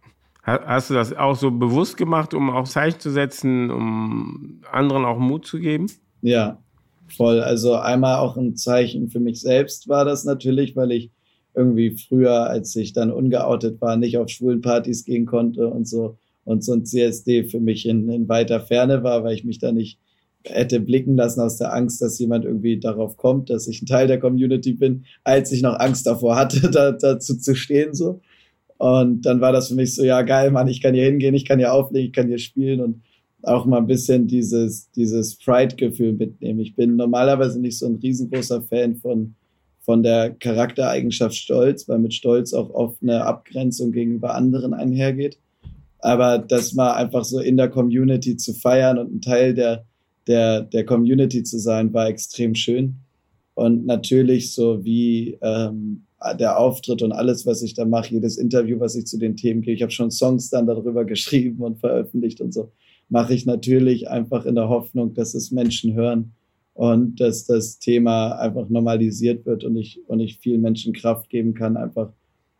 Hast 0.46 0.90
du 0.90 0.94
das 0.94 1.12
auch 1.12 1.34
so 1.34 1.50
bewusst 1.50 1.96
gemacht, 1.96 2.32
um 2.32 2.50
auch 2.50 2.68
Zeichen 2.68 3.00
zu 3.00 3.10
setzen, 3.10 3.68
um 3.68 4.60
anderen 4.70 5.04
auch 5.04 5.18
Mut 5.18 5.44
zu 5.44 5.58
geben? 5.58 5.90
Ja, 6.22 6.62
voll. 7.08 7.40
Also 7.40 7.74
einmal 7.74 8.20
auch 8.20 8.36
ein 8.36 8.54
Zeichen 8.54 9.08
für 9.08 9.18
mich 9.18 9.40
selbst 9.40 9.88
war 9.88 10.04
das 10.04 10.24
natürlich, 10.24 10.76
weil 10.76 10.92
ich 10.92 11.10
irgendwie 11.52 11.96
früher, 11.96 12.48
als 12.48 12.76
ich 12.76 12.92
dann 12.92 13.10
ungeoutet 13.10 13.80
war, 13.80 13.96
nicht 13.96 14.18
auf 14.18 14.28
schwulen 14.28 14.60
Partys 14.60 15.04
gehen 15.04 15.26
konnte 15.26 15.66
und 15.66 15.88
so 15.88 16.16
und 16.44 16.62
so 16.62 16.74
ein 16.74 16.84
CSD 16.84 17.44
für 17.44 17.58
mich 17.58 17.86
in, 17.86 18.08
in 18.08 18.28
weiter 18.28 18.60
Ferne 18.60 19.02
war, 19.02 19.24
weil 19.24 19.34
ich 19.34 19.44
mich 19.44 19.58
da 19.58 19.72
nicht 19.72 19.98
hätte 20.44 20.78
blicken 20.78 21.16
lassen 21.16 21.40
aus 21.40 21.56
der 21.56 21.74
Angst, 21.74 22.00
dass 22.00 22.20
jemand 22.20 22.44
irgendwie 22.44 22.78
darauf 22.78 23.16
kommt, 23.16 23.50
dass 23.50 23.66
ich 23.66 23.82
ein 23.82 23.86
Teil 23.86 24.06
der 24.06 24.20
Community 24.20 24.74
bin, 24.74 25.04
als 25.24 25.50
ich 25.50 25.60
noch 25.62 25.78
Angst 25.80 26.06
davor 26.06 26.36
hatte, 26.36 26.70
da, 26.70 26.92
dazu 26.92 27.36
zu 27.36 27.56
stehen 27.56 27.94
so. 27.94 28.20
Und 28.78 29.22
dann 29.22 29.40
war 29.40 29.52
das 29.52 29.68
für 29.68 29.74
mich 29.74 29.94
so, 29.94 30.04
ja 30.04 30.22
geil, 30.22 30.50
Mann, 30.50 30.68
ich 30.68 30.82
kann 30.82 30.94
hier 30.94 31.04
hingehen, 31.04 31.34
ich 31.34 31.44
kann 31.44 31.58
hier 31.58 31.72
auflegen, 31.72 32.08
ich 32.08 32.12
kann 32.12 32.28
hier 32.28 32.38
spielen 32.38 32.80
und 32.80 33.02
auch 33.42 33.64
mal 33.64 33.78
ein 33.78 33.86
bisschen 33.86 34.26
dieses, 34.26 34.90
dieses 34.90 35.36
Pride-Gefühl 35.36 36.14
mitnehmen. 36.14 36.60
Ich 36.60 36.74
bin 36.74 36.96
normalerweise 36.96 37.60
nicht 37.60 37.78
so 37.78 37.86
ein 37.86 37.96
riesengroßer 37.96 38.62
Fan 38.62 38.96
von, 38.96 39.34
von 39.80 40.02
der 40.02 40.30
Charaktereigenschaft 40.30 41.36
Stolz, 41.36 41.88
weil 41.88 41.98
mit 41.98 42.12
Stolz 42.12 42.52
auch 42.52 42.70
oft 42.70 43.02
eine 43.02 43.24
Abgrenzung 43.24 43.92
gegenüber 43.92 44.34
anderen 44.34 44.74
einhergeht. 44.74 45.38
Aber 46.00 46.38
das 46.38 46.74
mal 46.74 46.94
einfach 46.94 47.24
so 47.24 47.40
in 47.40 47.56
der 47.56 47.68
Community 47.68 48.36
zu 48.36 48.52
feiern 48.52 48.98
und 48.98 49.14
ein 49.14 49.20
Teil 49.20 49.54
der, 49.54 49.84
der, 50.26 50.62
der 50.62 50.84
Community 50.84 51.42
zu 51.42 51.58
sein, 51.58 51.92
war 51.94 52.08
extrem 52.08 52.54
schön. 52.54 52.96
Und 53.54 53.86
natürlich 53.86 54.52
so 54.52 54.84
wie 54.84 55.38
ähm, 55.40 56.05
der 56.38 56.58
Auftritt 56.58 57.02
und 57.02 57.12
alles, 57.12 57.46
was 57.46 57.62
ich 57.62 57.74
da 57.74 57.84
mache, 57.84 58.14
jedes 58.14 58.38
Interview, 58.38 58.80
was 58.80 58.96
ich 58.96 59.06
zu 59.06 59.18
den 59.18 59.36
Themen 59.36 59.60
gebe. 59.60 59.74
Ich 59.74 59.82
habe 59.82 59.92
schon 59.92 60.10
Songs 60.10 60.50
dann 60.50 60.66
darüber 60.66 61.04
geschrieben 61.04 61.62
und 61.62 61.78
veröffentlicht 61.78 62.40
und 62.40 62.52
so. 62.52 62.72
Mache 63.08 63.34
ich 63.34 63.46
natürlich 63.46 64.08
einfach 64.08 64.46
in 64.46 64.54
der 64.54 64.68
Hoffnung, 64.68 65.14
dass 65.14 65.34
es 65.34 65.50
Menschen 65.50 65.94
hören 65.94 66.32
und 66.74 67.20
dass 67.20 67.46
das 67.46 67.78
Thema 67.78 68.32
einfach 68.32 68.68
normalisiert 68.68 69.46
wird 69.46 69.64
und 69.64 69.76
ich, 69.76 70.00
und 70.08 70.20
ich 70.20 70.38
vielen 70.38 70.62
Menschen 70.62 70.92
Kraft 70.92 71.30
geben 71.30 71.54
kann, 71.54 71.76
einfach 71.76 72.10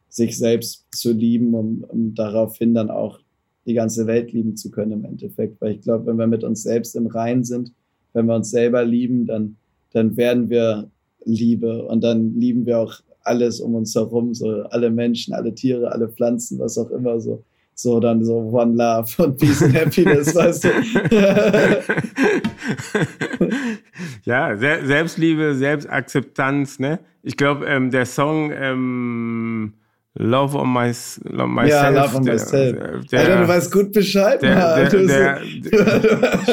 sich 0.09 0.38
selbst 0.38 0.87
zu 0.92 1.12
lieben, 1.12 1.55
um, 1.55 1.85
um 1.88 2.14
daraufhin 2.14 2.75
dann 2.75 2.90
auch 2.90 3.21
die 3.66 3.75
ganze 3.75 4.07
Welt 4.07 4.33
lieben 4.33 4.57
zu 4.57 4.71
können 4.71 4.92
im 4.92 5.05
Endeffekt. 5.05 5.61
Weil 5.61 5.73
ich 5.73 5.81
glaube, 5.81 6.07
wenn 6.07 6.16
wir 6.16 6.27
mit 6.27 6.45
uns 6.45 6.62
selbst 6.62 6.95
im 6.95 7.07
Rein 7.07 7.42
sind, 7.45 7.73
wenn 8.12 8.27
wir 8.27 8.37
uns 8.37 8.51
selber 8.51 8.85
lieben, 8.85 9.27
dann, 9.27 9.57
dann 9.92 10.16
werden 10.16 10.49
wir 10.49 10.90
Liebe 11.25 11.85
und 11.85 12.05
dann 12.05 12.38
lieben 12.38 12.64
wir 12.64 12.79
auch 12.79 12.95
alles 13.27 13.61
um 13.61 13.75
uns 13.75 13.95
herum, 13.95 14.33
so 14.35 14.62
alle 14.71 14.91
Menschen, 14.91 15.35
alle 15.35 15.55
Tiere, 15.55 15.93
alle 15.93 16.09
Pflanzen, 16.09 16.59
was 16.59 16.79
auch 16.79 16.91
immer 16.91 17.21
so. 17.21 17.45
So 17.79 18.01
dann 18.01 18.25
so 18.25 18.39
One 18.39 18.75
Love 18.75 19.23
und 19.23 19.37
Peace 19.37 19.62
and 19.62 19.75
Happiness, 19.75 20.35
weißt 20.35 20.65
du. 20.65 20.69
ja, 24.25 24.57
Selbstliebe, 24.57 25.55
Selbstakzeptanz, 25.55 26.79
ne? 26.79 27.01
Ich 27.23 27.37
glaube, 27.37 27.67
ähm, 27.67 27.91
der 27.91 28.07
Song 28.07 28.51
ähm, 28.51 29.75
Love 30.18 30.57
on 30.57 30.72
my, 30.72 30.87
myself. 30.88 31.68
Ja, 31.68 31.88
Love 31.90 32.16
on 32.16 32.24
myself. 32.24 32.76
Der, 32.79 33.00
der, 33.11 33.20
Alter, 33.20 33.40
du 33.42 33.48
weißt 33.48 33.70
gut 33.70 33.92
Bescheid. 33.92 34.40
Der, 34.40 34.88
der, 34.88 35.07
der, 35.07 35.42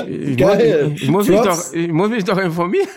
ich, 0.05 0.37
Geil. 0.37 0.89
Muss, 0.89 1.01
ich, 1.01 1.09
muss 1.09 1.29
mich 1.29 1.39
doch, 1.39 1.73
ich 1.73 1.91
muss 1.91 2.09
mich 2.09 2.23
doch 2.25 2.37
informieren. 2.39 2.89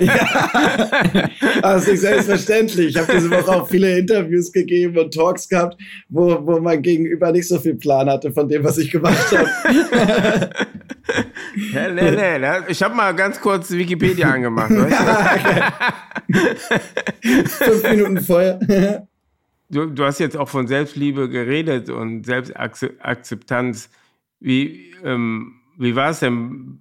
ja. 0.00 1.28
Das 1.62 1.82
ist 1.86 1.90
nicht 1.92 2.00
selbstverständlich. 2.00 2.88
Ich 2.88 2.96
habe 2.96 3.12
diese 3.12 3.30
Woche 3.30 3.52
auch 3.52 3.68
viele 3.68 3.98
Interviews 3.98 4.50
gegeben 4.50 4.98
und 4.98 5.14
Talks 5.14 5.48
gehabt, 5.48 5.80
wo, 6.08 6.44
wo 6.44 6.58
mein 6.58 6.82
Gegenüber 6.82 7.30
nicht 7.30 7.46
so 7.46 7.60
viel 7.60 7.76
Plan 7.76 8.10
hatte 8.10 8.32
von 8.32 8.48
dem, 8.48 8.64
was 8.64 8.78
ich 8.78 8.90
gemacht 8.90 9.30
habe. 9.30 9.48
ja, 11.72 11.88
nee, 11.88 12.10
nee, 12.10 12.46
ich 12.66 12.82
habe 12.82 12.96
mal 12.96 13.14
ganz 13.14 13.40
kurz 13.40 13.70
Wikipedia 13.70 14.28
angemacht. 14.28 14.72
ja, 14.72 15.36
okay. 16.28 16.50
Fünf 17.46 17.82
Minuten 17.84 18.20
vorher 18.20 19.06
du, 19.70 19.86
du 19.86 20.04
hast 20.04 20.18
jetzt 20.18 20.36
auch 20.36 20.48
von 20.48 20.66
Selbstliebe 20.66 21.28
geredet 21.28 21.88
und 21.88 22.26
Selbstakzeptanz. 22.26 23.90
Wie, 24.40 24.92
ähm, 25.04 25.54
wie 25.78 25.94
war 25.96 26.10
es 26.10 26.20
denn 26.20 26.80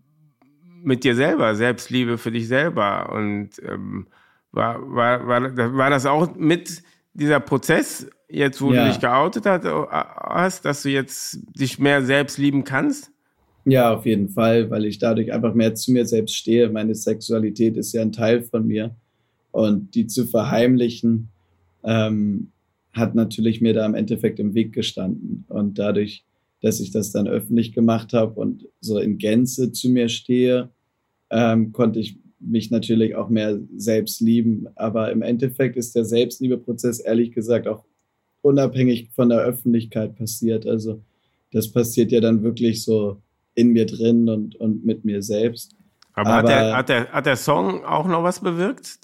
mit 0.83 1.03
dir 1.03 1.15
selber, 1.15 1.55
Selbstliebe 1.55 2.17
für 2.17 2.31
dich 2.31 2.47
selber? 2.47 3.11
Und 3.13 3.51
ähm, 3.65 4.07
war, 4.51 4.79
war, 4.93 5.27
war, 5.27 5.77
war 5.77 5.89
das 5.89 6.05
auch 6.05 6.35
mit 6.35 6.83
dieser 7.13 7.39
Prozess, 7.39 8.09
jetzt 8.29 8.61
wo 8.61 8.73
ja. 8.73 8.83
du 8.83 8.91
dich 8.91 8.99
geoutet 8.99 9.45
hast, 9.45 10.65
dass 10.65 10.83
du 10.83 10.89
jetzt 10.89 11.39
dich 11.59 11.79
mehr 11.79 12.03
selbst 12.03 12.37
lieben 12.37 12.63
kannst? 12.63 13.11
Ja, 13.65 13.93
auf 13.93 14.05
jeden 14.05 14.29
Fall, 14.29 14.71
weil 14.71 14.85
ich 14.85 14.99
dadurch 14.99 15.31
einfach 15.31 15.53
mehr 15.53 15.75
zu 15.75 15.91
mir 15.91 16.05
selbst 16.05 16.35
stehe. 16.35 16.69
Meine 16.69 16.95
Sexualität 16.95 17.77
ist 17.77 17.93
ja 17.93 18.01
ein 18.01 18.11
Teil 18.11 18.41
von 18.41 18.65
mir. 18.65 18.95
Und 19.51 19.95
die 19.95 20.07
zu 20.07 20.25
verheimlichen, 20.25 21.29
ähm, 21.83 22.51
hat 22.99 23.15
natürlich 23.15 23.61
mir 23.61 23.73
da 23.73 23.85
im 23.85 23.95
Endeffekt 23.95 24.39
im 24.39 24.53
Weg 24.53 24.73
gestanden. 24.73 25.45
Und 25.47 25.79
dadurch, 25.79 26.25
dass 26.61 26.79
ich 26.79 26.91
das 26.91 27.11
dann 27.11 27.27
öffentlich 27.27 27.73
gemacht 27.73 28.13
habe 28.13 28.39
und 28.39 28.67
so 28.81 28.99
in 28.99 29.17
Gänze 29.17 29.71
zu 29.71 29.89
mir 29.89 30.09
stehe, 30.09 30.69
ähm, 31.29 31.71
konnte 31.71 31.99
ich 31.99 32.17
mich 32.39 32.71
natürlich 32.71 33.15
auch 33.15 33.29
mehr 33.29 33.59
selbst 33.75 34.21
lieben. 34.21 34.67
Aber 34.75 35.11
im 35.11 35.21
Endeffekt 35.21 35.77
ist 35.77 35.95
der 35.95 36.05
Selbstliebeprozess 36.05 36.99
ehrlich 36.99 37.31
gesagt 37.31 37.67
auch 37.67 37.83
unabhängig 38.41 39.09
von 39.15 39.29
der 39.29 39.39
Öffentlichkeit 39.39 40.15
passiert. 40.15 40.65
Also 40.65 41.01
das 41.51 41.71
passiert 41.71 42.11
ja 42.11 42.21
dann 42.21 42.43
wirklich 42.43 42.83
so 42.83 43.21
in 43.55 43.69
mir 43.69 43.85
drin 43.85 44.29
und, 44.29 44.55
und 44.55 44.85
mit 44.85 45.03
mir 45.03 45.21
selbst. 45.21 45.75
Aber, 46.13 46.29
Aber 46.29 46.37
hat, 46.37 46.49
der, 46.49 46.77
hat, 46.77 46.89
der, 46.89 47.07
hat 47.11 47.25
der 47.25 47.35
Song 47.35 47.83
auch 47.83 48.07
noch 48.07 48.23
was 48.23 48.39
bewirkt? 48.39 48.99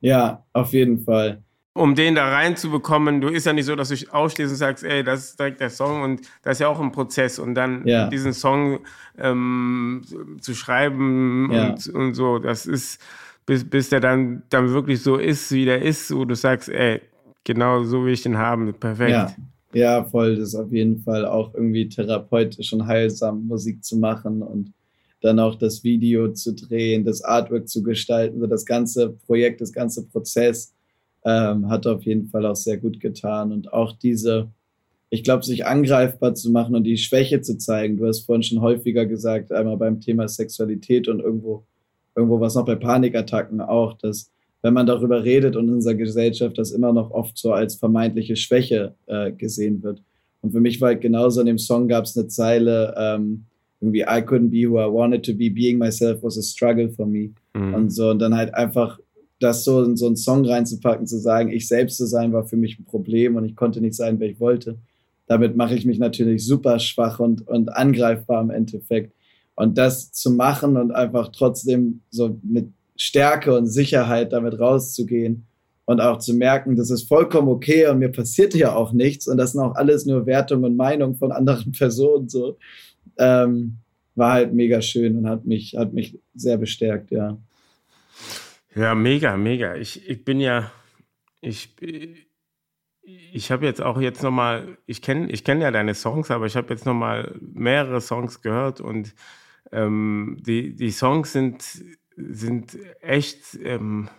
Ja, 0.00 0.44
auf 0.52 0.72
jeden 0.72 1.00
Fall 1.00 1.42
um 1.76 1.94
den 1.94 2.14
da 2.14 2.28
reinzubekommen. 2.28 3.20
Du 3.20 3.28
ist 3.28 3.46
ja 3.46 3.52
nicht 3.52 3.66
so, 3.66 3.76
dass 3.76 3.88
du 3.88 3.96
ausschließend 4.12 4.58
sagst, 4.58 4.84
ey, 4.84 5.04
das 5.04 5.30
ist 5.30 5.38
direkt 5.38 5.60
der 5.60 5.70
Song 5.70 6.02
und 6.02 6.22
das 6.42 6.54
ist 6.54 6.60
ja 6.60 6.68
auch 6.68 6.80
ein 6.80 6.92
Prozess 6.92 7.38
und 7.38 7.54
dann 7.54 7.86
ja. 7.86 8.08
diesen 8.08 8.32
Song 8.32 8.80
ähm, 9.18 10.02
zu 10.40 10.54
schreiben 10.54 11.50
ja. 11.52 11.70
und, 11.70 11.88
und 11.88 12.14
so, 12.14 12.38
das 12.38 12.66
ist, 12.66 13.00
bis, 13.44 13.68
bis 13.68 13.90
der 13.90 14.00
dann, 14.00 14.42
dann 14.48 14.70
wirklich 14.70 15.02
so 15.02 15.16
ist, 15.16 15.52
wie 15.52 15.64
der 15.64 15.82
ist, 15.82 16.14
wo 16.14 16.24
du 16.24 16.34
sagst, 16.34 16.68
ey, 16.68 17.00
genau 17.44 17.84
so 17.84 18.04
will 18.04 18.12
ich 18.12 18.22
den 18.22 18.38
haben, 18.38 18.72
perfekt. 18.74 19.10
Ja. 19.10 19.34
Ja, 19.72 20.04
voll. 20.04 20.36
Das 20.36 20.48
ist 20.48 20.54
auf 20.54 20.72
jeden 20.72 21.00
Fall 21.00 21.26
auch 21.26 21.52
irgendwie 21.52 21.86
therapeutisch 21.86 22.72
und 22.72 22.86
heilsam, 22.86 23.46
Musik 23.46 23.84
zu 23.84 23.98
machen 23.98 24.40
und 24.40 24.72
dann 25.20 25.38
auch 25.38 25.54
das 25.56 25.84
Video 25.84 26.32
zu 26.32 26.54
drehen, 26.54 27.04
das 27.04 27.22
Artwork 27.22 27.68
zu 27.68 27.82
gestalten, 27.82 28.40
so 28.40 28.46
das 28.46 28.64
ganze 28.64 29.10
Projekt, 29.10 29.60
das 29.60 29.72
ganze 29.72 30.06
Prozess 30.06 30.72
ähm, 31.26 31.68
hat 31.68 31.86
auf 31.88 32.04
jeden 32.04 32.28
Fall 32.28 32.46
auch 32.46 32.54
sehr 32.54 32.78
gut 32.78 33.00
getan. 33.00 33.52
Und 33.52 33.72
auch 33.72 33.92
diese, 33.92 34.48
ich 35.10 35.24
glaube, 35.24 35.44
sich 35.44 35.66
angreifbar 35.66 36.34
zu 36.34 36.52
machen 36.52 36.76
und 36.76 36.84
die 36.84 36.96
Schwäche 36.96 37.40
zu 37.40 37.58
zeigen. 37.58 37.96
Du 37.96 38.06
hast 38.06 38.20
vorhin 38.20 38.44
schon 38.44 38.60
häufiger 38.60 39.06
gesagt, 39.06 39.50
einmal 39.50 39.76
beim 39.76 40.00
Thema 40.00 40.28
Sexualität 40.28 41.08
und 41.08 41.20
irgendwo, 41.20 41.64
irgendwo 42.14 42.40
was 42.40 42.54
noch 42.54 42.64
bei 42.64 42.76
Panikattacken 42.76 43.60
auch, 43.60 43.98
dass 43.98 44.30
wenn 44.62 44.72
man 44.72 44.86
darüber 44.86 45.22
redet 45.22 45.56
und 45.56 45.68
in 45.68 45.74
unserer 45.74 45.94
Gesellschaft 45.94 46.58
das 46.58 46.70
immer 46.70 46.92
noch 46.92 47.10
oft 47.10 47.36
so 47.36 47.52
als 47.52 47.74
vermeintliche 47.74 48.36
Schwäche 48.36 48.94
äh, 49.06 49.32
gesehen 49.32 49.82
wird. 49.82 50.02
Und 50.42 50.52
für 50.52 50.60
mich 50.60 50.80
war 50.80 50.88
halt 50.90 51.00
genauso 51.00 51.40
in 51.40 51.46
dem 51.46 51.58
Song 51.58 51.88
gab 51.88 52.04
es 52.04 52.16
eine 52.16 52.28
Zeile, 52.28 52.94
ähm, 52.96 53.46
irgendwie 53.80 54.02
I 54.02 54.22
couldn't 54.22 54.50
be 54.50 54.68
who 54.68 54.78
I 54.78 54.92
wanted 54.92 55.24
to 55.24 55.32
be, 55.32 55.50
being 55.50 55.78
myself 55.78 56.22
was 56.22 56.38
a 56.38 56.42
struggle 56.42 56.88
for 56.88 57.06
me. 57.06 57.30
Mhm. 57.54 57.74
Und 57.74 57.90
so, 57.90 58.10
und 58.10 58.20
dann 58.20 58.34
halt 58.34 58.54
einfach 58.54 58.98
das 59.40 59.64
so 59.64 59.82
in 59.82 59.96
so 59.96 60.06
einen 60.06 60.16
Song 60.16 60.44
reinzupacken, 60.44 61.06
zu 61.06 61.18
sagen, 61.18 61.50
ich 61.50 61.68
selbst 61.68 61.96
zu 61.96 62.06
sein, 62.06 62.32
war 62.32 62.44
für 62.44 62.56
mich 62.56 62.78
ein 62.78 62.84
Problem 62.84 63.36
und 63.36 63.44
ich 63.44 63.56
konnte 63.56 63.80
nicht 63.80 63.94
sein, 63.94 64.18
wer 64.18 64.30
ich 64.30 64.40
wollte. 64.40 64.78
Damit 65.26 65.56
mache 65.56 65.74
ich 65.74 65.84
mich 65.84 65.98
natürlich 65.98 66.44
super 66.44 66.78
schwach 66.78 67.18
und, 67.18 67.46
und 67.46 67.68
angreifbar 67.70 68.40
im 68.42 68.50
Endeffekt. 68.50 69.12
Und 69.54 69.78
das 69.78 70.12
zu 70.12 70.30
machen 70.30 70.76
und 70.76 70.92
einfach 70.92 71.30
trotzdem 71.32 72.02
so 72.10 72.38
mit 72.42 72.68
Stärke 72.96 73.56
und 73.56 73.66
Sicherheit 73.66 74.32
damit 74.32 74.58
rauszugehen 74.58 75.46
und 75.86 76.00
auch 76.00 76.18
zu 76.18 76.34
merken, 76.34 76.76
das 76.76 76.90
ist 76.90 77.08
vollkommen 77.08 77.48
okay 77.48 77.86
und 77.88 77.98
mir 77.98 78.10
passiert 78.10 78.54
ja 78.54 78.74
auch 78.74 78.92
nichts 78.92 79.28
und 79.28 79.36
das 79.38 79.52
sind 79.52 79.60
auch 79.62 79.74
alles 79.76 80.04
nur 80.04 80.26
Wertungen 80.26 80.64
und 80.64 80.76
Meinungen 80.76 81.16
von 81.16 81.32
anderen 81.32 81.72
Personen 81.78 82.28
so, 82.28 82.58
ähm, 83.18 83.78
war 84.14 84.32
halt 84.32 84.52
mega 84.52 84.80
schön 84.80 85.16
und 85.16 85.28
hat 85.28 85.46
mich, 85.46 85.76
hat 85.76 85.92
mich 85.92 86.18
sehr 86.34 86.58
bestärkt, 86.58 87.10
ja. 87.10 87.38
Ja, 88.76 88.94
mega, 88.94 89.38
mega. 89.38 89.74
Ich, 89.74 90.06
ich 90.06 90.22
bin 90.22 90.38
ja, 90.38 90.70
ich, 91.40 91.76
ich 93.02 93.50
habe 93.50 93.64
jetzt 93.64 93.80
auch 93.80 93.98
jetzt 93.98 94.22
nochmal, 94.22 94.76
ich 94.84 95.00
kenne 95.00 95.30
ich 95.30 95.44
kenn 95.44 95.62
ja 95.62 95.70
deine 95.70 95.94
Songs, 95.94 96.30
aber 96.30 96.44
ich 96.44 96.56
habe 96.56 96.74
jetzt 96.74 96.84
nochmal 96.84 97.34
mehrere 97.40 98.02
Songs 98.02 98.42
gehört 98.42 98.82
und 98.82 99.14
ähm, 99.72 100.36
die, 100.40 100.76
die 100.76 100.90
Songs 100.90 101.32
sind, 101.32 101.64
sind 102.18 102.76
echt 103.00 103.58
ähm, 103.64 104.10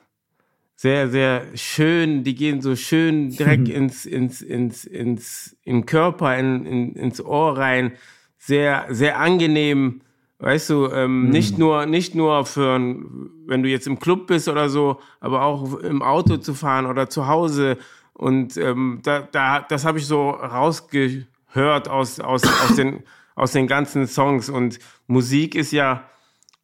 sehr, 0.76 1.10
sehr 1.10 1.46
schön. 1.54 2.24
Die 2.24 2.34
gehen 2.34 2.60
so 2.60 2.76
schön 2.76 3.30
direkt 3.30 3.70
ins, 3.70 4.08
ins, 4.08 4.42
ins, 4.42 4.86
ins, 4.86 5.56
in 5.66 5.82
den 5.82 5.86
Körper, 5.86 6.36
in, 6.36 6.66
in, 6.66 6.96
ins 6.96 7.24
Ohr 7.24 7.60
rein. 7.60 7.92
Sehr, 8.40 8.88
sehr 8.90 9.20
angenehm 9.20 10.02
Weißt 10.40 10.70
du, 10.70 10.88
ähm, 10.92 11.24
mhm. 11.24 11.30
nicht 11.30 11.58
nur, 11.58 11.86
nicht 11.88 12.14
nur 12.14 12.46
für, 12.46 12.76
wenn 12.76 13.64
du 13.64 13.70
jetzt 13.70 13.88
im 13.88 14.00
Club 14.00 14.28
bist 14.28 14.48
oder 14.48 14.70
so, 14.70 15.00
aber 15.20 15.44
auch 15.44 15.80
im 15.80 16.04
Auto 16.04 16.38
zu 16.38 16.54
fahren 16.54 16.86
oder 16.86 17.10
zu 17.10 17.28
Hause. 17.28 17.78
Und 18.14 18.56
ähm, 18.58 19.00
da, 19.04 19.22
da, 19.22 19.62
das 19.62 19.84
habe 19.84 19.98
ich 19.98 20.06
so 20.06 20.30
rausgehört 20.30 21.90
aus, 21.90 22.20
aus, 22.20 22.44
aus, 22.44 22.76
den, 22.76 23.04
aus 23.36 23.52
den 23.52 23.66
ganzen 23.66 24.06
Songs. 24.06 24.50
Und 24.50 24.78
Musik 25.08 25.56
ist 25.56 25.72
ja, 25.72 26.04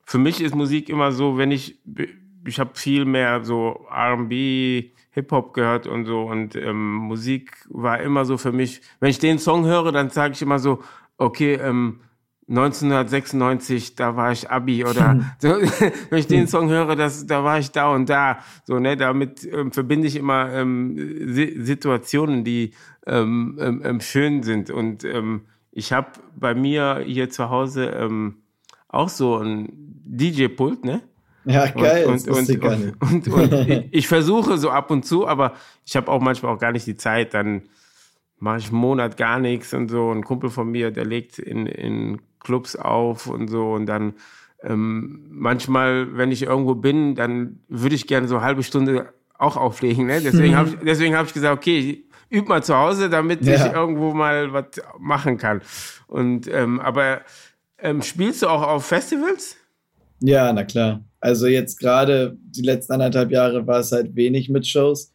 für 0.05 0.19
mich 0.19 0.39
ist 0.41 0.53
Musik 0.53 0.88
immer 0.89 1.11
so, 1.11 1.38
wenn 1.38 1.49
ich, 1.49 1.80
ich 2.45 2.59
habe 2.59 2.71
viel 2.76 3.05
mehr 3.05 3.43
so 3.43 3.88
R&B, 3.89 4.91
Hip-Hop 5.13 5.53
gehört 5.53 5.88
und 5.88 6.05
so. 6.05 6.24
Und 6.24 6.55
ähm, 6.55 6.93
Musik 6.95 7.57
war 7.69 7.99
immer 8.01 8.26
so 8.26 8.38
für 8.38 8.51
mich, 8.51 8.82
wenn 8.99 9.09
ich 9.09 9.19
den 9.19 9.39
Song 9.39 9.65
höre, 9.65 9.91
dann 9.91 10.11
sage 10.11 10.34
ich 10.34 10.41
immer 10.43 10.59
so, 10.59 10.84
okay, 11.17 11.55
ähm, 11.55 12.01
1996, 12.50 13.96
da 13.96 14.16
war 14.16 14.32
ich 14.32 14.50
Abi 14.50 14.84
oder 14.84 15.34
so, 15.39 15.50
wenn 16.10 16.20
ich 16.20 16.28
den 16.28 16.48
Song 16.48 16.70
höre, 16.70 16.96
das, 16.96 17.26
da 17.26 17.44
war 17.44 17.60
ich 17.60 17.72
da 17.72 17.94
und 17.94 18.10
da. 18.10 18.39
So, 18.66 18.80
ne, 18.80 18.98
damit 18.98 19.48
ähm, 19.52 19.72
verbinde 19.72 20.08
ich 20.08 20.16
immer 20.16 20.52
ähm, 20.52 20.96
Situationen, 21.28 22.44
die 22.44 22.74
ähm, 23.08 23.58
ähm, 23.62 23.82
ähm, 23.84 24.02
schön 24.02 24.44
sind. 24.44 24.70
Und 24.70 25.06
ähm, 25.06 25.46
ich 25.72 25.94
habe 25.94 26.08
bei 26.36 26.54
mir 26.54 27.04
hier 27.06 27.30
zu 27.30 27.50
Hause 27.50 28.10
auch 28.89 29.10
so 29.10 29.38
ein 29.38 29.70
DJ-Pult, 30.06 30.86
ne? 30.86 31.02
Ja, 31.46 31.68
geil. 31.68 32.06
Und, 32.06 32.28
und, 32.28 32.50
und, 32.50 33.02
und, 33.02 33.28
und, 33.28 33.54
ich, 33.54 33.88
ich 33.91 34.08
versuche 34.08 34.58
so 34.58 34.70
ab 34.70 34.91
und 34.91 35.06
zu, 35.06 35.28
aber 35.28 35.54
ich 35.86 35.96
habe 35.96 36.10
auch 36.10 36.22
manchmal 36.22 36.54
auch 36.54 36.60
gar 36.60 36.72
nicht 36.72 36.88
die 36.88 36.96
Zeit, 36.96 37.34
dann 37.34 37.64
mache 38.44 38.60
ich 38.60 38.68
einen 38.68 38.78
Monat 38.78 39.16
gar 39.16 39.39
nichts 39.39 39.74
und 39.74 39.89
so. 39.89 40.12
Ein 40.12 40.24
Kumpel 40.24 40.50
von 40.50 40.70
mir, 40.70 40.91
der 40.91 41.06
legt 41.06 41.39
in, 41.39 41.66
in 41.66 42.22
Clubs 42.39 42.76
auf 42.76 43.28
und 43.28 43.48
so 43.48 43.72
und 43.72 43.86
dann 43.86 44.16
ähm, 44.62 45.26
manchmal, 45.30 46.18
wenn 46.18 46.30
ich 46.32 46.44
irgendwo 46.44 46.76
bin, 46.76 47.16
dann 47.16 47.60
würde 47.70 47.96
ich 47.96 48.06
gerne 48.06 48.28
so 48.28 48.36
eine 48.36 48.44
halbe 48.44 48.64
Stunde 48.64 49.14
auch 49.38 49.56
auflegen. 49.56 50.08
Ne? 50.08 50.20
Deswegen 50.22 50.58
habe 50.58 50.70
ich, 50.70 50.76
deswegen 50.86 51.16
hab 51.16 51.26
ich 51.26 51.34
gesagt, 51.34 51.56
okay, 51.58 52.04
üb 52.30 52.50
mal 52.50 52.62
zu 52.62 52.76
Hause, 52.76 53.10
damit 53.10 53.46
ja. 53.46 53.56
ich 53.56 53.74
irgendwo 53.74 54.14
mal 54.14 54.52
was 54.52 54.66
machen 55.00 55.38
kann. 55.38 55.62
Und 56.08 56.48
ähm, 56.48 56.82
aber 56.82 57.22
ähm, 57.78 58.02
spielst 58.02 58.41
du 58.41 58.48
auch 58.48 58.62
auf 58.62 58.86
Festivals? 58.86 59.56
Ja, 60.20 60.52
na 60.52 60.66
klar. 60.66 61.02
Also 61.22 61.48
jetzt 61.48 61.80
gerade 61.80 62.38
die 62.41 62.62
letzten 62.62 62.91
anderthalb 62.91 63.32
Jahre 63.32 63.66
war 63.68 63.80
es 63.80 63.94
halt 63.94 64.18
wenig 64.18 64.50
mit 64.50 64.68
Shows, 64.68 65.14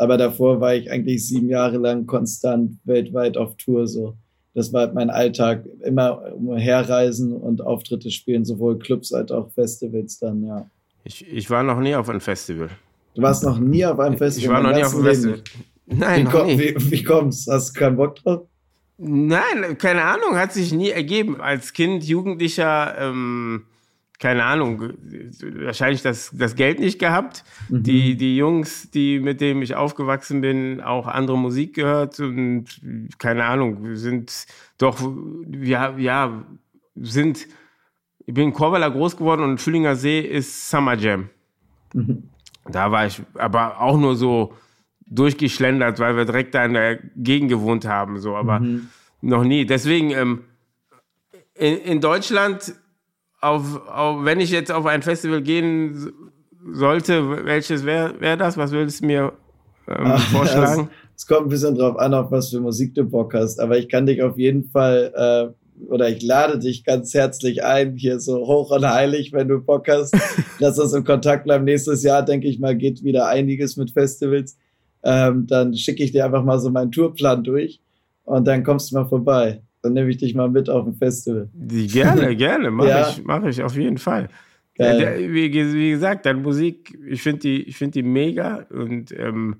aber 0.00 0.16
davor 0.16 0.60
war 0.60 0.74
ich 0.74 0.90
eigentlich 0.90 1.26
sieben 1.26 1.48
Jahre 1.48 1.78
lang 1.78 2.06
konstant 2.06 2.78
weltweit 2.84 3.36
auf 3.36 3.56
Tour 3.56 3.86
so 3.86 4.14
das 4.54 4.72
war 4.72 4.82
halt 4.82 4.94
mein 4.94 5.10
Alltag. 5.10 5.64
Immer 5.84 6.22
herreisen 6.56 7.32
und 7.32 7.62
Auftritte 7.62 8.10
spielen, 8.10 8.44
sowohl 8.44 8.78
Clubs 8.78 9.12
als 9.12 9.30
auch 9.30 9.50
Festivals 9.52 10.18
dann, 10.18 10.44
ja. 10.44 10.68
Ich, 11.04 11.26
ich 11.26 11.48
war 11.48 11.62
noch 11.62 11.80
nie 11.80 11.94
auf 11.94 12.08
einem 12.08 12.20
Festival. 12.20 12.68
Du 13.14 13.22
warst 13.22 13.42
noch 13.42 13.58
nie 13.58 13.84
auf 13.86 13.98
einem 13.98 14.18
Festival? 14.18 14.44
Ich 14.44 14.52
war 14.52 14.62
noch 14.62 14.76
nie 14.76 14.84
auf 14.84 14.94
einem 14.94 15.04
Festival. 15.04 15.42
Nein, 15.86 16.20
wie, 16.20 16.24
noch 16.24 16.46
nie. 16.46 16.58
Wie, 16.58 16.90
wie 16.90 17.02
kommst 17.02 17.48
Hast 17.50 17.74
du 17.74 17.80
keinen 17.80 17.96
Bock 17.96 18.16
drauf? 18.16 18.42
Nein, 18.98 19.78
keine 19.78 20.02
Ahnung, 20.02 20.36
hat 20.36 20.52
sich 20.52 20.72
nie 20.72 20.90
ergeben. 20.90 21.40
Als 21.40 21.72
Kind, 21.72 22.04
Jugendlicher, 22.04 22.96
ähm, 22.98 23.64
keine 24.20 24.44
Ahnung, 24.44 24.92
wahrscheinlich 25.64 26.02
das, 26.02 26.30
das 26.34 26.54
Geld 26.54 26.78
nicht 26.78 26.98
gehabt. 26.98 27.42
Mhm. 27.70 27.82
Die, 27.82 28.16
die 28.16 28.36
Jungs, 28.36 28.90
die, 28.90 29.18
mit 29.18 29.40
denen 29.40 29.62
ich 29.62 29.74
aufgewachsen 29.74 30.42
bin, 30.42 30.82
auch 30.82 31.06
andere 31.06 31.38
Musik 31.38 31.74
gehört 31.74 32.20
und 32.20 32.66
keine 33.18 33.46
Ahnung, 33.46 33.82
wir 33.82 33.96
sind 33.96 34.46
doch, 34.76 35.00
ja, 35.50 35.96
ja, 35.96 36.44
sind, 36.96 37.48
ich 38.26 38.34
bin 38.34 38.48
in 38.48 38.52
Korweiler 38.52 38.90
groß 38.90 39.16
geworden 39.16 39.42
und 39.42 39.58
Füllinger 39.58 39.96
See 39.96 40.20
ist 40.20 40.68
Summer 40.68 40.96
Jam. 40.96 41.30
Mhm. 41.94 42.24
Da 42.70 42.92
war 42.92 43.06
ich 43.06 43.22
aber 43.34 43.80
auch 43.80 43.98
nur 43.98 44.16
so 44.16 44.52
durchgeschlendert, 45.06 45.98
weil 45.98 46.16
wir 46.16 46.26
direkt 46.26 46.54
da 46.54 46.66
in 46.66 46.74
der 46.74 46.98
Gegend 47.16 47.48
gewohnt 47.48 47.86
haben, 47.86 48.20
so, 48.20 48.36
aber 48.36 48.60
mhm. 48.60 48.90
noch 49.22 49.44
nie. 49.44 49.64
Deswegen, 49.64 50.10
ähm, 50.10 50.44
in, 51.54 51.78
in 51.78 52.00
Deutschland 52.02 52.74
auf, 53.40 53.88
auf, 53.88 54.24
wenn 54.24 54.40
ich 54.40 54.50
jetzt 54.50 54.70
auf 54.70 54.86
ein 54.86 55.02
Festival 55.02 55.42
gehen 55.42 56.12
sollte, 56.72 57.44
welches 57.46 57.84
wäre 57.84 58.20
wär 58.20 58.36
das? 58.36 58.56
Was 58.56 58.72
würdest 58.72 59.00
du 59.00 59.06
mir 59.06 59.32
ähm, 59.88 60.06
ah, 60.06 60.18
vorschlagen? 60.32 60.90
Es 61.16 61.26
kommt 61.26 61.46
ein 61.46 61.48
bisschen 61.48 61.74
drauf 61.74 61.98
an, 61.98 62.14
auf 62.14 62.30
was 62.30 62.50
für 62.50 62.60
Musik 62.60 62.94
du 62.94 63.04
Bock 63.04 63.34
hast. 63.34 63.60
Aber 63.60 63.78
ich 63.78 63.88
kann 63.88 64.06
dich 64.06 64.22
auf 64.22 64.38
jeden 64.38 64.64
Fall 64.64 65.12
äh, 65.14 65.60
oder 65.88 66.08
ich 66.08 66.22
lade 66.22 66.58
dich 66.58 66.84
ganz 66.84 67.14
herzlich 67.14 67.64
ein, 67.64 67.96
hier 67.96 68.20
so 68.20 68.46
hoch 68.46 68.70
und 68.70 68.86
heilig, 68.86 69.32
wenn 69.32 69.48
du 69.48 69.60
Bock 69.60 69.88
hast. 69.88 70.14
Lass 70.58 70.78
uns 70.78 70.92
in 70.92 71.04
Kontakt 71.04 71.44
bleiben. 71.44 71.64
Nächstes 71.64 72.02
Jahr, 72.02 72.24
denke 72.24 72.48
ich 72.48 72.58
mal, 72.58 72.76
geht 72.76 73.02
wieder 73.02 73.28
einiges 73.28 73.76
mit 73.76 73.90
Festivals. 73.90 74.58
Ähm, 75.02 75.46
dann 75.46 75.74
schicke 75.74 76.02
ich 76.02 76.12
dir 76.12 76.26
einfach 76.26 76.44
mal 76.44 76.58
so 76.58 76.70
meinen 76.70 76.92
Tourplan 76.92 77.42
durch 77.42 77.80
und 78.24 78.46
dann 78.46 78.62
kommst 78.62 78.90
du 78.90 78.96
mal 78.96 79.08
vorbei. 79.08 79.62
Dann 79.82 79.94
nehme 79.94 80.10
ich 80.10 80.18
dich 80.18 80.34
mal 80.34 80.48
mit 80.48 80.68
auf 80.68 80.86
ein 80.86 80.94
Festival. 80.94 81.48
Gerne, 81.54 82.36
gerne, 82.36 82.70
mache 82.70 82.88
ja. 82.88 83.08
ich, 83.08 83.24
mach 83.24 83.44
ich 83.44 83.62
auf 83.62 83.76
jeden 83.76 83.98
Fall. 83.98 84.28
Ja, 84.76 84.96
der, 84.96 85.18
wie, 85.18 85.50
gesagt, 85.50 86.24
deine 86.24 86.40
Musik, 86.40 86.98
ich 87.06 87.22
finde 87.22 87.40
die, 87.40 87.72
find 87.72 87.94
die 87.94 88.02
mega 88.02 88.66
und 88.70 89.12
ähm, 89.12 89.56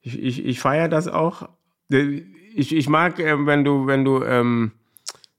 ich, 0.00 0.22
ich, 0.22 0.44
ich 0.44 0.60
feiere 0.60 0.88
das 0.88 1.08
auch. 1.08 1.48
Ich, 1.88 2.74
ich 2.74 2.88
mag, 2.88 3.18
äh, 3.18 3.46
wenn 3.46 3.64
du, 3.64 3.86
wenn 3.86 4.04
du 4.04 4.22
ähm, 4.22 4.70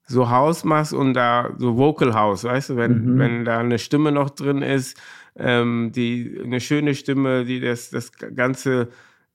so 0.06 0.30
House 0.30 0.66
machst 0.66 0.94
und 0.94 1.14
da 1.14 1.54
so 1.58 1.78
Vocal 1.78 2.14
House, 2.14 2.44
weißt 2.44 2.72
du, 2.72 2.76
wenn, 2.76 3.14
mhm. 3.14 3.20
wenn 3.20 3.46
da 3.46 3.60
eine 3.60 3.80
Stimme 3.80 4.12
noch 4.12 4.30
drin 4.32 4.62
ist, 4.62 5.00
ähm, 5.38 5.92
die 5.96 6.40
eine 6.44 6.60
schöne 6.60 6.94
Stimme, 6.94 7.46
die 7.46 7.62
das, 7.62 7.90
das 7.90 8.12
Ganze 8.12 8.90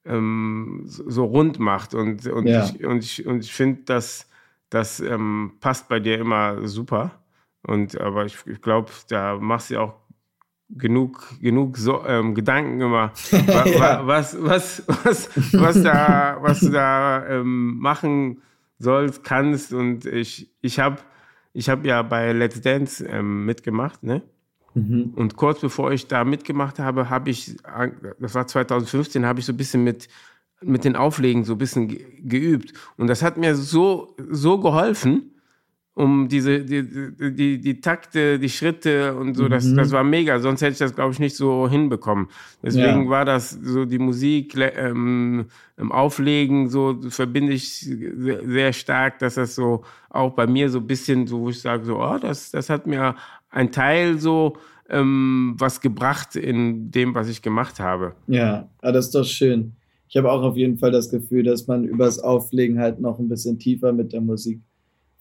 ähm, 0.05 0.83
so 0.85 1.25
rund 1.25 1.59
macht. 1.59 1.95
Und, 1.95 2.27
und, 2.27 2.47
ja. 2.47 2.65
ich, 2.65 2.85
und 2.85 3.03
ich, 3.03 3.27
und 3.27 3.45
ich 3.45 3.53
finde, 3.53 3.83
dass 3.85 4.29
das 4.71 5.01
ähm, 5.01 5.55
passt 5.61 5.89
bei 5.89 6.01
dir 6.01 6.19
immer 6.19 6.67
super. 6.67 7.13
Und 7.63 8.01
aber 8.01 8.25
ich, 8.25 8.37
ich 8.47 8.61
glaube, 8.61 8.91
da 9.09 9.37
machst 9.39 9.71
du 9.71 9.81
auch 9.81 9.95
genug, 10.71 11.29
genug 11.41 11.77
so, 11.77 12.05
ähm, 12.07 12.35
Gedanken 12.35 12.81
immer, 12.81 13.13
wa, 13.31 13.67
ja. 13.67 14.07
was, 14.07 14.37
was, 14.41 14.83
was, 14.87 15.31
was 15.53 15.83
da, 15.83 16.39
was 16.41 16.61
du 16.61 16.71
da 16.71 17.27
ähm, 17.27 17.79
machen 17.79 18.43
sollst, 18.79 19.25
kannst. 19.25 19.73
Und 19.73 20.05
ich, 20.07 20.51
ich 20.61 20.79
habe 20.79 20.99
ich 21.53 21.69
hab 21.69 21.85
ja 21.85 22.03
bei 22.03 22.33
Let's 22.33 22.61
Dance 22.61 23.05
ähm, 23.07 23.47
mitgemacht, 23.47 24.03
ne? 24.03 24.23
Mhm. 24.75 25.15
Und 25.17 25.37
kurz 25.37 25.61
bevor 25.61 25.91
ich 25.93 26.07
da 26.07 26.23
mitgemacht 26.23 26.79
habe, 26.79 27.09
habe 27.09 27.31
ich, 27.31 27.57
das 28.21 28.35
war 28.35 28.47
2015, 28.47 29.25
habe 29.25 29.41
ich 29.41 29.47
so 29.47 29.55
ein 29.55 29.57
bisschen 29.57 29.83
mit 29.83 30.09
mit 30.63 30.85
den 30.85 30.97
Auflegen 30.97 31.45
so 31.45 31.53
ein 31.53 31.59
bisschen 31.59 31.89
geübt. 32.23 32.73
Und 32.97 33.09
das 33.09 33.23
hat 33.23 33.37
mir 33.37 33.55
so, 33.55 34.17
so 34.31 34.59
geholfen, 34.59 35.33
um 35.95 36.29
diese, 36.29 36.61
die, 36.61 36.85
die, 37.33 37.59
die 37.59 37.81
Takte, 37.81 38.39
die 38.39 38.51
Schritte 38.51 39.15
und 39.15 39.35
so, 39.35 39.45
mhm. 39.45 39.51
das, 39.51 39.75
das 39.75 39.93
war 39.93 40.05
mega. 40.05 40.39
Sonst 40.41 40.61
hätte 40.61 40.73
ich 40.73 40.79
das, 40.79 40.95
glaube 40.95 41.13
ich, 41.13 41.19
nicht 41.19 41.37
so 41.37 41.69
hinbekommen. 41.69 42.29
Deswegen 42.63 43.05
ja. 43.05 43.09
war 43.09 43.25
das 43.25 43.51
so 43.51 43.87
die 43.87 43.99
Musik 43.99 44.55
ähm, 44.57 45.47
im 45.79 45.93
Auflegen, 45.93 46.69
so 46.69 47.01
verbinde 47.09 47.55
ich 47.55 47.81
sehr, 47.81 48.47
sehr, 48.47 48.73
stark, 48.75 49.21
dass 49.21 49.37
das 49.37 49.55
so 49.55 49.85
auch 50.11 50.35
bei 50.35 50.47
mir 50.47 50.69
so 50.69 50.81
ein 50.81 50.87
bisschen, 50.87 51.27
so 51.27 51.41
wo 51.41 51.49
ich 51.49 51.63
sage, 51.63 51.87
so, 51.87 51.99
oh, 51.99 52.19
das, 52.19 52.51
das 52.51 52.69
hat 52.69 52.87
mir 52.87 53.15
ein 53.49 53.73
Teil 53.73 54.19
so 54.19 54.59
ähm, 54.91 55.55
was 55.57 55.81
gebracht 55.81 56.37
in 56.37 56.91
dem, 56.91 57.15
was 57.15 57.29
ich 57.29 57.41
gemacht 57.41 57.81
habe. 57.81 58.15
Ja, 58.27 58.69
ah, 58.83 58.93
das 58.93 59.07
ist 59.07 59.15
doch 59.15 59.25
schön 59.25 59.73
ich 60.09 60.17
habe 60.17 60.31
auch 60.31 60.43
auf 60.43 60.57
jeden 60.57 60.79
Fall 60.79 60.93
das 60.93 61.11
Gefühl, 61.11 61.43
dass 61.43 61.67
man 61.67 61.85
übers 61.85 62.19
Auflegen 62.19 62.79
halt 62.79 63.01
noch 63.01 63.19
ein 63.19 63.29
bisschen 63.29 63.59
tiefer 63.59 63.93
mit 63.93 64.13
der 64.13 64.21
Musik 64.21 64.61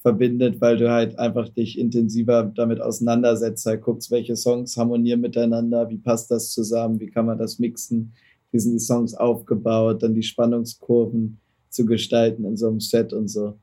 verbindet, 0.01 0.61
weil 0.61 0.77
du 0.77 0.91
halt 0.91 1.17
einfach 1.17 1.49
dich 1.49 1.79
intensiver 1.79 2.43
damit 2.55 2.79
auseinandersetzt, 2.79 3.65
halt 3.65 3.81
guckst, 3.81 4.11
welche 4.11 4.35
Songs 4.35 4.77
harmonieren 4.77 5.21
miteinander, 5.21 5.89
wie 5.89 5.97
passt 5.97 6.29
das 6.29 6.51
zusammen, 6.51 6.99
wie 6.99 7.09
kann 7.09 7.25
man 7.25 7.39
das 7.39 7.57
mixen, 7.57 8.13
wie 8.51 8.59
sind 8.59 8.73
die 8.73 8.79
Songs 8.79 9.15
aufgebaut, 9.15 10.03
dann 10.03 10.13
die 10.13 10.21
Spannungskurven 10.21 11.39
zu 11.69 11.85
gestalten 11.87 12.45
in 12.45 12.55
so 12.55 12.67
einem 12.67 12.79
Set 12.79 13.13
und 13.13 13.27
so. 13.29 13.57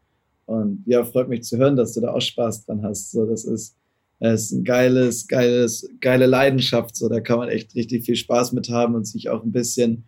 Und 0.46 0.82
ja, 0.86 1.04
freut 1.04 1.28
mich 1.28 1.44
zu 1.44 1.56
hören, 1.58 1.76
dass 1.76 1.94
du 1.94 2.00
da 2.00 2.12
auch 2.12 2.20
Spaß 2.20 2.66
dran 2.66 2.82
hast. 2.82 3.12
So, 3.12 3.24
das 3.24 3.44
ist, 3.44 3.76
das 4.18 4.42
ist 4.42 4.52
ein 4.52 4.64
geiles, 4.64 5.28
geiles, 5.28 5.88
geile 6.00 6.26
Leidenschaft. 6.26 6.96
So, 6.96 7.08
da 7.08 7.20
kann 7.20 7.38
man 7.38 7.48
echt 7.48 7.76
richtig 7.76 8.04
viel 8.04 8.16
Spaß 8.16 8.52
mit 8.52 8.68
haben 8.68 8.96
und 8.96 9.06
sich 9.06 9.28
auch 9.28 9.44
ein 9.44 9.52
bisschen 9.52 10.02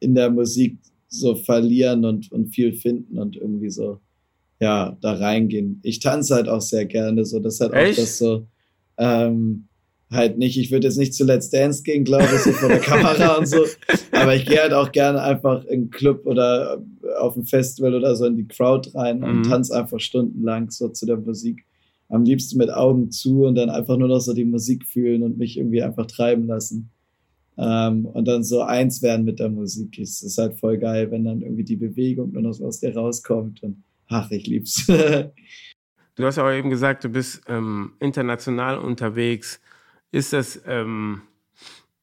in 0.00 0.14
der 0.14 0.30
Musik 0.30 0.78
so 1.08 1.34
verlieren 1.34 2.04
und, 2.04 2.30
und 2.32 2.54
viel 2.54 2.72
finden 2.72 3.18
und 3.18 3.36
irgendwie 3.36 3.70
so, 3.70 4.00
ja, 4.60 4.96
da 5.00 5.12
reingehen. 5.12 5.80
Ich 5.82 6.00
tanze 6.00 6.34
halt 6.34 6.48
auch 6.48 6.60
sehr 6.60 6.86
gerne, 6.86 7.24
so, 7.24 7.40
das 7.40 7.60
hat 7.60 7.72
auch 7.72 7.94
das 7.96 8.18
so, 8.18 8.46
ähm, 8.96 9.66
halt 10.10 10.38
nicht, 10.38 10.58
ich 10.58 10.70
würde 10.70 10.86
jetzt 10.88 10.98
nicht 10.98 11.14
zu 11.14 11.24
Let's 11.24 11.50
Dance 11.50 11.82
gehen, 11.82 12.04
glaube 12.04 12.24
ich, 12.24 12.40
so 12.40 12.52
vor 12.52 12.68
der 12.68 12.80
Kamera 12.80 13.36
und 13.36 13.46
so, 13.46 13.64
aber 14.12 14.34
ich 14.34 14.44
gehe 14.44 14.60
halt 14.60 14.72
auch 14.72 14.90
gerne 14.92 15.22
einfach 15.22 15.64
in 15.64 15.72
einen 15.72 15.90
Club 15.90 16.26
oder 16.26 16.82
auf 17.18 17.36
ein 17.36 17.46
Festival 17.46 17.94
oder 17.94 18.16
so 18.16 18.26
in 18.26 18.36
die 18.36 18.48
Crowd 18.48 18.90
rein 18.94 19.22
und 19.22 19.38
mhm. 19.38 19.42
tanze 19.44 19.76
einfach 19.76 20.00
stundenlang 20.00 20.70
so 20.70 20.88
zu 20.88 21.06
der 21.06 21.16
Musik. 21.16 21.64
am 22.08 22.24
liebsten 22.24 22.58
mit 22.58 22.72
Augen 22.72 23.10
zu 23.10 23.44
und 23.44 23.54
dann 23.54 23.70
einfach 23.70 23.96
nur 23.96 24.08
noch 24.08 24.20
so 24.20 24.34
die 24.34 24.44
Musik 24.44 24.84
fühlen 24.84 25.22
und 25.22 25.38
mich 25.38 25.56
irgendwie 25.56 25.82
einfach 25.82 26.06
treiben 26.06 26.46
lassen. 26.46 26.90
Ähm, 27.60 28.06
und 28.06 28.26
dann 28.26 28.42
so 28.42 28.62
eins 28.62 29.02
werden 29.02 29.26
mit 29.26 29.38
der 29.38 29.50
Musik. 29.50 29.98
Es 29.98 30.22
ist 30.22 30.38
halt 30.38 30.58
voll 30.58 30.78
geil, 30.78 31.10
wenn 31.10 31.26
dann 31.26 31.42
irgendwie 31.42 31.64
die 31.64 31.76
Bewegung 31.76 32.32
nur 32.32 32.40
noch 32.40 32.52
so 32.54 32.66
aus 32.66 32.80
dir 32.80 32.96
rauskommt 32.96 33.62
und 33.62 33.84
ach, 34.08 34.30
ich 34.30 34.46
lieb's. 34.46 34.86
du 36.14 36.24
hast 36.24 36.38
aber 36.38 36.54
eben 36.54 36.70
gesagt, 36.70 37.04
du 37.04 37.10
bist 37.10 37.42
ähm, 37.48 37.92
international 38.00 38.78
unterwegs. 38.78 39.60
Ist 40.10 40.32
das, 40.32 40.62
ähm, 40.66 41.20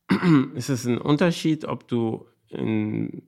ist 0.53 0.70
das 0.70 0.86
ein 0.86 0.99
Unterschied, 0.99 1.66
ob 1.66 1.88
du 1.88 2.28
in, 2.49 3.24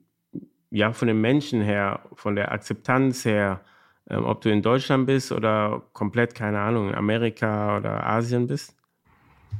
ja, 0.70 0.92
von 0.92 1.08
den 1.08 1.20
Menschen 1.20 1.60
her, 1.60 2.04
von 2.14 2.36
der 2.36 2.52
Akzeptanz 2.52 3.24
her, 3.24 3.60
ähm, 4.08 4.24
ob 4.24 4.40
du 4.40 4.52
in 4.52 4.62
Deutschland 4.62 5.06
bist 5.06 5.32
oder 5.32 5.82
komplett, 5.94 6.36
keine 6.36 6.60
Ahnung, 6.60 6.90
in 6.90 6.94
Amerika 6.94 7.76
oder 7.78 8.06
Asien 8.06 8.46
bist? 8.46 8.76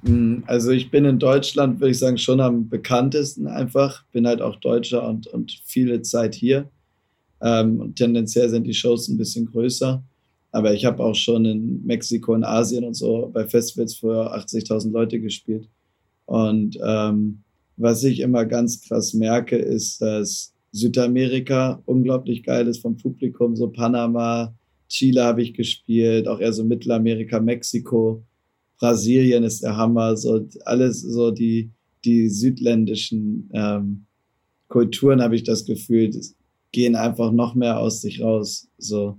Hm, 0.05 0.45
also 0.47 0.71
ich 0.71 0.91
bin 0.91 1.05
in 1.05 1.19
Deutschland, 1.19 1.81
würde 1.81 1.91
ich 1.91 1.99
sagen, 1.99 2.19
schon 2.19 2.41
am 2.41 2.69
bekanntesten 2.69 3.47
einfach. 3.47 4.05
Bin 4.13 4.27
halt 4.27 4.41
auch 4.41 4.57
Deutscher 4.57 5.07
und, 5.07 5.27
und 5.27 5.61
viele 5.65 6.03
Zeit 6.03 6.35
hier. 6.35 6.69
Ähm, 7.43 7.81
und 7.81 7.97
tendenziell 7.97 8.49
sind 8.49 8.67
die 8.67 8.75
Shows 8.75 9.09
ein 9.09 9.19
bisschen 9.19 9.47
größer. 9.47 10.03
Aber 10.53 10.75
ich 10.75 10.85
habe 10.85 11.03
auch 11.03 11.15
schon 11.15 11.45
in 11.45 11.85
Mexiko 11.87 12.35
und 12.35 12.45
Asien 12.45 12.85
und 12.85 12.95
so 12.95 13.31
bei 13.33 13.47
Festivals 13.47 13.95
für 13.95 14.35
80.000 14.35 14.91
Leute 14.91 15.21
gespielt. 15.21 15.69
Und 16.27 16.79
ähm, 16.85 17.43
was 17.77 18.05
ich 18.05 18.21
immer 18.21 18.45
ganz 18.45 18.81
krass 18.83 19.15
merke, 19.15 19.57
ist, 19.57 20.03
dass 20.03 20.53
Südamerika 20.73 21.83
unglaublich 21.87 22.43
geil 22.43 22.69
ist 22.69 22.83
vom 22.83 22.97
Publikum, 22.97 23.57
so 23.57 23.69
Panama, 23.69 24.55
Chile 24.89 25.25
habe 25.25 25.43
ich 25.43 25.55
gespielt, 25.55 26.29
auch 26.29 26.41
eher 26.41 26.53
so 26.53 26.65
Mittelamerika, 26.65 27.41
Mexiko, 27.41 28.23
Brasilien 28.81 29.45
ist 29.45 29.63
der 29.63 29.77
Hammer, 29.77 30.17
so 30.17 30.49
alles 30.65 31.03
so 31.03 31.31
die, 31.31 31.71
die 32.05 32.29
südländischen 32.29 33.51
ähm, 33.53 34.07
Kulturen 34.69 35.21
habe 35.23 35.37
ich 35.37 35.45
das 35.45 35.67
Gefühl, 35.67 36.11
gehen 36.73 36.97
einfach 36.97 37.31
noch 37.31 37.55
mehr 37.55 37.79
aus 37.79 38.01
sich 38.01 38.23
raus. 38.23 38.69
So, 38.79 39.19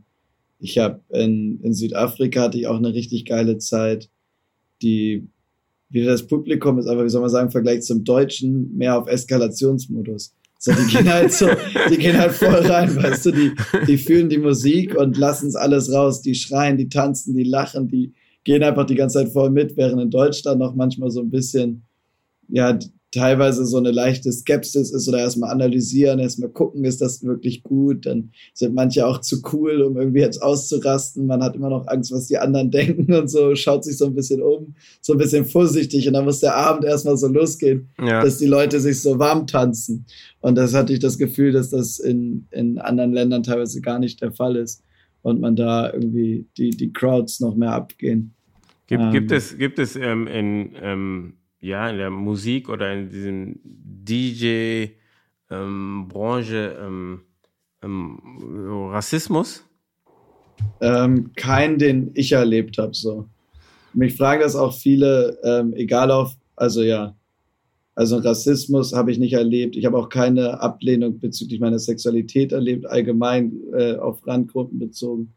ich 0.59 0.79
habe 0.79 1.01
in, 1.09 1.61
in 1.61 1.73
Südafrika 1.73 2.41
hatte 2.41 2.57
ich 2.57 2.67
auch 2.67 2.77
eine 2.77 2.93
richtig 2.93 3.25
geile 3.25 3.59
Zeit. 3.59 4.09
Die 4.81 5.27
wieder 5.89 6.11
das 6.11 6.25
Publikum 6.25 6.79
ist 6.79 6.87
aber, 6.87 7.03
wie 7.05 7.09
soll 7.09 7.21
man 7.21 7.29
sagen, 7.29 7.47
im 7.47 7.51
Vergleich 7.51 7.83
zum 7.83 8.03
Deutschen 8.03 8.75
mehr 8.75 8.97
auf 8.97 9.07
Eskalationsmodus. 9.07 10.33
So, 10.57 10.71
die 10.71 10.91
gehen 10.91 11.09
halt 11.09 11.33
so, 11.33 11.47
die 11.89 11.97
gehen 11.97 12.17
halt 12.17 12.31
voll 12.31 12.53
rein, 12.53 12.95
weißt 12.95 13.25
du, 13.25 13.31
die, 13.31 13.51
die 13.87 13.97
fühlen 13.97 14.29
die 14.29 14.37
Musik 14.37 14.95
und 14.95 15.17
lassen 15.17 15.49
es 15.49 15.55
alles 15.55 15.91
raus. 15.91 16.21
Die 16.21 16.35
schreien, 16.35 16.77
die 16.77 16.87
tanzen, 16.87 17.35
die 17.35 17.43
lachen, 17.43 17.87
die 17.87 18.13
gehen 18.43 18.63
einfach 18.63 18.85
die 18.85 18.95
ganze 18.95 19.19
Zeit 19.19 19.31
voll 19.31 19.49
mit, 19.49 19.77
während 19.77 20.01
in 20.01 20.09
Deutschland 20.09 20.59
noch 20.59 20.75
manchmal 20.75 21.11
so 21.11 21.21
ein 21.21 21.29
bisschen, 21.29 21.83
ja, 22.47 22.77
teilweise 23.11 23.65
so 23.65 23.77
eine 23.77 23.91
leichte 23.91 24.31
Skepsis 24.31 24.91
ist 24.91 25.07
oder 25.07 25.19
erstmal 25.19 25.51
analysieren, 25.51 26.19
erstmal 26.19 26.49
gucken, 26.49 26.85
ist 26.85 27.01
das 27.01 27.23
wirklich 27.23 27.61
gut. 27.61 28.05
Dann 28.05 28.31
sind 28.53 28.73
manche 28.73 29.05
auch 29.05 29.19
zu 29.19 29.41
cool, 29.51 29.81
um 29.81 29.97
irgendwie 29.97 30.21
jetzt 30.21 30.41
auszurasten. 30.41 31.25
Man 31.25 31.43
hat 31.43 31.55
immer 31.55 31.69
noch 31.69 31.87
Angst, 31.87 32.11
was 32.11 32.27
die 32.27 32.37
anderen 32.37 32.71
denken 32.71 33.13
und 33.13 33.29
so, 33.29 33.53
schaut 33.55 33.83
sich 33.83 33.97
so 33.97 34.05
ein 34.05 34.15
bisschen 34.15 34.41
um, 34.41 34.75
so 35.01 35.13
ein 35.13 35.19
bisschen 35.19 35.45
vorsichtig 35.45 36.07
und 36.07 36.13
dann 36.13 36.25
muss 36.25 36.39
der 36.39 36.55
Abend 36.55 36.85
erstmal 36.85 37.17
so 37.17 37.27
losgehen, 37.27 37.89
ja. 37.99 38.23
dass 38.23 38.37
die 38.37 38.47
Leute 38.47 38.79
sich 38.79 39.01
so 39.01 39.19
warm 39.19 39.45
tanzen. 39.45 40.05
Und 40.39 40.55
das 40.55 40.73
hatte 40.73 40.93
ich 40.93 40.99
das 40.99 41.17
Gefühl, 41.17 41.51
dass 41.51 41.69
das 41.69 41.99
in, 41.99 42.47
in 42.51 42.79
anderen 42.79 43.11
Ländern 43.11 43.43
teilweise 43.43 43.81
gar 43.81 43.99
nicht 43.99 44.21
der 44.21 44.31
Fall 44.31 44.55
ist 44.55 44.83
und 45.21 45.39
man 45.39 45.55
da 45.55 45.91
irgendwie 45.91 46.47
die, 46.57 46.71
die 46.71 46.91
Crowds 46.91 47.39
noch 47.39 47.55
mehr 47.55 47.73
abgehen. 47.73 48.33
Gibt, 48.87 49.03
ähm, 49.03 49.11
gibt 49.11 49.31
es, 49.31 49.57
gibt 49.57 49.79
es 49.79 49.95
ähm, 49.95 50.27
in 50.27 50.75
ähm 50.81 51.33
ja, 51.61 51.89
in 51.89 51.97
der 51.97 52.09
Musik 52.09 52.67
oder 52.69 52.91
in 52.91 53.09
diesem 53.09 53.59
DJ-Branche 53.63 54.97
ähm, 56.81 57.21
ähm, 57.83 58.19
ähm, 58.43 58.87
Rassismus? 58.89 59.63
Ähm, 60.81 61.31
kein, 61.35 61.77
den 61.77 62.11
ich 62.15 62.31
erlebt 62.31 62.77
habe. 62.79 62.93
So. 62.93 63.27
Mich 63.93 64.17
fragen 64.17 64.41
das 64.41 64.55
auch 64.55 64.73
viele, 64.73 65.37
egal 65.75 66.11
auf, 66.11 66.35
also 66.55 66.81
ja, 66.81 67.15
also 68.01 68.17
Rassismus 68.17 68.93
habe 68.93 69.11
ich 69.11 69.19
nicht 69.19 69.33
erlebt. 69.33 69.75
Ich 69.75 69.85
habe 69.85 69.95
auch 69.95 70.09
keine 70.09 70.59
Ablehnung 70.59 71.19
bezüglich 71.19 71.59
meiner 71.59 71.77
Sexualität 71.77 72.51
erlebt, 72.51 72.87
allgemein 72.87 73.53
äh, 73.77 73.93
auf 73.93 74.25
Randgruppen 74.25 74.79
bezogen. 74.79 75.33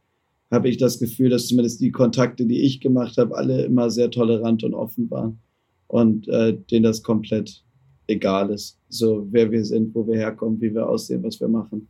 Habe 0.50 0.70
ich 0.70 0.78
das 0.78 0.98
Gefühl, 0.98 1.28
dass 1.28 1.46
zumindest 1.46 1.82
die 1.82 1.90
Kontakte, 1.90 2.46
die 2.46 2.62
ich 2.62 2.80
gemacht 2.80 3.18
habe, 3.18 3.36
alle 3.36 3.66
immer 3.66 3.90
sehr 3.90 4.10
tolerant 4.10 4.64
und 4.64 4.72
offen 4.72 5.10
waren 5.10 5.40
und 5.88 6.26
äh, 6.28 6.56
denen 6.70 6.84
das 6.84 7.02
komplett 7.02 7.62
egal 8.06 8.48
ist. 8.48 8.78
So, 8.88 9.28
wer 9.30 9.50
wir 9.50 9.66
sind, 9.66 9.94
wo 9.94 10.06
wir 10.06 10.16
herkommen, 10.16 10.58
wie 10.62 10.72
wir 10.72 10.88
aussehen, 10.88 11.22
was 11.22 11.38
wir 11.40 11.48
machen. 11.48 11.86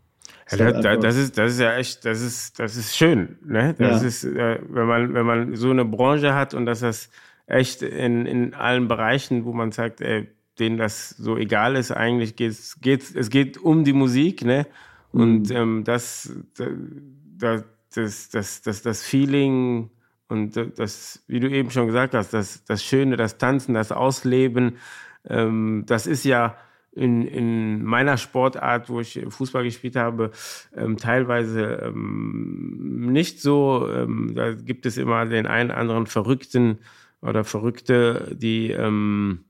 Ja, 0.51 0.73
das, 0.73 0.85
halt 0.85 1.05
das, 1.05 1.17
ist, 1.17 1.39
das 1.39 1.53
ist 1.53 1.61
ja 1.61 1.77
echt, 1.77 2.05
das 2.05 2.21
ist, 2.21 2.59
das 2.59 2.77
ist 2.77 2.97
schön, 2.97 3.37
ne? 3.47 3.77
Das 3.79 4.03
ja. 4.03 4.09
ist, 4.09 4.25
äh, 4.25 4.59
wenn 4.69 4.87
man, 4.89 5.15
wenn 5.15 5.25
man 5.25 5.55
so 5.55 5.71
eine 5.71 5.85
Branche 5.85 6.35
hat 6.35 6.53
und 6.53 6.67
dass 6.67 6.81
das 6.81 7.11
echt 7.47 7.83
in, 7.83 8.27
in 8.27 8.55
allen 8.55 8.89
Bereichen, 8.89 9.45
wo 9.45 9.53
man 9.53 9.71
sagt, 9.71 10.01
ey, 10.01 10.27
denen 10.59 10.77
das 10.77 11.11
so 11.11 11.37
egal 11.37 11.77
ist, 11.77 11.91
eigentlich 11.91 12.37
geht's, 12.37 12.81
geht's, 12.81 13.15
es 13.15 13.31
geht 13.31 13.59
um 13.59 13.85
die 13.85 13.93
Musik, 13.93 14.45
ne? 14.45 14.67
Und 15.13 15.51
mhm. 15.51 15.57
ähm, 15.57 15.85
das, 15.85 16.33
das, 16.57 17.65
das, 17.95 18.29
das, 18.31 18.63
das, 18.63 18.83
das 18.83 19.03
Feeling 19.03 19.91
und 20.29 20.57
das, 20.77 21.23
wie 21.29 21.41
du 21.41 21.49
eben 21.49 21.71
schon 21.71 21.87
gesagt 21.87 22.15
hast, 22.15 22.35
das, 22.35 22.65
das 22.65 22.83
Schöne, 22.83 23.17
das 23.17 23.39
Tanzen, 23.39 23.75
das 23.75 23.93
Ausleben, 23.93 24.79
ähm, 25.29 25.85
das 25.87 26.07
ist 26.07 26.25
ja 26.25 26.57
in, 26.93 27.27
in 27.27 27.85
meiner 27.85 28.17
Sportart, 28.17 28.89
wo 28.89 29.01
ich 29.01 29.21
Fußball 29.29 29.65
gespielt 29.65 29.97
habe, 29.97 30.31
ähm, 30.77 30.97
teilweise 30.97 31.83
ähm, 31.87 33.11
nicht 33.13 33.41
so. 33.41 33.89
Ähm, 33.93 34.35
da 34.35 34.53
gibt 34.53 34.87
es 34.87 34.97
immer 34.97 35.27
den 35.27 35.47
einen 35.47 35.71
anderen 35.71 36.07
Verrückten 36.07 36.79
oder 37.21 37.43
Verrückte, 37.43 38.37
die 38.37 38.71
ähm, 38.71 39.45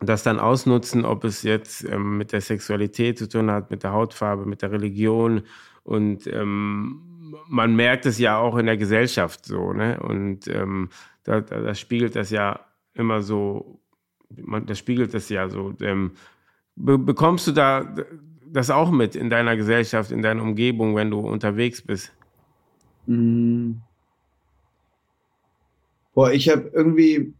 das 0.00 0.22
dann 0.22 0.38
ausnutzen, 0.38 1.04
ob 1.04 1.24
es 1.24 1.42
jetzt 1.42 1.84
ähm, 1.84 2.18
mit 2.18 2.32
der 2.32 2.40
Sexualität 2.40 3.18
zu 3.18 3.28
tun 3.28 3.50
hat, 3.50 3.70
mit 3.70 3.82
der 3.82 3.92
Hautfarbe, 3.92 4.46
mit 4.46 4.62
der 4.62 4.72
Religion 4.72 5.42
und 5.84 6.26
ähm, 6.26 7.00
man 7.48 7.76
merkt 7.76 8.06
es 8.06 8.18
ja 8.18 8.38
auch 8.38 8.56
in 8.56 8.66
der 8.66 8.76
Gesellschaft 8.76 9.44
so, 9.44 9.72
ne? 9.72 10.00
Und 10.00 10.48
ähm, 10.48 10.88
da, 11.24 11.40
da, 11.40 11.60
das 11.60 11.78
spiegelt 11.78 12.16
das 12.16 12.30
ja 12.30 12.60
immer 12.94 13.22
so, 13.22 13.80
das 14.66 14.78
spiegelt 14.78 15.14
das 15.14 15.28
ja 15.28 15.48
so. 15.48 15.74
Ähm, 15.80 16.12
be 16.76 16.98
bekommst 16.98 17.46
du 17.46 17.52
da 17.52 17.94
das 18.46 18.70
auch 18.70 18.90
mit 18.90 19.16
in 19.16 19.30
deiner 19.30 19.56
Gesellschaft, 19.56 20.10
in 20.10 20.22
deiner 20.22 20.42
Umgebung, 20.42 20.94
wenn 20.96 21.10
du 21.10 21.20
unterwegs 21.20 21.82
bist? 21.82 22.12
Mm. 23.06 23.72
Boah, 26.14 26.32
ich 26.32 26.48
habe 26.48 26.70
irgendwie, 26.72 27.34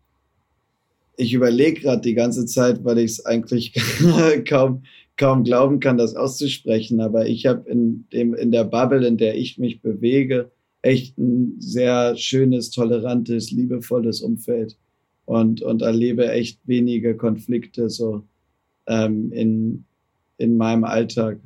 ich 1.16 1.32
überlege 1.32 1.80
gerade 1.80 2.02
die 2.02 2.14
ganze 2.14 2.46
Zeit, 2.46 2.84
weil 2.84 2.98
ich 2.98 3.12
es 3.12 3.26
eigentlich 3.26 3.74
kaum, 4.48 4.82
kaum 5.16 5.44
glauben 5.44 5.80
kann, 5.80 5.98
das 5.98 6.14
auszusprechen. 6.16 7.00
Aber 7.00 7.26
ich 7.26 7.46
habe 7.46 7.68
in, 7.68 8.06
dem, 8.12 8.34
in 8.34 8.50
der 8.50 8.64
Bubble, 8.64 9.06
in 9.06 9.16
der 9.16 9.36
ich 9.36 9.58
mich 9.58 9.80
bewege, 9.80 10.50
echt 10.82 11.16
ein 11.18 11.56
sehr 11.58 12.16
schönes, 12.16 12.70
tolerantes, 12.70 13.50
liebevolles 13.50 14.20
Umfeld 14.20 14.76
und, 15.24 15.62
und 15.62 15.82
erlebe 15.82 16.30
echt 16.30 16.60
wenige 16.66 17.16
Konflikte 17.16 17.88
so 17.88 18.24
ähm, 18.86 19.32
in, 19.32 19.84
in 20.36 20.56
meinem 20.56 20.84
Alltag. 20.84 21.38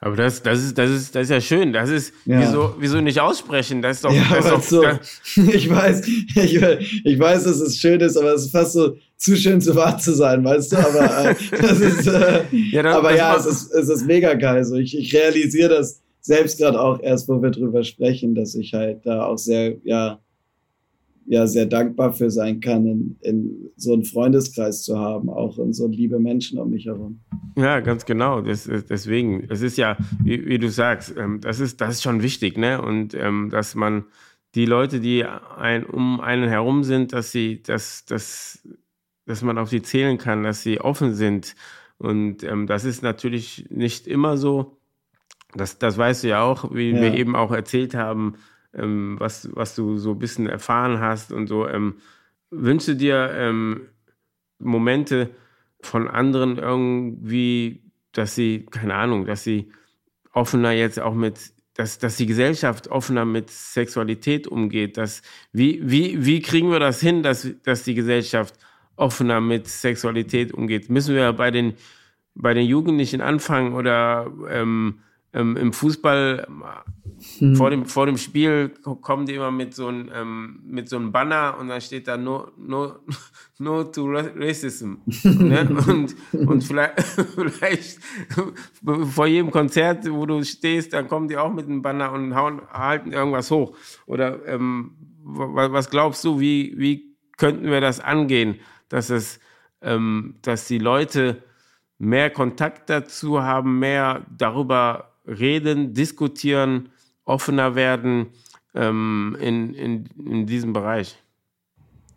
Aber 0.00 0.14
das, 0.14 0.42
das, 0.42 0.62
ist, 0.62 0.78
das, 0.78 0.90
ist, 0.90 1.14
das 1.14 1.24
ist 1.24 1.30
ja 1.30 1.40
schön. 1.40 1.72
Das 1.72 1.90
ist, 1.90 2.12
ja. 2.24 2.40
wieso, 2.40 2.74
wieso 2.78 3.00
nicht 3.00 3.20
aussprechen? 3.20 3.82
Das 3.82 3.96
ist 3.96 4.04
doch. 4.04 4.12
Ja, 4.12 4.26
das 4.30 4.44
ist 4.44 4.52
doch 4.52 4.62
so, 4.62 5.42
ich 5.52 5.68
weiß, 5.68 6.06
ich, 6.06 6.62
ich 7.04 7.18
weiß, 7.18 7.44
dass 7.44 7.60
es 7.60 7.78
schön 7.78 8.00
ist, 8.00 8.16
aber 8.16 8.34
es 8.34 8.42
ist 8.46 8.52
fast 8.52 8.74
so 8.74 8.96
zu 9.16 9.36
schön 9.36 9.60
zu 9.60 9.74
wahr 9.74 9.98
zu 9.98 10.14
sein, 10.14 10.44
weißt 10.44 10.72
du? 10.72 10.76
Aber, 10.76 11.30
äh, 11.30 11.34
das 11.60 11.80
ist, 11.80 12.06
äh, 12.06 12.44
ja, 12.70 12.84
das, 12.84 12.94
aber 12.94 13.10
das 13.10 13.18
ja, 13.18 13.36
es 13.36 13.46
ist, 13.46 13.72
es 13.72 13.88
ist 13.88 14.06
mega 14.06 14.34
geil. 14.34 14.64
So, 14.64 14.76
ich, 14.76 14.96
ich 14.96 15.12
realisiere 15.12 15.70
das 15.70 16.00
selbst 16.20 16.58
gerade 16.58 16.80
auch 16.80 17.00
erst, 17.00 17.28
wo 17.28 17.42
wir 17.42 17.50
drüber 17.50 17.82
sprechen, 17.82 18.36
dass 18.36 18.54
ich 18.54 18.74
halt 18.74 19.04
da 19.04 19.24
auch 19.24 19.38
sehr, 19.38 19.78
ja, 19.82 20.20
ja 21.26 21.48
sehr 21.48 21.66
dankbar 21.66 22.12
für 22.12 22.30
sein 22.30 22.60
kann, 22.60 22.86
in, 22.86 23.16
in 23.22 23.70
so 23.76 23.92
einen 23.94 24.04
Freundeskreis 24.04 24.82
zu 24.84 24.96
haben, 24.96 25.28
auch 25.28 25.58
und 25.58 25.72
so 25.72 25.88
liebe 25.88 26.20
Menschen 26.20 26.58
um 26.60 26.70
mich 26.70 26.86
herum. 26.86 27.18
Ja, 27.58 27.80
ganz 27.80 28.04
genau. 28.06 28.40
Das, 28.40 28.70
deswegen, 28.88 29.44
es 29.50 29.62
ist 29.62 29.76
ja, 29.78 29.96
wie, 30.22 30.46
wie, 30.46 30.58
du 30.60 30.70
sagst, 30.70 31.16
ähm, 31.16 31.40
das 31.40 31.58
ist, 31.58 31.80
das 31.80 31.96
ist 31.96 32.02
schon 32.04 32.22
wichtig, 32.22 32.56
ne? 32.56 32.80
Und 32.80 33.14
ähm, 33.14 33.50
dass 33.50 33.74
man 33.74 34.04
die 34.54 34.64
Leute, 34.64 35.00
die 35.00 35.24
ein, 35.24 35.84
um 35.84 36.20
einen 36.20 36.48
herum 36.48 36.84
sind, 36.84 37.12
dass 37.12 37.32
sie, 37.32 37.60
dass, 37.60 38.04
dass, 38.04 38.66
dass 39.26 39.42
man 39.42 39.58
auf 39.58 39.70
sie 39.70 39.82
zählen 39.82 40.18
kann, 40.18 40.44
dass 40.44 40.62
sie 40.62 40.80
offen 40.80 41.14
sind. 41.14 41.56
Und 41.98 42.44
ähm, 42.44 42.68
das 42.68 42.84
ist 42.84 43.02
natürlich 43.02 43.66
nicht 43.70 44.06
immer 44.06 44.36
so. 44.36 44.78
Das, 45.54 45.80
das 45.80 45.98
weißt 45.98 46.22
du 46.22 46.28
ja 46.28 46.42
auch, 46.42 46.72
wie 46.72 46.92
ja. 46.92 47.00
wir 47.00 47.14
eben 47.14 47.34
auch 47.34 47.50
erzählt 47.50 47.94
haben, 47.94 48.34
was, 48.70 49.48
was 49.54 49.74
du 49.74 49.96
so 49.96 50.12
ein 50.12 50.18
bisschen 50.18 50.46
erfahren 50.46 51.00
hast 51.00 51.32
und 51.32 51.46
so. 51.48 51.66
Ähm, 51.66 51.96
wünschst 52.50 52.88
du 52.88 52.94
dir 52.94 53.50
Momente 54.58 55.30
von 55.80 56.08
anderen 56.08 56.58
irgendwie, 56.58 57.82
dass 58.12 58.34
sie, 58.34 58.66
keine 58.70 58.94
Ahnung, 58.94 59.26
dass 59.26 59.44
sie 59.44 59.70
offener 60.32 60.72
jetzt 60.72 61.00
auch 61.00 61.14
mit, 61.14 61.52
dass, 61.74 61.98
dass 61.98 62.16
die 62.16 62.26
Gesellschaft 62.26 62.88
offener 62.88 63.24
mit 63.24 63.50
Sexualität 63.50 64.46
umgeht. 64.46 64.96
Dass, 64.96 65.22
wie, 65.52 65.80
wie, 65.82 66.24
wie 66.24 66.40
kriegen 66.40 66.70
wir 66.70 66.80
das 66.80 67.00
hin, 67.00 67.22
dass, 67.22 67.48
dass 67.64 67.84
die 67.84 67.94
Gesellschaft 67.94 68.54
offener 68.96 69.40
mit 69.40 69.68
Sexualität 69.68 70.52
umgeht? 70.52 70.90
Müssen 70.90 71.14
wir 71.14 71.32
bei 71.32 71.50
den, 71.50 71.74
bei 72.34 72.54
den 72.54 72.66
Jugendlichen 72.66 73.20
anfangen 73.20 73.74
oder 73.74 74.30
ähm, 74.50 75.00
ähm, 75.38 75.56
im 75.56 75.72
Fußball 75.72 76.46
hm. 77.38 77.56
vor, 77.56 77.70
dem, 77.70 77.86
vor 77.86 78.06
dem 78.06 78.18
Spiel 78.18 78.70
kommen 79.00 79.24
die 79.24 79.34
immer 79.34 79.52
mit 79.52 79.72
so 79.72 79.86
einem 79.86 80.10
ähm, 80.12 80.60
mit 80.64 80.88
so 80.88 80.96
einem 80.96 81.12
Banner 81.12 81.56
und 81.58 81.68
da 81.68 81.80
steht 81.80 82.08
da 82.08 82.16
no, 82.16 82.48
no, 82.56 82.96
no 83.58 83.84
to 83.84 84.06
racism. 84.06 84.94
ne? 85.24 85.68
und, 85.86 86.16
und 86.32 86.64
vielleicht, 86.64 87.00
vielleicht 87.34 87.98
vor 89.12 89.26
jedem 89.26 89.50
Konzert, 89.50 90.10
wo 90.10 90.26
du 90.26 90.42
stehst, 90.42 90.92
dann 90.92 91.06
kommen 91.06 91.28
die 91.28 91.36
auch 91.36 91.52
mit 91.52 91.66
einem 91.66 91.82
Banner 91.82 92.12
und 92.12 92.34
hauen, 92.34 92.60
halten 92.72 93.12
irgendwas 93.12 93.50
hoch. 93.50 93.76
Oder 94.06 94.44
ähm, 94.46 94.96
was 95.22 95.88
glaubst 95.90 96.24
du, 96.24 96.40
wie, 96.40 96.74
wie 96.76 97.16
könnten 97.36 97.66
wir 97.66 97.80
das 97.80 98.00
angehen, 98.00 98.56
dass 98.88 99.10
es, 99.10 99.38
ähm, 99.82 100.36
dass 100.42 100.66
die 100.66 100.78
Leute 100.78 101.44
mehr 101.98 102.30
Kontakt 102.30 102.88
dazu 102.90 103.42
haben, 103.42 103.78
mehr 103.78 104.24
darüber 104.36 105.07
reden, 105.28 105.94
diskutieren, 105.94 106.88
offener 107.24 107.74
werden 107.74 108.26
ähm, 108.74 109.36
in, 109.40 109.74
in, 109.74 110.04
in 110.24 110.46
diesem 110.46 110.72
Bereich? 110.72 111.16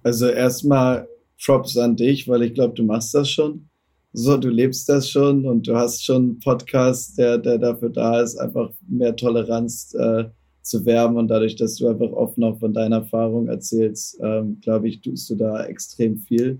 Also 0.04 0.28
erstmal 0.28 1.08
Props 1.44 1.78
an 1.78 1.96
dich, 1.96 2.28
weil 2.28 2.44
ich 2.44 2.54
glaube, 2.54 2.74
du 2.74 2.84
machst 2.84 3.14
das 3.14 3.30
schon. 3.30 3.68
So, 4.14 4.38
du 4.38 4.50
lebst 4.50 4.90
das 4.90 5.10
schon 5.10 5.46
und 5.46 5.68
du 5.68 5.76
hast 5.76 6.04
schon 6.04 6.16
einen 6.16 6.40
Podcast, 6.40 7.18
der, 7.18 7.38
der 7.38 7.58
dafür 7.58 7.90
da 7.90 8.22
ist, 8.22 8.38
einfach 8.38 8.72
mehr 8.88 9.16
Toleranz 9.16 9.94
äh, 9.94 10.26
zu 10.62 10.86
werben 10.86 11.18
und 11.18 11.30
dadurch, 11.30 11.56
dass 11.56 11.76
du 11.76 11.88
einfach 11.88 12.12
offen 12.12 12.44
auch 12.44 12.60
von 12.60 12.74
deiner 12.74 12.98
Erfahrung 12.98 13.48
erzählst, 13.48 14.20
ähm, 14.22 14.60
glaube 14.62 14.90
ich, 14.90 15.02
tust 15.02 15.30
du 15.30 15.36
da 15.36 15.66
extrem 15.66 16.18
viel 16.18 16.60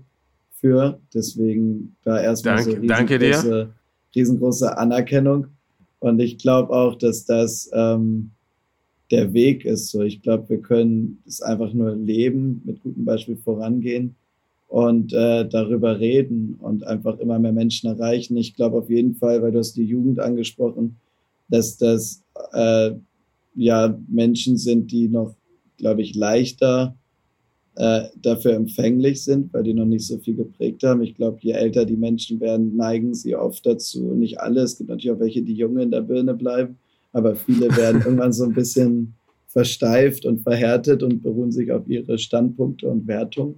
für. 0.50 1.00
Deswegen 1.14 1.96
da 2.04 2.20
erstmal 2.20 2.56
Dank, 2.56 3.10
so 3.10 3.16
riesengroße, 3.16 3.74
riesengroße 4.14 4.78
Anerkennung. 4.78 5.48
Und 6.02 6.18
ich 6.18 6.36
glaube 6.36 6.72
auch, 6.74 6.96
dass 6.96 7.26
das 7.26 7.70
ähm, 7.72 8.32
der 9.12 9.32
Weg 9.32 9.64
ist. 9.64 9.90
So, 9.90 10.02
ich 10.02 10.20
glaube, 10.20 10.48
wir 10.48 10.58
können 10.58 11.22
es 11.28 11.40
einfach 11.40 11.72
nur 11.72 11.94
leben, 11.94 12.60
mit 12.64 12.82
gutem 12.82 13.04
Beispiel 13.04 13.36
vorangehen 13.36 14.16
und 14.66 15.12
äh, 15.12 15.48
darüber 15.48 16.00
reden 16.00 16.56
und 16.60 16.84
einfach 16.84 17.20
immer 17.20 17.38
mehr 17.38 17.52
Menschen 17.52 17.88
erreichen. 17.88 18.36
Ich 18.36 18.56
glaube 18.56 18.78
auf 18.78 18.90
jeden 18.90 19.14
Fall, 19.14 19.42
weil 19.42 19.52
du 19.52 19.60
hast 19.60 19.76
die 19.76 19.84
Jugend 19.84 20.18
angesprochen, 20.18 20.96
dass 21.48 21.76
das 21.76 22.24
äh, 22.52 22.90
ja 23.54 23.96
Menschen 24.08 24.56
sind, 24.56 24.90
die 24.90 25.06
noch, 25.06 25.36
glaube 25.78 26.02
ich, 26.02 26.16
leichter 26.16 26.96
äh, 27.76 28.02
dafür 28.20 28.52
empfänglich 28.52 29.24
sind, 29.24 29.52
weil 29.54 29.62
die 29.62 29.74
noch 29.74 29.86
nicht 29.86 30.06
so 30.06 30.18
viel 30.18 30.36
geprägt 30.36 30.82
haben. 30.82 31.02
Ich 31.02 31.14
glaube, 31.14 31.38
je 31.40 31.52
älter 31.52 31.84
die 31.84 31.96
Menschen 31.96 32.40
werden, 32.40 32.76
neigen 32.76 33.14
sie 33.14 33.34
oft 33.34 33.64
dazu. 33.64 34.12
Nicht 34.14 34.40
alle, 34.40 34.60
es 34.62 34.76
gibt 34.76 34.90
natürlich 34.90 35.16
auch 35.16 35.20
welche, 35.20 35.42
die 35.42 35.54
jung 35.54 35.78
in 35.78 35.90
der 35.90 36.02
Birne 36.02 36.34
bleiben, 36.34 36.76
aber 37.12 37.34
viele 37.34 37.68
werden 37.76 38.02
irgendwann 38.02 38.32
so 38.32 38.44
ein 38.44 38.52
bisschen 38.52 39.14
versteift 39.46 40.26
und 40.26 40.40
verhärtet 40.40 41.02
und 41.02 41.22
beruhen 41.22 41.52
sich 41.52 41.72
auf 41.72 41.88
ihre 41.88 42.18
Standpunkte 42.18 42.88
und 42.88 43.06
Wertung. 43.06 43.56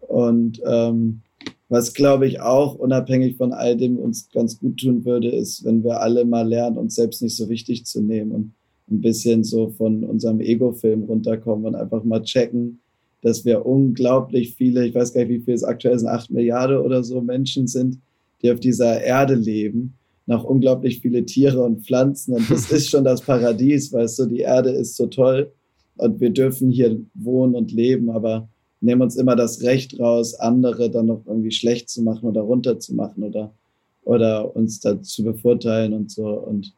Und 0.00 0.60
ähm, 0.64 1.20
was, 1.68 1.92
glaube 1.92 2.26
ich, 2.26 2.40
auch 2.40 2.76
unabhängig 2.76 3.36
von 3.36 3.52
all 3.52 3.76
dem 3.76 3.98
uns 3.98 4.30
ganz 4.30 4.58
gut 4.58 4.80
tun 4.80 5.04
würde, 5.04 5.28
ist, 5.28 5.64
wenn 5.64 5.84
wir 5.84 6.00
alle 6.00 6.24
mal 6.24 6.48
lernen, 6.48 6.78
uns 6.78 6.94
selbst 6.94 7.22
nicht 7.22 7.36
so 7.36 7.48
wichtig 7.48 7.84
zu 7.84 8.00
nehmen 8.00 8.32
und 8.32 8.52
ein 8.90 9.02
bisschen 9.02 9.44
so 9.44 9.68
von 9.68 10.02
unserem 10.04 10.40
Ego-Film 10.40 11.02
runterkommen 11.02 11.66
und 11.66 11.74
einfach 11.74 12.04
mal 12.04 12.22
checken, 12.22 12.80
dass 13.22 13.44
wir 13.44 13.66
unglaublich 13.66 14.54
viele, 14.54 14.86
ich 14.86 14.94
weiß 14.94 15.12
gar 15.12 15.24
nicht, 15.24 15.30
wie 15.30 15.44
viel 15.44 15.54
es 15.54 15.64
aktuell 15.64 15.98
sind, 15.98 16.08
acht 16.08 16.30
Milliarden 16.30 16.78
oder 16.78 17.02
so 17.02 17.20
Menschen 17.20 17.66
sind, 17.66 17.98
die 18.42 18.50
auf 18.50 18.60
dieser 18.60 19.00
Erde 19.00 19.34
leben, 19.34 19.94
noch 20.26 20.44
unglaublich 20.44 21.00
viele 21.00 21.24
Tiere 21.24 21.62
und 21.64 21.84
Pflanzen. 21.84 22.34
Und 22.34 22.50
das 22.50 22.70
ist 22.72 22.90
schon 22.90 23.04
das 23.04 23.22
Paradies, 23.22 23.92
weißt 23.92 24.20
du, 24.20 24.26
die 24.26 24.40
Erde 24.40 24.70
ist 24.70 24.96
so 24.96 25.06
toll 25.06 25.50
und 25.96 26.20
wir 26.20 26.30
dürfen 26.30 26.70
hier 26.70 27.00
wohnen 27.14 27.54
und 27.54 27.72
leben, 27.72 28.10
aber 28.10 28.48
nehmen 28.80 29.02
uns 29.02 29.16
immer 29.16 29.34
das 29.34 29.62
Recht 29.62 29.98
raus, 29.98 30.34
andere 30.34 30.90
dann 30.90 31.06
noch 31.06 31.22
irgendwie 31.26 31.50
schlecht 31.50 31.90
zu 31.90 32.02
machen 32.02 32.28
oder 32.28 32.42
runterzumachen 32.42 33.24
oder, 33.24 33.52
oder 34.04 34.54
uns 34.54 34.80
da 34.80 35.02
zu 35.02 35.24
bevorteilen 35.24 35.92
und 35.92 36.10
so. 36.10 36.28
Und 36.28 36.72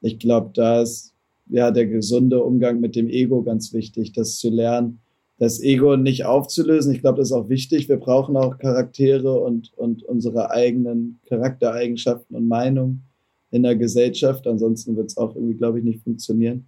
ich 0.00 0.18
glaube, 0.18 0.50
da 0.54 0.82
ist 0.82 1.12
ja 1.48 1.70
der 1.70 1.86
gesunde 1.86 2.42
Umgang 2.42 2.80
mit 2.80 2.96
dem 2.96 3.08
Ego 3.08 3.42
ganz 3.42 3.72
wichtig, 3.72 4.12
das 4.12 4.38
zu 4.38 4.50
lernen, 4.50 4.98
das 5.38 5.60
Ego 5.60 5.96
nicht 5.96 6.24
aufzulösen. 6.24 6.94
Ich 6.94 7.00
glaube, 7.00 7.18
das 7.18 7.28
ist 7.28 7.32
auch 7.32 7.48
wichtig. 7.48 7.88
Wir 7.88 7.96
brauchen 7.96 8.36
auch 8.36 8.58
Charaktere 8.58 9.40
und, 9.40 9.72
und 9.76 10.02
unsere 10.04 10.50
eigenen 10.50 11.18
Charaktereigenschaften 11.28 12.36
und 12.36 12.46
Meinungen 12.46 13.02
in 13.50 13.62
der 13.62 13.76
Gesellschaft. 13.76 14.46
Ansonsten 14.46 14.96
wird 14.96 15.10
es 15.10 15.16
auch 15.16 15.34
irgendwie, 15.34 15.54
glaube 15.56 15.78
ich, 15.78 15.84
nicht 15.84 16.02
funktionieren. 16.02 16.66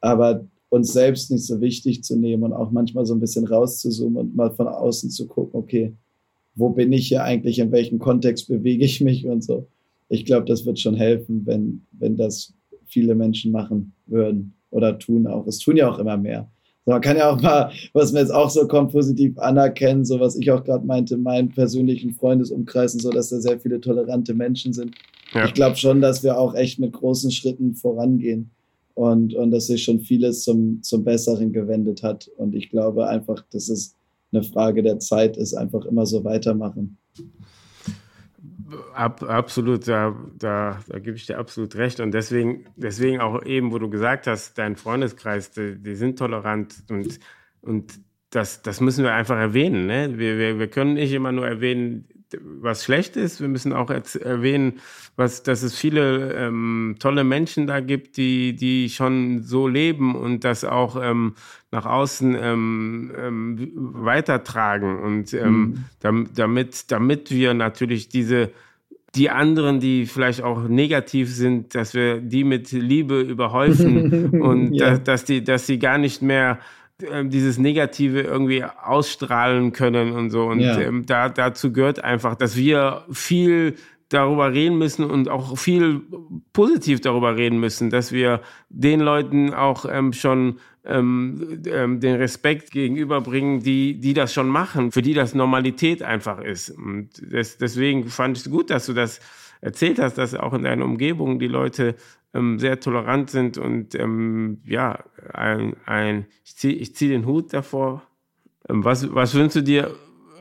Aber 0.00 0.44
uns 0.70 0.92
selbst 0.92 1.30
nicht 1.30 1.44
so 1.44 1.60
wichtig 1.60 2.02
zu 2.02 2.16
nehmen 2.16 2.44
und 2.44 2.52
auch 2.52 2.70
manchmal 2.70 3.04
so 3.04 3.14
ein 3.14 3.20
bisschen 3.20 3.46
rauszuzoomen 3.46 4.16
und 4.16 4.36
mal 4.36 4.50
von 4.52 4.68
außen 4.68 5.10
zu 5.10 5.26
gucken, 5.26 5.58
okay, 5.58 5.92
wo 6.54 6.70
bin 6.70 6.92
ich 6.92 7.08
hier 7.08 7.24
eigentlich, 7.24 7.58
in 7.58 7.72
welchem 7.72 7.98
Kontext 7.98 8.48
bewege 8.48 8.84
ich 8.84 9.00
mich 9.00 9.26
und 9.26 9.42
so. 9.42 9.66
Ich 10.08 10.24
glaube, 10.24 10.46
das 10.46 10.66
wird 10.66 10.78
schon 10.78 10.94
helfen, 10.94 11.42
wenn, 11.46 11.82
wenn 11.92 12.16
das 12.16 12.54
viele 12.86 13.14
Menschen 13.14 13.52
machen 13.52 13.92
würden 14.06 14.54
oder 14.70 14.98
tun 14.98 15.26
auch. 15.26 15.46
Es 15.46 15.58
tun 15.58 15.76
ja 15.76 15.90
auch 15.90 15.98
immer 15.98 16.16
mehr. 16.16 16.50
Man 16.86 17.00
kann 17.00 17.16
ja 17.16 17.30
auch 17.30 17.40
mal, 17.40 17.70
was 17.92 18.12
mir 18.12 18.20
jetzt 18.20 18.32
auch 18.32 18.50
so 18.50 18.66
kommt, 18.66 18.92
positiv 18.92 19.38
anerkennen, 19.38 20.04
so 20.04 20.18
was 20.18 20.36
ich 20.36 20.50
auch 20.50 20.64
gerade 20.64 20.84
meinte, 20.84 21.16
meinen 21.16 21.50
persönlichen 21.50 22.14
Freundesumkreisen, 22.14 23.00
so 23.00 23.10
dass 23.10 23.28
da 23.28 23.38
sehr 23.38 23.60
viele 23.60 23.80
tolerante 23.80 24.34
Menschen 24.34 24.72
sind. 24.72 24.94
Ja. 25.32 25.44
Ich 25.44 25.54
glaube 25.54 25.76
schon, 25.76 26.00
dass 26.00 26.22
wir 26.22 26.38
auch 26.38 26.54
echt 26.54 26.78
mit 26.78 26.92
großen 26.92 27.30
Schritten 27.30 27.74
vorangehen 27.74 28.50
und, 28.94 29.34
und 29.34 29.50
dass 29.50 29.66
sich 29.66 29.84
schon 29.84 30.00
vieles 30.00 30.42
zum, 30.42 30.82
zum 30.82 31.04
Besseren 31.04 31.52
gewendet 31.52 32.02
hat. 32.02 32.30
Und 32.36 32.54
ich 32.54 32.70
glaube 32.70 33.06
einfach, 33.06 33.44
dass 33.50 33.68
es 33.68 33.94
eine 34.32 34.42
Frage 34.42 34.82
der 34.82 34.98
Zeit 34.98 35.36
ist, 35.36 35.54
einfach 35.54 35.84
immer 35.84 36.06
so 36.06 36.24
weitermachen. 36.24 36.96
Ab, 38.94 39.22
absolut, 39.22 39.88
da, 39.88 40.14
da, 40.38 40.80
da 40.88 40.98
gebe 40.98 41.16
ich 41.16 41.26
dir 41.26 41.38
absolut 41.38 41.74
recht. 41.76 42.00
Und 42.00 42.12
deswegen, 42.12 42.66
deswegen 42.76 43.20
auch 43.20 43.44
eben, 43.44 43.72
wo 43.72 43.78
du 43.78 43.90
gesagt 43.90 44.26
hast, 44.26 44.58
dein 44.58 44.76
Freundeskreis, 44.76 45.50
die, 45.50 45.76
die 45.80 45.94
sind 45.94 46.18
tolerant 46.18 46.74
und, 46.88 47.18
und 47.62 48.00
das, 48.30 48.62
das 48.62 48.80
müssen 48.80 49.04
wir 49.04 49.12
einfach 49.12 49.36
erwähnen. 49.36 49.86
Ne? 49.86 50.18
Wir, 50.18 50.38
wir, 50.38 50.58
wir 50.58 50.68
können 50.68 50.94
nicht 50.94 51.12
immer 51.12 51.32
nur 51.32 51.46
erwähnen, 51.46 52.08
was 52.40 52.84
schlecht 52.84 53.16
ist. 53.16 53.40
Wir 53.40 53.48
müssen 53.48 53.72
auch 53.72 53.90
erwähnen, 53.90 54.80
was, 55.16 55.42
dass 55.42 55.62
es 55.62 55.76
viele 55.76 56.32
ähm, 56.34 56.96
tolle 56.98 57.24
Menschen 57.24 57.66
da 57.66 57.80
gibt, 57.80 58.16
die, 58.16 58.54
die 58.54 58.88
schon 58.88 59.42
so 59.42 59.68
leben 59.68 60.14
und 60.14 60.44
das 60.44 60.64
auch 60.64 61.00
ähm, 61.02 61.34
nach 61.70 61.86
außen 61.86 62.36
ähm, 62.40 63.12
ähm, 63.18 63.70
weitertragen. 63.74 65.00
Und 65.00 65.34
ähm, 65.34 65.84
mhm. 66.02 66.26
damit, 66.34 66.90
damit 66.90 67.30
wir 67.30 67.54
natürlich 67.54 68.08
diese 68.08 68.50
die 69.14 69.30
anderen, 69.30 69.80
die 69.80 70.06
vielleicht 70.06 70.42
auch 70.42 70.68
negativ 70.68 71.34
sind, 71.34 71.74
dass 71.74 71.94
wir 71.94 72.20
die 72.20 72.44
mit 72.44 72.70
Liebe 72.70 73.20
überhäufen 73.20 74.28
und 74.40 74.72
ja. 74.72 74.90
dass, 74.90 75.02
dass 75.02 75.24
die, 75.24 75.42
dass 75.42 75.66
sie 75.66 75.78
gar 75.78 75.98
nicht 75.98 76.22
mehr 76.22 76.60
dieses 77.24 77.58
Negative 77.58 78.20
irgendwie 78.20 78.64
ausstrahlen 78.64 79.72
können 79.72 80.12
und 80.12 80.30
so. 80.30 80.44
Und 80.44 80.60
ja. 80.60 80.78
ähm, 80.80 81.06
da, 81.06 81.28
dazu 81.28 81.72
gehört 81.72 82.02
einfach, 82.02 82.34
dass 82.34 82.56
wir 82.56 83.04
viel 83.10 83.76
darüber 84.10 84.52
reden 84.52 84.76
müssen 84.76 85.04
und 85.04 85.28
auch 85.28 85.56
viel 85.56 86.00
positiv 86.52 87.00
darüber 87.00 87.36
reden 87.36 87.60
müssen, 87.60 87.90
dass 87.90 88.12
wir 88.12 88.40
den 88.68 89.00
Leuten 89.00 89.54
auch 89.54 89.86
ähm, 89.88 90.12
schon 90.12 90.58
ähm, 90.84 91.62
ähm, 91.66 92.00
den 92.00 92.16
Respekt 92.16 92.70
gegenüberbringen, 92.70 93.62
die, 93.62 94.00
die 94.00 94.14
das 94.14 94.32
schon 94.32 94.48
machen, 94.48 94.92
für 94.92 95.02
die 95.02 95.14
das 95.14 95.34
Normalität 95.34 96.02
einfach 96.02 96.40
ist. 96.40 96.70
Und 96.70 97.10
das, 97.32 97.58
deswegen 97.58 98.08
fand 98.08 98.38
ich 98.38 98.46
es 98.46 98.50
gut, 98.50 98.70
dass 98.70 98.86
du 98.86 98.94
das 98.94 99.20
erzählt 99.60 99.98
hast, 99.98 100.18
dass 100.18 100.34
auch 100.34 100.52
in 100.52 100.62
deiner 100.62 100.84
Umgebung 100.84 101.38
die 101.38 101.48
Leute 101.48 101.94
ähm, 102.34 102.58
sehr 102.58 102.80
tolerant 102.80 103.30
sind 103.30 103.58
und 103.58 103.94
ähm, 103.94 104.58
ja, 104.64 105.04
ein, 105.32 105.76
ein 105.84 106.26
ich 106.44 106.56
ziehe 106.56 106.92
zieh 106.92 107.08
den 107.08 107.26
Hut 107.26 107.52
davor. 107.52 108.02
Ähm, 108.68 108.84
was, 108.84 109.12
was 109.14 109.34
wünschst 109.34 109.56
du 109.56 109.62
dir 109.62 109.94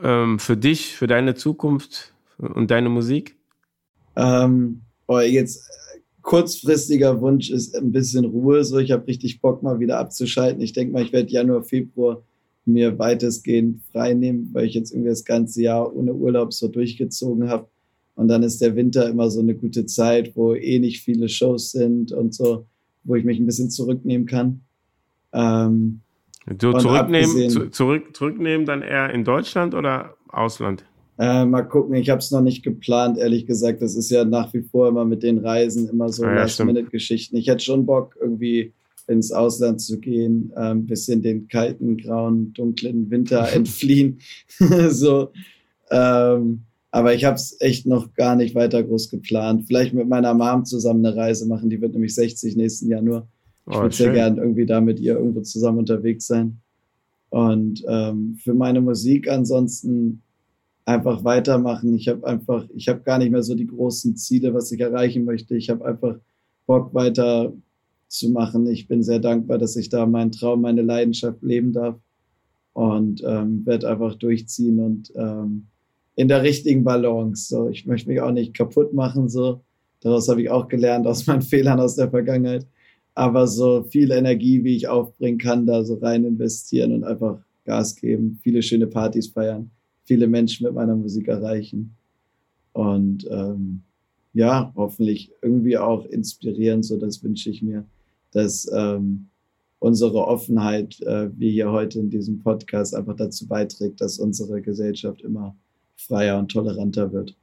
ähm, 0.03 0.39
für 0.39 0.57
dich, 0.57 0.95
für 0.95 1.07
deine 1.07 1.35
Zukunft 1.35 2.13
und 2.37 2.71
deine 2.71 2.89
Musik? 2.89 3.35
Ähm, 4.15 4.81
jetzt 5.07 5.67
kurzfristiger 6.21 7.21
Wunsch 7.21 7.49
ist 7.49 7.75
ein 7.75 7.91
bisschen 7.91 8.25
Ruhe. 8.25 8.63
So, 8.63 8.77
ich 8.77 8.91
habe 8.91 9.07
richtig 9.07 9.41
Bock, 9.41 9.63
mal 9.63 9.79
wieder 9.79 9.97
abzuschalten. 9.97 10.61
Ich 10.61 10.73
denke 10.73 10.93
mal, 10.93 11.01
ich 11.01 11.11
werde 11.11 11.31
Januar, 11.31 11.63
Februar 11.63 12.21
mir 12.65 12.99
weitestgehend 12.99 13.81
frei 13.91 14.13
nehmen, 14.13 14.49
weil 14.53 14.65
ich 14.65 14.75
jetzt 14.75 14.91
irgendwie 14.91 15.09
das 15.09 15.25
ganze 15.25 15.63
Jahr 15.63 15.95
ohne 15.95 16.13
Urlaub 16.13 16.53
so 16.53 16.67
durchgezogen 16.67 17.49
habe. 17.49 17.67
Und 18.19 18.27
dann 18.27 18.43
ist 18.43 18.59
der 18.59 18.75
Winter 18.75 19.07
immer 19.07 19.29
so 19.29 19.39
eine 19.39 19.55
gute 19.55 19.85
Zeit, 19.85 20.35
wo 20.35 20.53
eh 20.53 20.79
nicht 20.79 21.03
viele 21.03 21.29
Shows 21.29 21.71
sind 21.71 22.11
und 22.11 22.33
so, 22.35 22.65
wo 23.05 23.15
ich 23.15 23.23
mich 23.23 23.39
ein 23.39 23.45
bisschen 23.45 23.69
zurücknehmen 23.69 24.27
kann. 24.27 24.59
Ähm, 25.31 26.01
so 26.59 26.73
zurücknehmen, 26.73 27.49
zu, 27.49 27.69
zurück, 27.69 28.13
zurücknehmen 28.13 28.65
dann 28.65 28.81
eher 28.81 29.09
in 29.11 29.23
Deutschland 29.23 29.73
oder 29.73 30.15
Ausland? 30.27 30.83
Äh, 31.17 31.45
mal 31.45 31.61
gucken, 31.61 31.95
ich 31.95 32.09
habe 32.09 32.19
es 32.19 32.29
noch 32.29 32.41
nicht 32.41 32.61
geplant, 32.61 33.17
ehrlich 33.17 33.45
gesagt. 33.45 33.81
Das 33.81 33.95
ist 33.95 34.09
ja 34.09 34.25
nach 34.25 34.53
wie 34.53 34.63
vor 34.63 34.89
immer 34.89 35.05
mit 35.05 35.23
den 35.23 35.37
Reisen 35.37 35.87
immer 35.87 36.09
so 36.09 36.25
ah, 36.25 36.27
ja, 36.27 36.41
Last-Minute-Geschichten. 36.41 37.37
Ich 37.37 37.47
hätte 37.47 37.63
schon 37.63 37.85
Bock, 37.85 38.17
irgendwie 38.19 38.73
ins 39.07 39.31
Ausland 39.31 39.79
zu 39.79 39.97
gehen, 39.97 40.51
ein 40.57 40.87
bisschen 40.87 41.21
den 41.21 41.47
kalten, 41.47 41.95
grauen, 41.95 42.51
dunklen 42.51 43.09
Winter 43.09 43.49
entfliehen. 43.53 44.19
so. 44.89 45.31
Ähm, 45.89 46.65
aber 46.91 47.13
ich 47.13 47.25
habe 47.25 47.35
es 47.35 47.55
echt 47.59 47.85
noch 47.85 48.13
gar 48.13 48.35
nicht 48.35 48.55
weiter 48.55 48.83
groß 48.83 49.09
geplant. 49.09 49.65
Vielleicht 49.67 49.93
mit 49.93 50.07
meiner 50.07 50.33
Mom 50.33 50.65
zusammen 50.65 51.05
eine 51.05 51.15
Reise 51.15 51.47
machen. 51.47 51.69
Die 51.69 51.79
wird 51.81 51.93
nämlich 51.93 52.15
60 52.15 52.55
nächsten 52.55 52.89
Januar. 52.89 53.27
Ich 53.69 53.75
oh, 53.75 53.81
würde 53.81 53.95
sehr 53.95 54.11
gerne 54.11 54.41
irgendwie 54.41 54.65
da 54.65 54.81
mit 54.81 54.99
ihr 54.99 55.15
irgendwo 55.15 55.41
zusammen 55.41 55.79
unterwegs 55.79 56.25
sein. 56.25 56.59
Und 57.29 57.83
ähm, 57.87 58.39
für 58.43 58.55
meine 58.55 58.81
Musik 58.81 59.29
ansonsten 59.29 60.23
einfach 60.85 61.23
weitermachen. 61.23 61.93
Ich 61.93 62.07
habe 62.07 62.25
einfach, 62.25 62.65
ich 62.75 62.87
habe 62.89 63.01
gar 63.01 63.19
nicht 63.19 63.29
mehr 63.29 63.43
so 63.43 63.53
die 63.53 63.67
großen 63.67 64.15
Ziele, 64.17 64.55
was 64.55 64.71
ich 64.71 64.79
erreichen 64.79 65.25
möchte. 65.25 65.55
Ich 65.55 65.69
habe 65.69 65.85
einfach 65.85 66.15
Bock 66.65 66.95
weiter 66.95 67.53
zu 68.07 68.29
machen. 68.31 68.65
Ich 68.65 68.87
bin 68.87 69.03
sehr 69.03 69.19
dankbar, 69.19 69.59
dass 69.59 69.75
ich 69.75 69.89
da 69.89 70.07
meinen 70.07 70.31
Traum, 70.31 70.61
meine 70.61 70.81
Leidenschaft 70.81 71.43
leben 71.43 71.73
darf 71.73 71.95
und 72.73 73.23
ähm, 73.23 73.63
werde 73.67 73.87
einfach 73.87 74.15
durchziehen 74.15 74.79
und 74.79 75.13
ähm, 75.15 75.67
in 76.19 76.27
der 76.27 76.43
richtigen 76.43 76.83
Balance. 76.83 77.47
So, 77.47 77.69
ich 77.69 77.85
möchte 77.85 78.09
mich 78.09 78.21
auch 78.21 78.31
nicht 78.31 78.53
kaputt 78.53 78.93
machen. 78.93 79.29
So, 79.29 79.61
daraus 80.01 80.27
habe 80.27 80.41
ich 80.41 80.49
auch 80.49 80.67
gelernt 80.67 81.07
aus 81.07 81.27
meinen 81.27 81.41
Fehlern 81.53 81.79
aus 81.79 81.95
der 81.95 82.09
Vergangenheit. 82.09 82.67
Aber 83.15 83.47
so 83.47 83.83
viel 83.83 84.11
Energie, 84.11 84.63
wie 84.63 84.75
ich 84.75 84.87
aufbringen 84.87 85.37
kann, 85.37 85.65
da 85.65 85.83
so 85.83 85.95
rein 85.95 86.25
investieren 86.25 86.93
und 86.93 87.03
einfach 87.03 87.39
Gas 87.65 87.95
geben, 87.95 88.39
viele 88.41 88.61
schöne 88.61 88.87
Partys 88.87 89.27
feiern 89.27 89.71
viele 90.09 90.25
Menschen 90.25 90.65
mit 90.65 90.73
meiner 90.73 90.95
Musik 90.95 91.27
erreichen. 91.27 91.95
Und 92.73 93.27
ähm, 93.29 93.83
ja, 94.33 94.73
hoffentlich 94.75 95.31
irgendwie 95.43 95.77
auch 95.77 96.03
inspirieren, 96.05 96.81
so 96.81 96.97
das 96.97 97.23
wünsche 97.23 97.51
ich 97.51 97.61
mir, 97.61 97.85
dass 98.31 98.67
ähm, 98.73 99.27
unsere 99.77 100.25
Offenheit, 100.25 100.99
äh, 101.01 101.29
wie 101.37 101.51
hier 101.51 101.71
heute 101.71 101.99
in 101.99 102.09
diesem 102.09 102.39
Podcast, 102.39 102.95
einfach 102.95 103.15
dazu 103.15 103.47
beiträgt, 103.47 104.01
dass 104.01 104.17
unsere 104.17 104.63
Gesellschaft 104.63 105.21
immer 105.21 105.55
freier 105.99 106.37
und 106.39 106.49
toleranter 106.51 107.11
wird. 107.11 107.35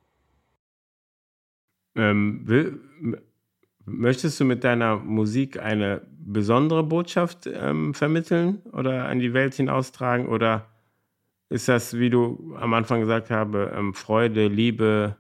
Ähm, 1.95 2.43
will, 2.45 2.81
möchtest 3.85 4.39
du 4.41 4.45
mit 4.45 4.65
deiner 4.65 4.97
Musik 4.97 5.63
eine 5.63 6.03
besondere 6.19 6.83
Botschaft 6.83 7.47
ähm, 7.47 7.95
vermitteln 7.95 8.61
oder 8.73 9.07
an 9.07 9.21
die 9.21 9.33
Welt 9.33 9.55
hinaustragen 9.55 10.27
oder 10.27 10.67
ist 11.49 11.69
das, 11.69 11.97
wie 11.97 12.11
du 12.11 12.55
am 12.59 12.75
Anfang 12.75 13.01
gesagt 13.01 13.31
habe, 13.31 13.73
ähm, 13.75 13.95
Freude, 13.95 14.49
Liebe? 14.49 15.17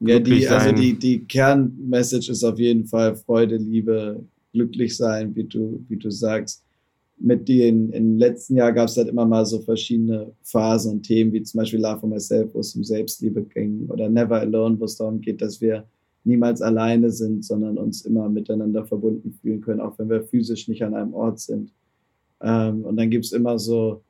Ja, 0.00 0.18
die, 0.20 0.46
also 0.46 0.72
die, 0.72 0.98
die 0.98 1.24
Kernmessage 1.24 2.30
ist 2.30 2.44
auf 2.44 2.58
jeden 2.58 2.86
Fall 2.86 3.16
Freude, 3.16 3.56
Liebe, 3.56 4.24
glücklich 4.52 4.96
sein, 4.96 5.34
wie 5.34 5.44
du, 5.44 5.84
wie 5.88 5.96
du 5.96 6.10
sagst. 6.10 6.63
Mit 7.16 7.48
den, 7.48 7.90
im 7.90 8.18
letzten 8.18 8.56
Jahr 8.56 8.72
gab 8.72 8.88
es 8.88 8.96
halt 8.96 9.08
immer 9.08 9.24
mal 9.24 9.46
so 9.46 9.60
verschiedene 9.60 10.32
Phasen 10.42 10.92
und 10.92 11.02
Themen, 11.02 11.32
wie 11.32 11.42
zum 11.42 11.58
Beispiel 11.58 11.80
Love 11.80 12.00
for 12.00 12.08
Myself, 12.08 12.54
wo 12.54 12.60
es 12.60 12.74
um 12.74 12.82
Selbstliebe 12.82 13.42
ging, 13.42 13.86
oder 13.88 14.08
Never 14.08 14.40
Alone, 14.40 14.78
wo 14.80 14.84
es 14.84 14.96
darum 14.96 15.20
geht, 15.20 15.40
dass 15.40 15.60
wir 15.60 15.84
niemals 16.24 16.60
alleine 16.60 17.10
sind, 17.10 17.44
sondern 17.44 17.78
uns 17.78 18.04
immer 18.04 18.28
miteinander 18.28 18.84
verbunden 18.84 19.32
fühlen 19.40 19.60
können, 19.60 19.80
auch 19.80 19.98
wenn 19.98 20.08
wir 20.08 20.24
physisch 20.24 20.68
nicht 20.68 20.82
an 20.82 20.94
einem 20.94 21.14
Ort 21.14 21.38
sind. 21.38 21.70
Ähm, 22.42 22.84
und 22.84 22.96
dann 22.96 23.10
gibt 23.10 23.26
es 23.26 23.32
immer 23.32 23.58
so 23.58 24.02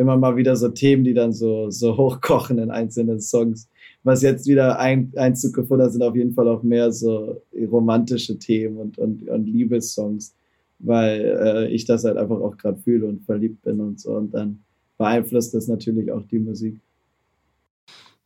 immer 0.00 0.16
mal 0.16 0.34
wieder 0.34 0.56
so 0.56 0.68
Themen, 0.68 1.04
die 1.04 1.12
dann 1.12 1.32
so, 1.32 1.70
so 1.70 1.96
hochkochen 1.96 2.58
in 2.58 2.70
einzelnen 2.70 3.20
Songs. 3.20 3.68
Was 4.02 4.22
jetzt 4.22 4.46
wieder 4.46 4.78
ein, 4.78 5.12
Einzug 5.14 5.54
gefunden 5.54 5.84
hat, 5.84 5.92
sind 5.92 6.02
auf 6.02 6.16
jeden 6.16 6.32
Fall 6.32 6.48
auch 6.48 6.62
mehr 6.62 6.90
so 6.90 7.42
romantische 7.70 8.38
Themen 8.38 8.78
und, 8.78 8.96
und, 8.96 9.28
und 9.28 9.46
Liebessongs, 9.46 10.34
weil 10.80 11.20
äh, 11.20 11.68
ich 11.68 11.84
das 11.84 12.04
halt 12.04 12.16
einfach 12.16 12.40
auch 12.40 12.56
gerade 12.56 12.78
fühle 12.78 13.06
und 13.06 13.24
verliebt 13.24 13.62
bin 13.62 13.80
und 13.80 14.00
so. 14.00 14.12
Und 14.12 14.32
dann 14.32 14.62
beeinflusst 14.98 15.54
das 15.54 15.68
natürlich 15.68 16.10
auch 16.10 16.22
die 16.24 16.38
Musik. 16.38 16.80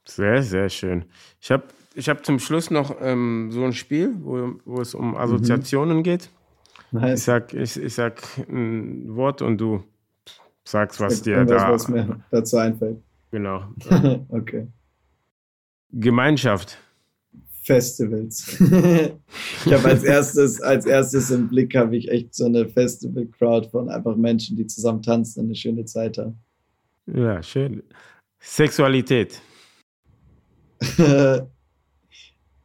Sehr, 0.06 0.42
sehr 0.42 0.68
schön. 0.68 1.04
Ich 1.40 1.50
habe 1.50 1.64
ich 1.94 2.08
hab 2.08 2.24
zum 2.24 2.38
Schluss 2.38 2.70
noch 2.70 2.96
ähm, 3.00 3.50
so 3.50 3.64
ein 3.64 3.72
Spiel, 3.72 4.14
wo, 4.20 4.54
wo 4.64 4.80
es 4.80 4.94
um 4.94 5.16
Assoziationen 5.16 5.98
mhm. 5.98 6.02
geht. 6.02 6.30
Nice. 6.90 7.20
Ich 7.20 7.24
sag, 7.24 7.54
ich, 7.54 7.76
ich 7.76 7.94
sag 7.94 8.22
ein 8.48 9.16
Wort 9.16 9.42
und 9.42 9.58
du 9.58 9.82
sagst, 10.64 11.00
was 11.00 11.22
dir 11.22 11.44
da 11.44 11.70
was 11.70 11.88
mir 11.88 12.20
dazu 12.30 12.56
einfällt. 12.56 12.98
Genau. 13.30 13.64
okay. 14.28 14.68
Gemeinschaft. 15.90 16.78
Festivals. 17.64 18.60
ich 18.60 19.72
habe 19.72 19.88
als 19.88 20.04
erstes, 20.04 20.60
als 20.60 20.86
erstes 20.86 21.30
im 21.30 21.48
Blick 21.48 21.74
habe 21.74 21.96
ich 21.96 22.10
echt 22.10 22.34
so 22.34 22.44
eine 22.44 22.68
Festival-Crowd 22.68 23.70
von 23.70 23.88
einfach 23.88 24.16
Menschen, 24.16 24.56
die 24.56 24.66
zusammen 24.66 25.02
tanzen 25.02 25.40
und 25.40 25.46
eine 25.46 25.54
schöne 25.54 25.84
Zeit 25.84 26.18
haben. 26.18 26.38
Ja, 27.06 27.42
schön. 27.42 27.82
Sexualität. 28.40 29.40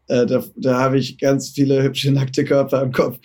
Äh, 0.10 0.26
da, 0.26 0.44
da 0.56 0.80
habe 0.80 0.98
ich 0.98 1.20
ganz 1.20 1.50
viele 1.50 1.84
hübsche 1.84 2.12
nackte 2.12 2.44
Körper 2.44 2.82
im 2.82 2.92
Kopf. 2.92 3.20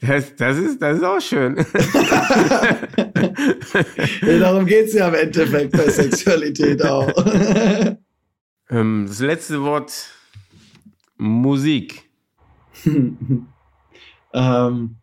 das, 0.00 0.34
das, 0.36 0.56
ist, 0.56 0.80
das 0.80 0.96
ist 0.96 1.04
auch 1.04 1.20
schön. 1.20 1.56
darum 4.40 4.64
geht 4.64 4.86
es 4.86 4.94
ja 4.94 5.08
im 5.08 5.14
Endeffekt 5.14 5.72
bei 5.72 5.90
Sexualität 5.90 6.82
auch. 6.82 7.12
Ähm, 8.70 9.04
das 9.06 9.20
letzte 9.20 9.62
Wort 9.62 9.92
Musik. 11.18 12.08
ähm, 14.32 14.99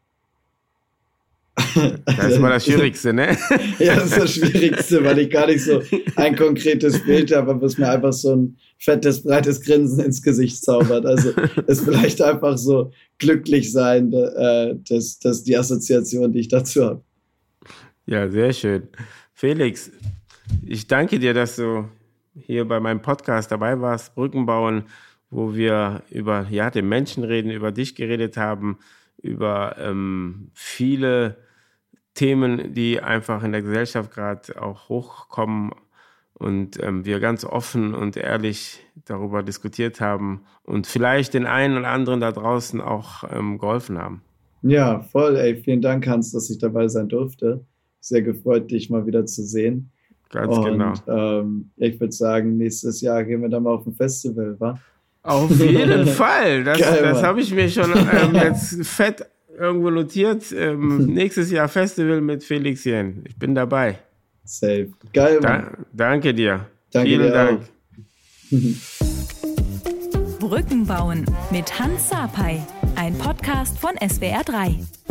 das 2.05 2.33
ist 2.33 2.39
mal 2.39 2.51
das 2.51 2.65
Schwierigste, 2.65 3.13
ne? 3.13 3.35
ja, 3.79 3.95
das 3.95 4.11
ist 4.11 4.17
das 4.17 4.33
Schwierigste, 4.35 5.03
weil 5.03 5.17
ich 5.19 5.29
gar 5.31 5.47
nicht 5.47 5.63
so 5.63 5.81
ein 6.15 6.35
konkretes 6.35 7.03
Bild 7.03 7.35
habe, 7.35 7.59
was 7.59 7.77
mir 7.77 7.89
einfach 7.89 8.13
so 8.13 8.35
ein 8.35 8.57
fettes, 8.77 9.23
breites 9.23 9.61
Grinsen 9.61 10.03
ins 10.03 10.21
Gesicht 10.21 10.63
zaubert. 10.63 11.05
Also 11.05 11.31
es 11.65 11.81
vielleicht 11.81 12.21
einfach 12.21 12.57
so 12.57 12.91
glücklich 13.17 13.71
sein, 13.71 14.13
äh, 14.13 14.75
das, 14.87 15.17
das 15.19 15.43
die 15.43 15.57
Assoziation, 15.57 16.31
die 16.31 16.41
ich 16.41 16.47
dazu 16.47 16.85
habe. 16.85 17.03
Ja, 18.05 18.29
sehr 18.29 18.53
schön. 18.53 18.83
Felix, 19.33 19.91
ich 20.63 20.87
danke 20.87 21.17
dir, 21.17 21.33
dass 21.33 21.55
du 21.55 21.85
hier 22.35 22.65
bei 22.65 22.79
meinem 22.79 23.01
Podcast 23.01 23.51
dabei 23.51 23.81
warst, 23.81 24.13
Brücken 24.13 24.45
bauen, 24.45 24.83
wo 25.31 25.55
wir 25.55 26.03
über 26.11 26.45
ja, 26.51 26.69
den 26.69 26.87
Menschen 26.87 27.23
reden, 27.23 27.49
über 27.49 27.71
dich 27.71 27.95
geredet 27.95 28.37
haben, 28.37 28.77
über 29.21 29.75
ähm, 29.79 30.51
viele 30.53 31.46
Themen, 32.17 32.73
die 32.73 32.99
einfach 32.99 33.43
in 33.43 33.51
der 33.51 33.61
Gesellschaft 33.61 34.11
gerade 34.11 34.61
auch 34.61 34.89
hochkommen 34.89 35.71
und 36.33 36.81
ähm, 36.83 37.05
wir 37.05 37.19
ganz 37.19 37.45
offen 37.45 37.93
und 37.93 38.17
ehrlich 38.17 38.79
darüber 39.05 39.43
diskutiert 39.43 40.01
haben 40.01 40.41
und 40.63 40.87
vielleicht 40.87 41.33
den 41.33 41.45
einen 41.45 41.77
oder 41.77 41.89
anderen 41.89 42.19
da 42.19 42.31
draußen 42.31 42.81
auch 42.81 43.23
ähm, 43.31 43.59
geholfen 43.59 43.97
haben. 43.97 44.21
Ja, 44.63 44.99
voll, 44.99 45.35
ey. 45.35 45.55
Vielen 45.55 45.81
Dank, 45.81 46.07
Hans, 46.07 46.31
dass 46.31 46.49
ich 46.49 46.57
dabei 46.57 46.87
sein 46.87 47.07
durfte. 47.07 47.63
Sehr 47.99 48.23
gefreut, 48.23 48.71
dich 48.71 48.89
mal 48.89 49.05
wieder 49.05 49.25
zu 49.25 49.43
sehen. 49.43 49.91
Ganz 50.29 50.57
und, 50.57 50.65
genau. 50.65 50.93
Ähm, 51.07 51.69
ich 51.77 51.99
würde 51.99 52.11
sagen, 52.11 52.57
nächstes 52.57 53.01
Jahr 53.01 53.23
gehen 53.23 53.41
wir 53.41 53.49
dann 53.49 53.63
mal 53.63 53.75
auf 53.75 53.85
ein 53.85 53.93
Festival, 53.93 54.55
wa? 54.59 54.79
Auf 55.21 55.51
jeden 55.59 56.07
Fall. 56.07 56.63
Das, 56.63 56.79
das 56.79 57.23
habe 57.23 57.41
ich 57.41 57.53
mir 57.53 57.69
schon 57.69 57.91
ähm, 57.91 58.33
jetzt 58.33 58.83
fett 58.85 59.25
irgendwo 59.57 59.89
notiert. 59.89 60.51
Ähm, 60.55 61.05
nächstes 61.13 61.51
Jahr 61.51 61.67
Festival 61.67 62.21
mit 62.21 62.43
Felix 62.43 62.83
Jen. 62.83 63.23
Ich 63.27 63.37
bin 63.37 63.55
dabei. 63.55 63.99
Safe. 64.43 64.89
Geil, 65.13 65.39
Mann. 65.41 65.41
Da, 65.41 65.77
danke 65.93 66.33
dir. 66.33 66.67
Danke 66.91 67.09
Vielen 67.09 67.27
dir 67.27 67.31
Dank. 67.31 67.61
Brücken 70.39 70.85
bauen 70.85 71.25
mit 71.51 71.77
Hans 71.79 72.09
Sapai. 72.09 72.61
Ein 72.95 73.17
Podcast 73.17 73.77
von 73.77 73.95
SWR3. 73.95 75.06